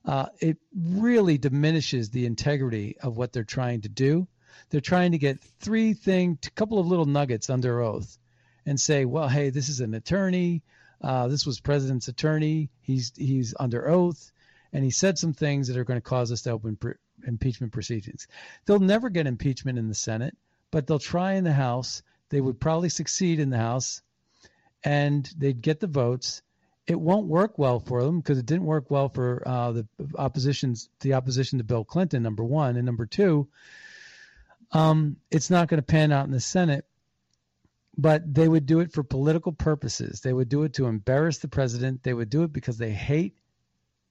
[0.05, 4.27] uh, it really diminishes the integrity of what they're trying to do.
[4.69, 8.17] They're trying to get three things, a couple of little nuggets under oath
[8.65, 10.63] and say, well, hey, this is an attorney.
[11.01, 12.69] Uh, this was president's attorney.
[12.81, 14.31] He's he's under oath,
[14.71, 16.77] and he said some things that are going to cause us to open
[17.25, 18.27] impeachment proceedings.
[18.65, 20.37] They'll never get impeachment in the Senate,
[20.69, 22.03] but they'll try in the House.
[22.31, 24.01] They would probably succeed in the House,
[24.83, 26.41] and they'd get the votes.
[26.87, 29.87] It won't work well for them because it didn't work well for uh, the
[30.17, 32.23] opposition's the opposition to Bill Clinton.
[32.23, 33.47] Number one, and number two,
[34.71, 36.85] um, it's not going to pan out in the Senate
[37.97, 40.21] but they would do it for political purposes.
[40.21, 42.03] They would do it to embarrass the president.
[42.03, 43.37] They would do it because they hate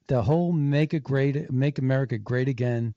[0.06, 2.94] the whole make a great make America great again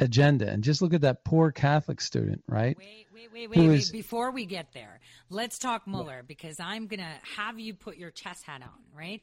[0.00, 0.48] agenda.
[0.48, 2.76] And just look at that poor Catholic student, right?
[2.76, 3.92] Wait, wait, wait, wait, wait.
[3.92, 8.10] Before we get there, let's talk Mueller because I'm going to have you put your
[8.10, 9.22] chess hat on, right?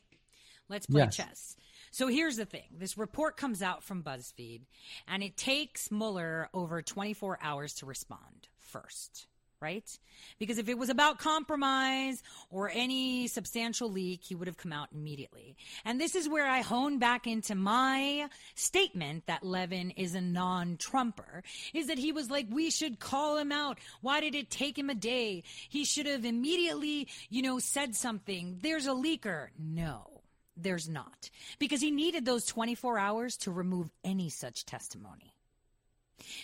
[0.70, 1.16] Let's play Yes.
[1.16, 1.56] chess.
[1.92, 2.68] So here's the thing.
[2.78, 4.62] This report comes out from BuzzFeed
[5.08, 9.28] and it takes Mueller over 24 hours to respond first.
[9.60, 9.90] Right?
[10.38, 12.22] Because if it was about compromise
[12.52, 15.56] or any substantial leak, he would have come out immediately.
[15.84, 21.44] And this is where I hone back into my statement that Levin is a non-Trumper,
[21.74, 23.80] is that he was like, we should call him out.
[24.02, 25.44] Why did it take him a day?
[25.70, 28.60] He should have immediately, you know, said something.
[28.62, 29.48] There's a leaker.
[29.58, 30.22] No.
[30.56, 31.30] There's not.
[31.60, 35.37] Because he needed those 24 hours to remove any such testimony.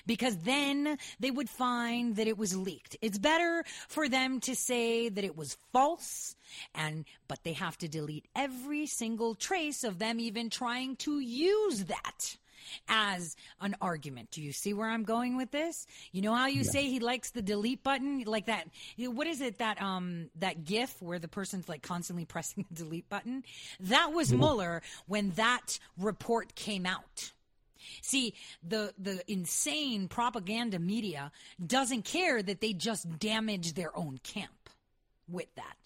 [0.06, 2.98] Because then they would find that it was leaked.
[3.02, 6.36] It's better for them to say that it was false
[6.76, 11.86] and but they have to delete every single trace of them even trying to use
[11.86, 12.38] that
[12.88, 14.32] as an argument.
[14.32, 15.86] Do you see where I'm going with this?
[16.12, 16.72] You know how you Yeah.
[16.72, 18.68] say he likes the delete button, like that.
[18.98, 23.10] What is it that um that GIF where the person's like constantly pressing the delete
[23.10, 23.44] button?
[23.80, 24.38] That was Mhm.
[24.38, 27.34] Mueller when that report came out.
[28.02, 31.32] See, the the insane propaganda media
[31.66, 34.70] doesn't care that they just damage their own camp
[35.28, 35.78] with that.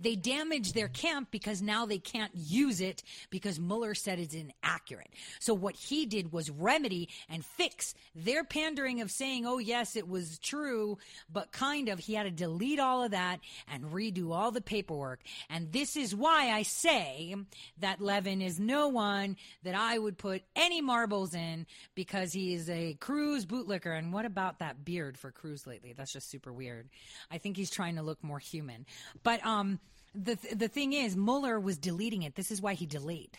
[0.00, 5.10] They damaged their camp because now they can't use it because Mueller said it's inaccurate.
[5.40, 10.08] So what he did was remedy and fix their pandering of saying, oh, yes, it
[10.08, 10.98] was true,
[11.32, 11.98] but kind of.
[11.98, 13.40] He had to delete all of that
[13.70, 15.20] and redo all the paperwork.
[15.50, 17.34] And this is why I say
[17.80, 22.70] that Levin is no one that I would put any marbles in because he is
[22.70, 23.96] a Cruz bootlicker.
[23.96, 25.92] And what about that beard for Cruz lately?
[25.92, 26.88] That's just super weird.
[27.30, 28.86] I think he's trying to look more human.
[29.22, 29.65] But um,
[30.14, 32.34] the the thing is, Mueller was deleting it.
[32.34, 33.36] This is why he delayed.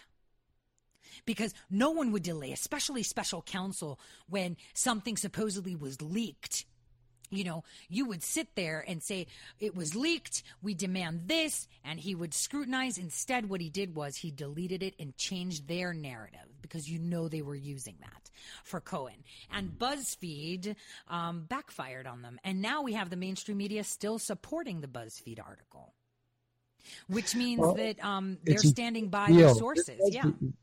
[1.26, 4.00] Because no one would delay, especially special counsel,
[4.30, 6.66] when something supposedly was leaked.
[7.30, 9.28] You know, you would sit there and say,
[9.60, 12.98] it was leaked, we demand this, and he would scrutinize.
[12.98, 17.28] Instead, what he did was he deleted it and changed their narrative because you know
[17.28, 18.30] they were using that
[18.64, 19.24] for Cohen.
[19.52, 20.76] And BuzzFeed
[21.10, 22.40] um, backfired on them.
[22.44, 25.94] And now we have the mainstream media still supporting the BuzzFeed article,
[27.08, 29.36] which means Well, that um, they're standing by deal.
[29.38, 30.00] their This sources.
[30.12, 30.24] Yeah.
[30.24, 30.54] BuzzFeed-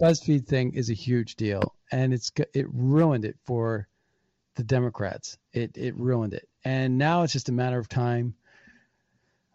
[0.00, 3.88] BuzzFeed thing is a huge deal, and it's it ruined it for
[4.56, 5.38] the Democrats.
[5.52, 8.34] It it ruined it, and now it's just a matter of time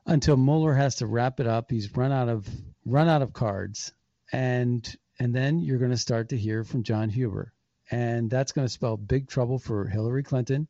[0.05, 1.69] until Mueller has to wrap it up.
[1.71, 2.47] He's run out of
[2.85, 3.93] run out of cards,
[4.31, 4.83] and
[5.19, 7.53] and then you're going to start to hear from John Huber,
[7.91, 10.67] and that's going to spell big trouble for Hillary Clinton,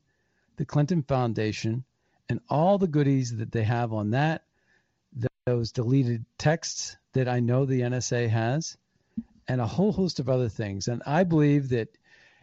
[0.57, 1.83] the Clinton Foundation,
[2.29, 4.43] and all the goodies that they have on that.
[5.45, 8.77] Th- Those deleted texts that I know the NSA has,
[9.47, 10.87] and a whole host of other things.
[10.87, 11.89] And I believe that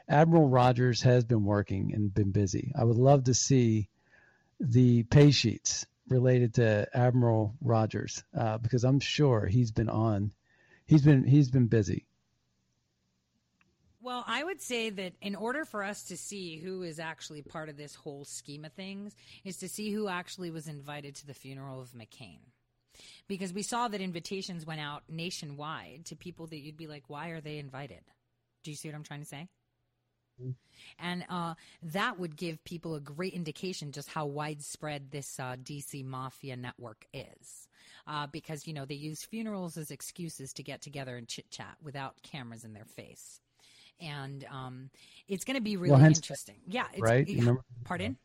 [0.08, 2.72] Admiral Rogers has been working and been busy.
[2.76, 3.88] I would love to see
[4.60, 10.32] the pay sheets related to Admiral Rogers uh, because I'm sure he's been on.
[10.86, 12.06] He's been he's been busy.
[14.00, 17.68] Well, I would say that in order for us to see who is actually part
[17.68, 19.14] of this whole scheme of things,
[19.44, 22.40] is to see who actually was invited to the funeral of McCain.
[23.28, 27.28] Because we saw that invitations went out nationwide to people that you'd be like, why
[27.28, 28.00] are they invited?
[28.64, 29.48] Do you see what I'm trying to say?
[30.98, 36.04] And uh, that would give people a great indication just how widespread this uh, DC
[36.04, 37.68] mafia network is.
[38.08, 41.76] Uh, because, you know, they use funerals as excuses to get together and chit chat
[41.80, 43.40] without cameras in their face.
[44.00, 44.90] And um,
[45.28, 46.56] it's going to be really Well, interesting.
[46.66, 46.86] Yeah.
[46.92, 47.28] It's, right?
[47.28, 47.38] yeah.
[47.38, 48.16] Remember- Pardon?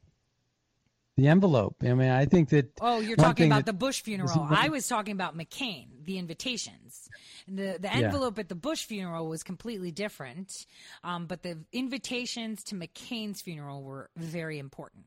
[1.17, 1.77] The envelope.
[1.81, 2.71] I mean, I think that.
[2.79, 4.47] Oh, you're talking about the Bush funeral.
[4.49, 5.87] I was talking about McCain.
[6.07, 7.07] The invitations.
[7.47, 8.05] The the Yeah.
[8.05, 10.65] envelope at the Bush funeral was completely different,
[11.03, 15.05] um, but the invitations to McCain's funeral were very important.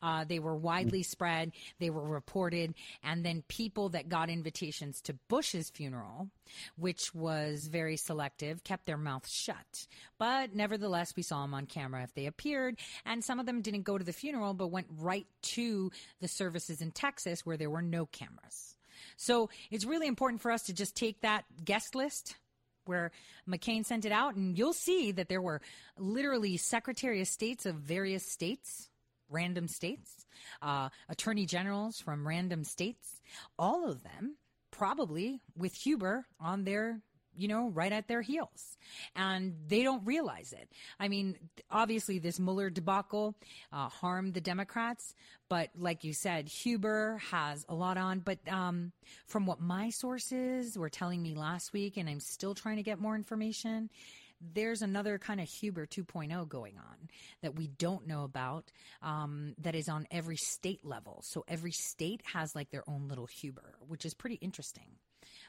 [0.00, 5.12] Uh, they were widely spread, they were reported, and then people that got invitations to
[5.28, 6.30] Bush's funeral,
[6.76, 9.86] which was very selective, kept their mouths shut.
[10.18, 13.82] But nevertheless, we saw them on camera if they appeared, and some of them didn't
[13.82, 15.90] go to the funeral but went right to
[16.20, 18.76] the services in Texas where there were no cameras.
[19.16, 22.36] So it's really important for us to just take that guest list
[22.84, 23.12] where
[23.48, 25.60] McCain sent it out, and you'll see that there were
[25.98, 28.88] literally Secretary of States of various states,
[29.28, 30.26] random states,
[30.62, 33.20] uh, attorney generals from random states,
[33.58, 34.36] all of them
[34.70, 37.02] probably with Huber on their
[37.38, 38.76] you know, right at their heels.
[39.16, 40.68] And they don't realize it.
[40.98, 41.36] I mean,
[41.70, 43.34] obviously, this Mueller debacle
[43.72, 45.14] uh, harmed the Democrats,
[45.48, 48.20] but like you said, Huber has a lot on.
[48.20, 48.92] But um,
[49.26, 52.98] from what my sources were telling me last week, and I'm still trying to get
[52.98, 53.90] more information,
[54.40, 57.08] there's another kind of Huber 2.0 going on
[57.42, 58.70] that we don't know about
[59.02, 61.22] um, that is on every state level.
[61.24, 64.90] So every state has like their own little Huber, which is pretty interesting.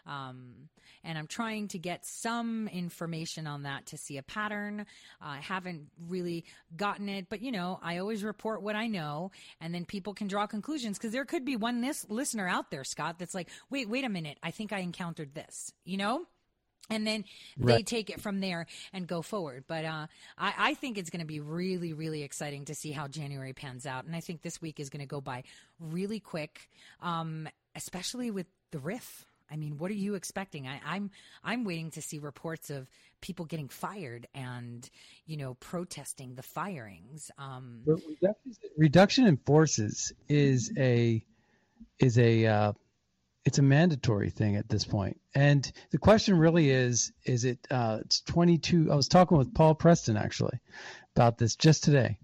[0.09, 0.69] Um,
[1.03, 4.85] and I'm trying to get some information on that to see a pattern.
[5.21, 6.45] I haven't really
[6.75, 9.31] gotten it, but you know, I always report what I know,
[9.61, 12.83] and then people can draw conclusions because there could be one this listener out there,
[12.83, 16.25] Scott, that's like, wait, wait a minute, I think I encountered this, you know?
[16.91, 17.23] and then
[17.57, 17.85] they Right.
[17.85, 19.65] take it from there and go forward.
[19.67, 20.07] But uh,
[20.39, 23.85] I, I think it's going to be really, really exciting to see how January pans
[23.85, 25.43] out, and I think this week is going to go by
[25.79, 26.67] really quick,
[27.01, 29.25] um, especially with the RIF.
[29.51, 30.67] I mean, what are you expecting?
[30.67, 31.11] I, I'm
[31.43, 32.89] I'm waiting to see reports of
[33.21, 34.89] people getting fired and
[35.25, 37.31] you know protesting the firings.
[37.37, 41.23] Um, reduction, reduction in forces is a
[41.99, 42.73] is a uh,
[43.45, 45.19] it's a mandatory thing at this point.
[45.33, 49.75] And the question really is is it uh, it's 22 I was talking with Paul
[49.75, 50.59] Preston actually
[51.15, 52.17] about this just today.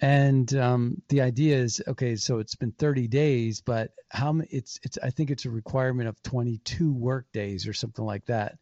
[0.00, 4.48] And um, the idea is okay, so it's been 30 days, but how many?
[4.52, 4.96] It's it's.
[5.02, 8.58] I think it's a requirement of 22 work days or something like that.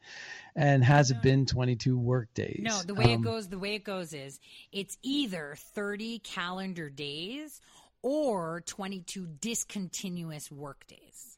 [0.54, 2.60] And has it been 22 work days?
[2.62, 4.40] No, the way it Um, goes, the way it goes is
[4.72, 7.60] it's either 30 calendar days
[8.00, 11.36] or 22 discontinuous work days.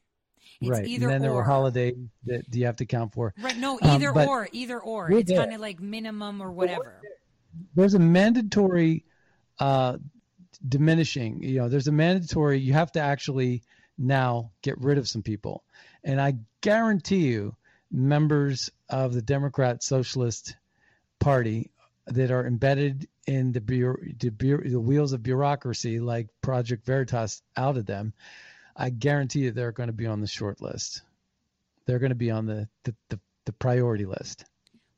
[0.61, 0.85] It's right.
[0.87, 1.43] either and then there were or.
[1.43, 1.95] holidays
[2.25, 3.33] that do you have to count for.
[3.41, 5.11] Right, no, Um, either but or, either or.
[5.11, 7.01] It's kind of like minimum or whatever.
[7.75, 9.03] There's a mandatory
[9.59, 9.97] uh,
[10.67, 11.43] diminishing.
[11.43, 12.59] You know, there's a mandatory.
[12.59, 13.63] You have to actually
[13.97, 15.63] now get rid of some people,
[16.03, 17.55] and I guarantee you,
[17.91, 20.55] members of the Democrat Socialist
[21.19, 21.71] Party
[22.07, 27.85] that are embedded in the, bureau, the, the wheels of bureaucracy, like Project Veritas, outed
[27.85, 28.13] them.
[28.75, 31.03] I guarantee you they're going to be on the short list.
[31.85, 34.45] They're going to be on the the, the, the priority list.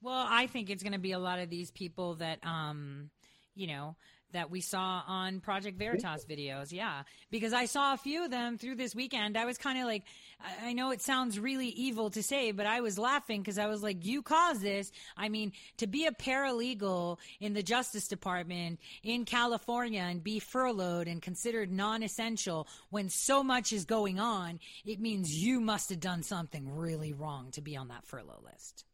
[0.02, 3.10] Well, I think it's going to be a lot of these people that, um,
[3.56, 3.96] you know,
[4.34, 6.72] that we saw on Project Veritas videos.
[6.72, 7.04] Yeah.
[7.30, 9.38] Because I saw a few of them through this weekend.
[9.38, 10.04] I was kind of like,
[10.44, 13.68] I I know it sounds really evil to say, but I was laughing because I
[13.68, 14.92] was like, you caused this.
[15.18, 21.08] I mean, to be a paralegal in the Justice Department in California and be furloughed
[21.08, 26.00] and considered non essential when so much is going on, it means you must have
[26.00, 28.86] done something really wrong to be on that furlough list.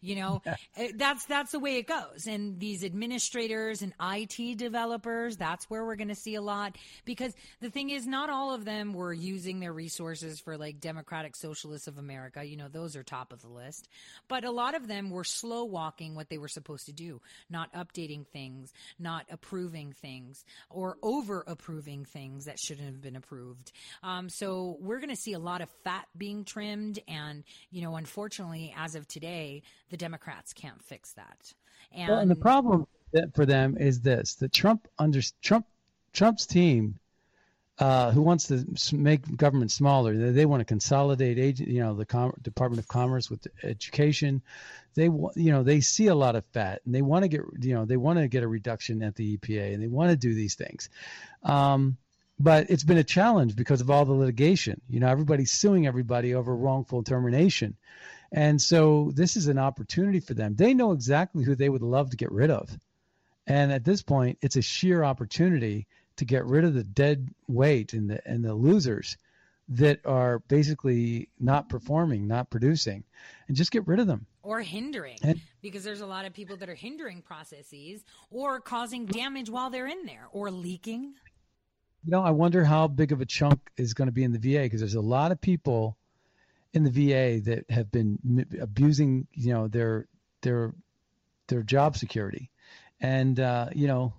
[0.00, 0.42] You know,
[0.76, 2.26] eh, that's that's the way it goes.
[2.26, 7.32] And these administrators and IT developers, that's where we're going to see a lot because
[7.60, 11.88] the thing is not all of them were using their resources for like Democratic Socialists
[11.88, 13.88] of America, you know, those are top of the list.
[14.28, 17.72] But a lot of them were slow walking what they were supposed to do, not
[17.72, 23.72] updating things, not approving things or over approving things that shouldn't have been approved.
[24.02, 27.96] Um, so we're going to see a lot of fat being trimmed and, you know,
[27.96, 31.54] unfortunately as of today, the Democrats can't fix that.
[31.94, 32.86] And, Well, and the problem
[33.34, 35.66] for them is this: that Trump under Trump
[36.12, 36.98] Trump's team,
[37.82, 38.64] uh, who wants to
[38.94, 43.28] make government smaller, they, they want to consolidate you know, the Com- Department of Commerce
[43.28, 44.40] with education.
[44.94, 47.74] They, you know, they see a lot of fat, and they want to get, you
[47.74, 50.32] know, they want to get a reduction at the EPA, and they want to do
[50.32, 50.90] these things.
[51.42, 51.96] Um,
[52.38, 54.80] but it's been a challenge because of all the litigation.
[54.88, 57.76] You know, everybody's suing everybody over wrongful termination.
[58.30, 60.54] And so this is an opportunity for them.
[60.54, 62.78] They know exactly who they would love to get rid of.
[63.48, 67.92] And at this point, it's a sheer opportunity to get rid of the dead weight
[67.92, 69.16] and the and the losers
[69.68, 73.04] that are basically not performing, not producing,
[73.48, 74.26] and just get rid of them.
[74.44, 79.06] or hindering And- because there's a lot of people that are hindering processes or causing
[79.06, 81.14] damage while they're in there or leaking.
[82.04, 84.40] You know, I wonder how big of a chunk is going to be in the
[84.40, 85.96] VA because there's a lot of people
[86.72, 90.08] in the VA that have been m- abusing, you know, their
[90.40, 90.74] their
[91.46, 92.50] their job security,
[93.00, 94.12] and uh, you know,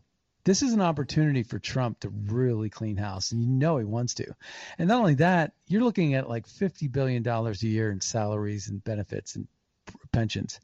[0.45, 4.13] this is an opportunity for Trump to really clean house, and you know he wants
[4.15, 4.35] to.
[4.77, 8.67] And not only that, you're looking at like fifty billion dollars a year in salaries
[8.67, 9.47] and benefits and
[10.11, 10.59] pensions.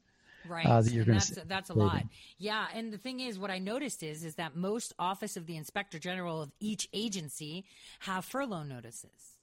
[0.48, 0.66] Right.
[0.66, 2.02] Uh, that you're going that's, to that's a lot.
[2.38, 2.66] Yeah.
[2.74, 5.98] And the thing is, what I noticed is, is that most office of the inspector
[5.98, 7.64] general of each agency
[8.00, 9.38] have furlough notices.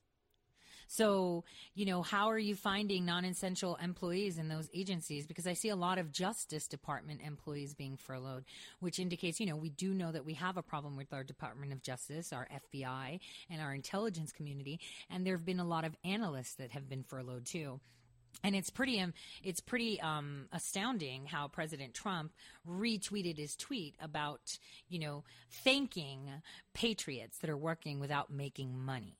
[0.87, 1.43] So,
[1.75, 5.27] you know, how are you finding non-essential employees in those agencies?
[5.27, 8.45] Because I see a lot of Justice Department employees being furloughed,
[8.79, 11.73] which indicates, you know, we do know that we have a problem with our Department
[11.73, 13.19] of Justice, our FBI,
[13.49, 14.79] and our intelligence community.
[15.09, 17.79] And there have been a lot of analysts that have been furloughed too.
[18.43, 22.31] And it's pretty, um, it's pretty um, astounding how President Trump
[22.69, 24.59] retweeted his tweet about,
[24.89, 26.29] you know, thanking
[26.73, 29.15] patriots that are working without making money.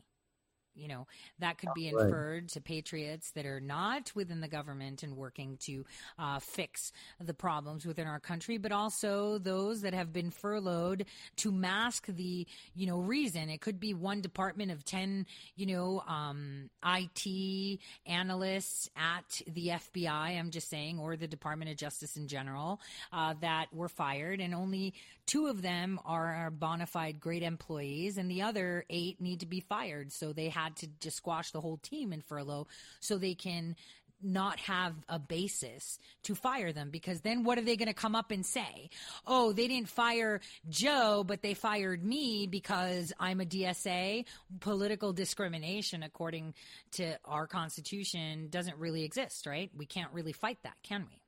[0.78, 1.08] You know,
[1.40, 2.06] that could be Right.
[2.06, 5.86] inferred to patriots that are not within the government and working to
[6.20, 11.06] uh, fix the problems within our country, but also those that have been furloughed
[11.38, 12.46] to mask the,
[12.76, 13.50] you know, reason.
[13.50, 15.26] It could be one department of 10,
[15.56, 21.78] you know, um, IT analysts at the FBI, I'm just saying, or the Department of
[21.78, 22.80] Justice in general,
[23.12, 24.94] uh, that were fired, and only
[25.26, 29.60] two of them are bona fide great employees, and the other eight need to be
[29.60, 30.12] fired.
[30.12, 32.68] So they had to just squash the whole team in furlough
[33.00, 33.76] so they can
[34.22, 38.16] not have a basis to fire them because then what are they going to come
[38.16, 38.90] up and say?
[39.26, 44.26] Oh, they didn't fire Joe, but they fired me because I'm a DSA.
[44.60, 46.54] Political discrimination, according
[46.94, 49.70] to our Constitution, doesn't really exist, right?
[49.76, 51.22] We can't really fight that, can we?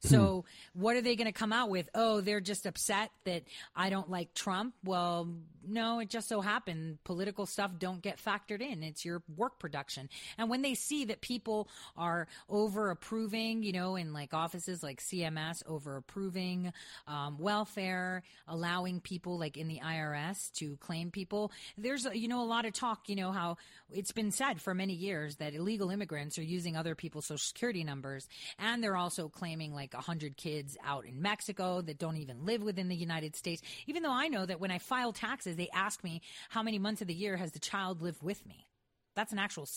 [0.00, 0.44] So,
[0.74, 1.88] what are they going to come out with?
[1.94, 3.42] Oh, they're just upset that
[3.74, 4.74] I don't like Trump.
[4.84, 5.28] Well,
[5.66, 8.82] no, it just so happened political stuff don't get factored in.
[8.82, 10.08] It's your work production.
[10.38, 15.00] And when they see that people are over approving, you know, in like offices like
[15.00, 16.72] CMS, over approving
[17.06, 22.46] um, welfare, allowing people like in the IRS to claim people, there's, you know, a
[22.46, 23.56] lot of talk, you know, how
[23.90, 27.84] it's been said for many years that illegal immigrants are using other people's social security
[27.84, 32.62] numbers and they're also claiming like 100 kids out in Mexico that don't even live
[32.62, 33.62] within the United States.
[33.86, 37.02] Even though I know that when I file taxes, they ask me how many months
[37.02, 38.68] of the year has the child lived with me.
[39.14, 39.68] That's an actual,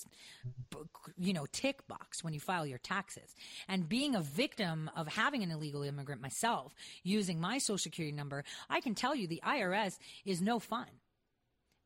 [1.17, 3.33] you know, tick box when you file your taxes.
[3.67, 8.43] And being a victim of having an illegal immigrant myself, using my social security number,
[8.69, 10.85] I can tell you the IRS is no fun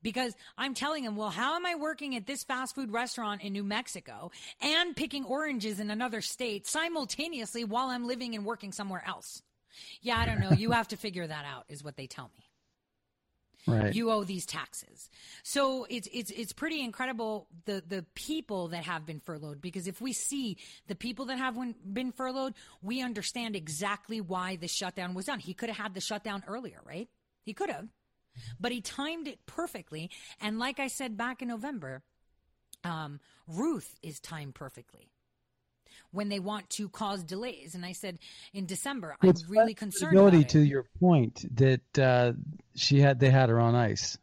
[0.06, 3.54] because I'm telling him, well, how am I working at this fast food restaurant in
[3.54, 4.30] New Mexico
[4.62, 9.42] and picking oranges in another state simultaneously while I'm living and working somewhere else?
[10.02, 10.52] Yeah, I don't know.
[10.52, 12.44] You have to figure that out, is what they tell me.
[13.68, 13.96] Right.
[13.96, 15.10] You owe these taxes.
[15.42, 20.00] So it's it's it's pretty incredible the the people that have been furloughed because if
[20.00, 22.54] we see the people that have been- been furloughed,
[22.84, 25.40] we understand exactly why the shutdown was done.
[25.40, 27.10] He could have had the shutdown earlier, right?
[27.44, 27.88] He could have.
[28.60, 30.10] But he timed it perfectly
[30.42, 32.04] and like I said back in November,
[32.84, 35.10] um, Ruth is timed perfectly.
[36.12, 38.20] When they want to cause delays, and I said
[38.54, 42.34] in December, I'm really concerned about to your point that uh,
[42.74, 44.18] she had they had her on ice.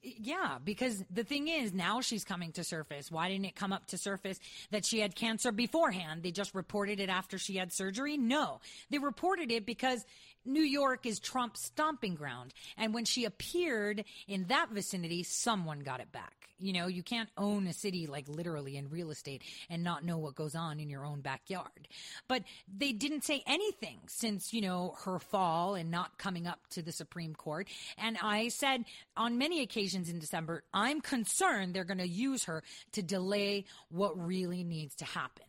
[0.00, 3.10] Yeah, because the thing is, now she's coming to surface.
[3.10, 4.38] Why didn't it come up to surface
[4.70, 6.22] that she had cancer beforehand?
[6.22, 8.16] They just reported it after she had surgery?
[8.16, 8.60] No.
[8.90, 10.04] They reported it because
[10.44, 12.54] New York is Trump's stomping ground.
[12.76, 16.34] And when she appeared in that vicinity, someone got it back.
[16.60, 20.18] You know, you can't own a city like literally in real estate and not know
[20.18, 21.86] what goes on in your own backyard.
[22.26, 22.42] But
[22.76, 26.90] they didn't say anything since, you know, her fall and not coming up to the
[26.90, 27.68] Supreme Court.
[27.96, 28.84] And I said
[29.16, 34.18] on many occasions in December, I'm concerned they're going to use her to delay what
[34.18, 35.44] really needs to happen.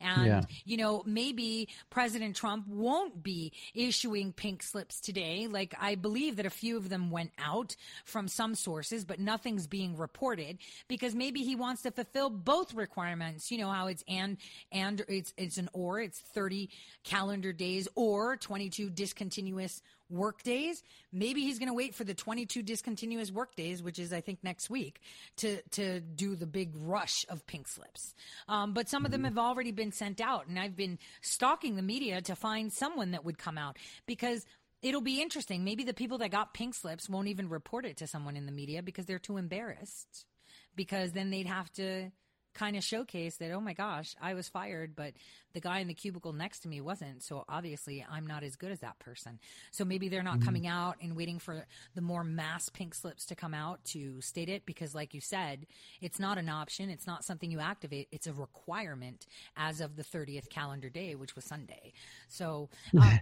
[0.00, 0.42] And, Yeah.
[0.64, 5.46] you know, maybe President Trump won't be issuing pink slips today.
[5.46, 9.66] Like, I believe that a few of them went out from some sources, but nothing's
[9.66, 10.58] being reported
[10.88, 13.50] because maybe he wants to fulfill both requirements.
[13.50, 14.36] You know how it's and,
[14.70, 16.70] and it's, it's an or, it's 30
[17.04, 19.82] calendar days or 22 discontinuous
[20.12, 20.82] work days.
[21.12, 24.38] Maybe he's going to wait for the 22 discontinuous work days, which is I think
[24.42, 25.00] next week,
[25.38, 28.14] to to do the big rush of pink slips.
[28.48, 31.82] Um, but some of them have already been sent out, and I've been stalking the
[31.82, 34.46] media to find someone that would come out because.
[34.84, 35.62] It'll be interesting.
[35.62, 38.50] Maybe the people that got pink slips won't even report it to someone in the
[38.50, 40.26] media because they're too embarrassed.
[40.74, 42.10] Because then they'd have to
[42.54, 45.14] kind of showcase that, oh my gosh, I was fired, but
[45.52, 47.22] the guy in the cubicle next to me wasn't.
[47.22, 49.38] So obviously I'm not as good as that person.
[49.70, 50.44] So maybe they're not Mhm.
[50.44, 54.48] coming out and waiting for the more mass pink slips to come out to state
[54.48, 55.66] it because, like you said,
[56.00, 56.90] it's not an option.
[56.90, 58.08] It's not something you activate.
[58.12, 59.26] It's a requirement
[59.56, 61.92] as of the 30th calendar day, which was Sunday.
[62.28, 63.20] So, um,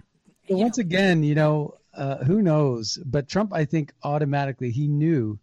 [0.48, 2.98] once again, you know, uh, who knows?
[3.05, 5.39] But Trump, I think, automatically he knew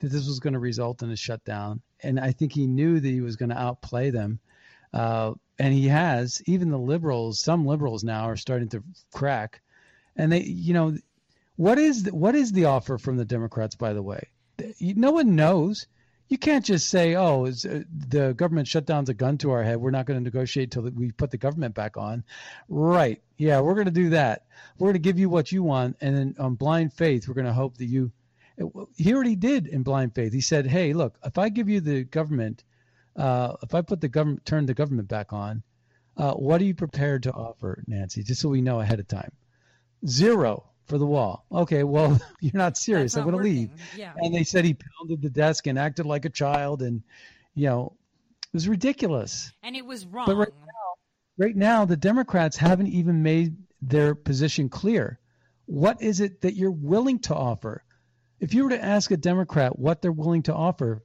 [0.00, 3.08] that this was going to result in a shutdown, and I think he knew that
[3.08, 4.40] he was going to outplay them.
[4.92, 6.42] Uh, and he has.
[6.46, 8.82] Even the liberals, some liberals now are starting to
[9.12, 9.60] crack,
[10.16, 10.96] and they, you know,
[11.56, 13.76] what is the, what is the offer from the Democrats?
[13.76, 14.28] By the way,
[14.80, 15.86] no one knows.
[16.28, 19.76] You can't just say, "Oh, is, uh, the government shutdown's a gun to our head.
[19.76, 22.24] We're not going to negotiate till we put the government back on."
[22.68, 23.20] Right?
[23.36, 24.46] Yeah, we're going to do that.
[24.78, 27.46] We're going to give you what you want, and then on blind faith, we're going
[27.46, 28.10] to hope that you.
[28.96, 30.32] He already did in blind faith.
[30.32, 32.64] He said, "Hey, look, if I give you the government,
[33.16, 35.62] uh, if I put the government, turn the government back on,
[36.16, 38.22] uh, what are you prepared to offer, Nancy?
[38.22, 39.32] Just so we know ahead of time.
[40.06, 41.46] Zero for the wall.
[41.50, 43.16] Okay, well, you're not serious.
[43.16, 43.70] I'm going to leave.
[43.96, 44.12] Yeah.
[44.16, 47.02] And they said he pounded the desk and acted like a child, and
[47.54, 47.96] you know,
[48.42, 49.52] it was ridiculous.
[49.62, 50.26] and it was wrong.
[50.26, 55.18] But right now, right now, the Democrats haven't even made their position clear.
[55.66, 57.84] What is it that you're willing to offer?
[58.40, 61.04] If you were to ask a Democrat what they're willing to offer,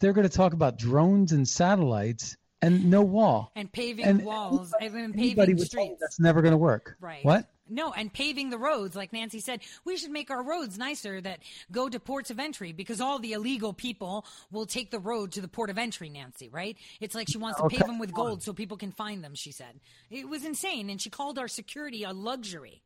[0.00, 3.52] they're going to talk about drones and satellites and no wall.
[3.54, 6.00] and paving And walls and paving would streets.
[6.00, 6.96] that's never going to work.
[7.00, 7.24] Right.
[7.24, 7.46] What?
[7.70, 11.40] No, and paving the roads, like Nancy said, we should make our roads nicer that
[11.70, 15.40] go to ports of entry because all the illegal people will take the road to
[15.42, 16.76] the port of entry, Nancy, right?
[16.98, 17.76] It's like she wants to Okay.
[17.76, 19.80] pave them with gold so people can find them, she said.
[20.10, 22.80] It was insane, and she called our security a luxury.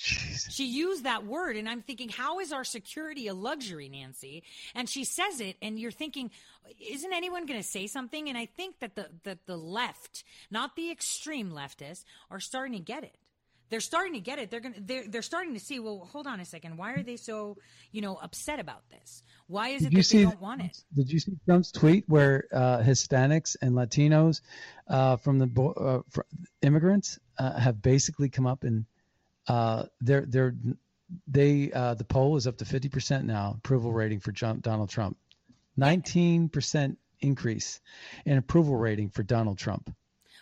[0.00, 4.44] She used that word, and I'm thinking, how is our security a luxury, Nancy?
[4.74, 6.30] And she says it, and you're thinking,
[6.80, 8.28] isn't anyone going to say something?
[8.28, 12.82] And I think that the that the left, not the extreme leftists, are starting to
[12.82, 13.16] get it.
[13.70, 14.50] They're starting to get it.
[14.50, 15.80] They're going they're they're starting to see.
[15.80, 16.76] Well, hold on a second.
[16.76, 17.58] Why are they so
[17.90, 19.22] you know upset about this?
[19.48, 20.22] Why is it Did you that they see?
[20.22, 20.84] don't want it?
[20.94, 24.42] Did you see Trump's tweet where uh, Hispanics and Latinos
[24.88, 26.20] uh, from the uh, fr-
[26.62, 28.86] immigrants uh, have basically come up and
[29.48, 30.54] uh, they're they're
[31.26, 34.90] they uh, the poll is up to fifty percent now approval rating for John, Donald
[34.90, 35.16] Trump,
[35.76, 37.80] nineteen percent increase
[38.24, 39.90] in approval rating for Donald Trump.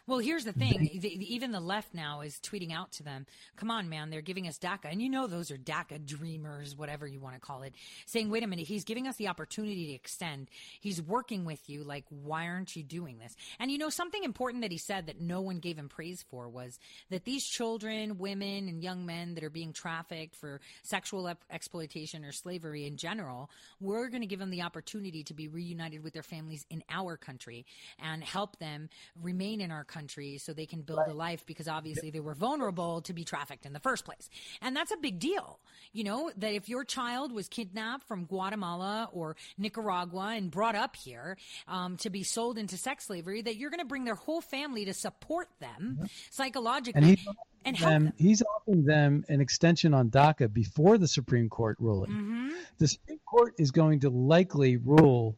[0.09, 0.75] Well, here's the thing.
[0.75, 0.99] Mm-hmm.
[1.01, 3.27] The, the- even the left now is tweeting out to them,
[3.57, 4.93] come on, man, they're giving us DACA.
[4.93, 7.75] And you know, those are DACA dreamers, whatever you want to call it,
[8.07, 10.49] saying, wait a minute, he's giving us the opportunity to extend.
[10.81, 11.83] He's working with you.
[11.83, 13.35] Like, why aren't you doing this?
[13.59, 16.49] And you know, something important that he said that no one gave him praise for
[16.49, 16.79] was
[17.11, 22.25] that these children, women, and young men that are being trafficked for sexual ep- exploitation
[22.25, 23.51] or slavery in general,
[23.81, 27.17] we're going to give them the opportunity to be reunited with their families in our
[27.17, 27.67] country
[28.01, 28.89] and help them
[29.21, 29.96] remain in our country
[30.39, 33.73] so they can build a life because obviously they were vulnerable to be trafficked in
[33.73, 34.29] the first place.
[34.61, 35.59] And that's a big deal.
[35.93, 40.97] You know, that if your child was kidnapped from Guatemala or Nicaragua and brought up
[40.97, 41.37] here
[41.69, 44.85] um, to be sold into sex slavery, that you're going to bring their whole family
[44.85, 47.27] to support them psychologically And he's
[47.65, 52.11] and them, he's offering them an extension on DACA before the Supreme Court ruling.
[52.11, 52.49] Mm-hmm.
[52.79, 55.37] The Supreme Court is going to likely rule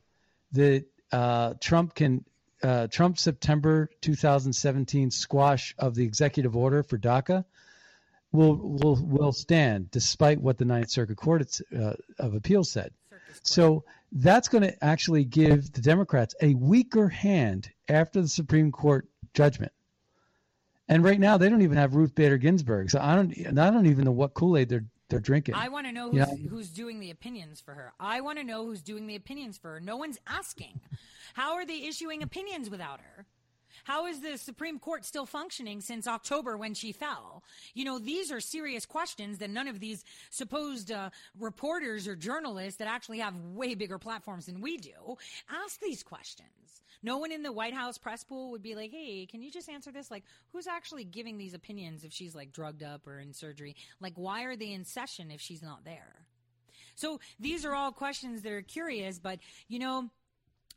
[0.53, 2.25] that uh, Trump can
[2.63, 7.45] uh, Trump's September 2017 squash of the executive order for DACA
[8.33, 12.93] will will will stand despite what the Ninth Circuit Court uh, of Appeals said.
[13.43, 19.07] So that's going to actually give the Democrats a weaker hand after the Supreme Court
[19.35, 19.73] judgment.
[20.89, 22.91] And right now, they don't even have Ruth Bader Ginsburg.
[22.91, 25.55] So I don't, I don't even know what Kool Aid they're they're drinking.
[25.55, 27.93] I want to know You who's, who's doing the opinions for her.
[27.99, 29.81] I want to know who's doing the opinions for her.
[29.81, 30.81] No one's asking.
[31.35, 33.27] How are they issuing opinions without her?
[33.85, 37.43] How is the Supreme Court still functioning since October when she fell?
[37.75, 42.79] You know, these are serious questions that none of these supposed uh, reporters or journalists
[42.79, 45.17] that actually have way bigger platforms than we do
[45.65, 46.83] ask these questions.
[47.03, 49.69] No one in the White House press pool would be like, hey, can you just
[49.69, 50.11] answer this?
[50.11, 53.77] Like, who's actually giving these opinions if she's like drugged up or in surgery?
[54.01, 56.27] Like, why are they in session if she's not there?
[56.95, 59.39] So these are all questions that are curious, but
[59.69, 60.11] you know,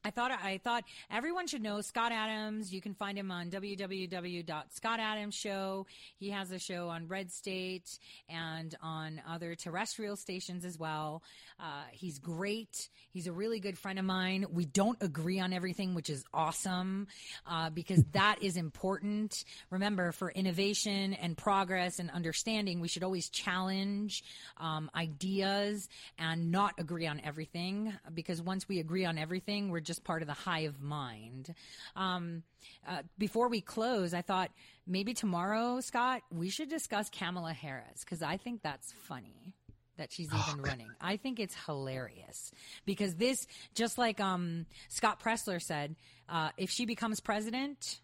[0.04, 2.74] I thought I thought everyone should know Scott Adams.
[2.74, 5.86] You can find him on www.scottadamsshow.
[6.18, 11.22] He has a show on Red State and on other terrestrial stations as well.
[11.60, 12.90] Uh, he's great.
[13.12, 14.48] He's a really good friend of mine.
[14.52, 17.06] We don't agree on everything, which is awesome
[17.46, 19.46] uh, because that is important.
[19.70, 24.24] Remember, for innovation and progress and understanding, we should always challenge
[24.58, 25.88] um, ideas
[26.18, 30.28] and not agree on everything because once we agree on everything, we're just part of
[30.28, 31.54] the hive mind.
[31.96, 32.44] Um,
[32.88, 34.52] uh, before we close, I thought
[34.88, 39.56] maybe tomorrow, Scott, we should discuss Kamala Harris because I think that's funny
[39.98, 40.90] that she's even running.
[41.00, 42.52] I think it's hilarious
[42.86, 43.46] because this,
[43.76, 45.96] just like um, Scott Presler said,
[46.28, 48.00] uh, if she becomes president,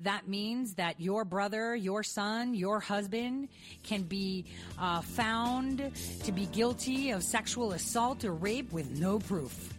[0.00, 3.48] that means that your brother, your son, your husband
[3.82, 4.46] can be
[4.78, 5.90] uh, found
[6.24, 9.74] to be guilty of sexual assault or rape with no proof.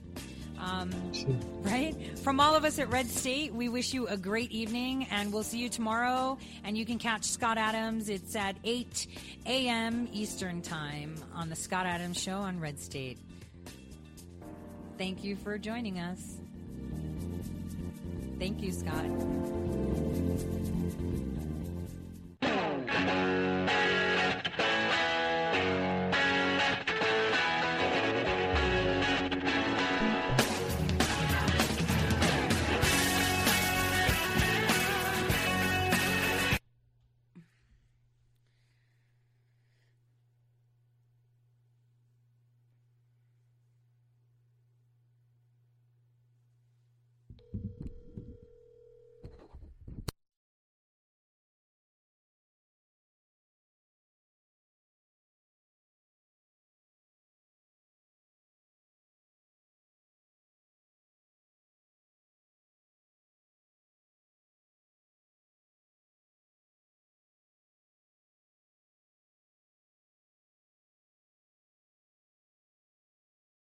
[0.64, 0.91] Um,
[1.61, 2.18] right?
[2.19, 5.44] From all of us at Red State, we wish you a great evening and we'll
[5.44, 6.38] see you tomorrow.
[6.64, 8.07] And you can catch Scott Adams.
[8.07, 9.07] It's at 8
[9.45, 10.07] a.m.
[10.14, 13.18] Eastern Time on The Scott Adams Show on Red State.
[14.98, 16.38] Thank you for joining us.
[18.40, 19.06] Thank you, Scott.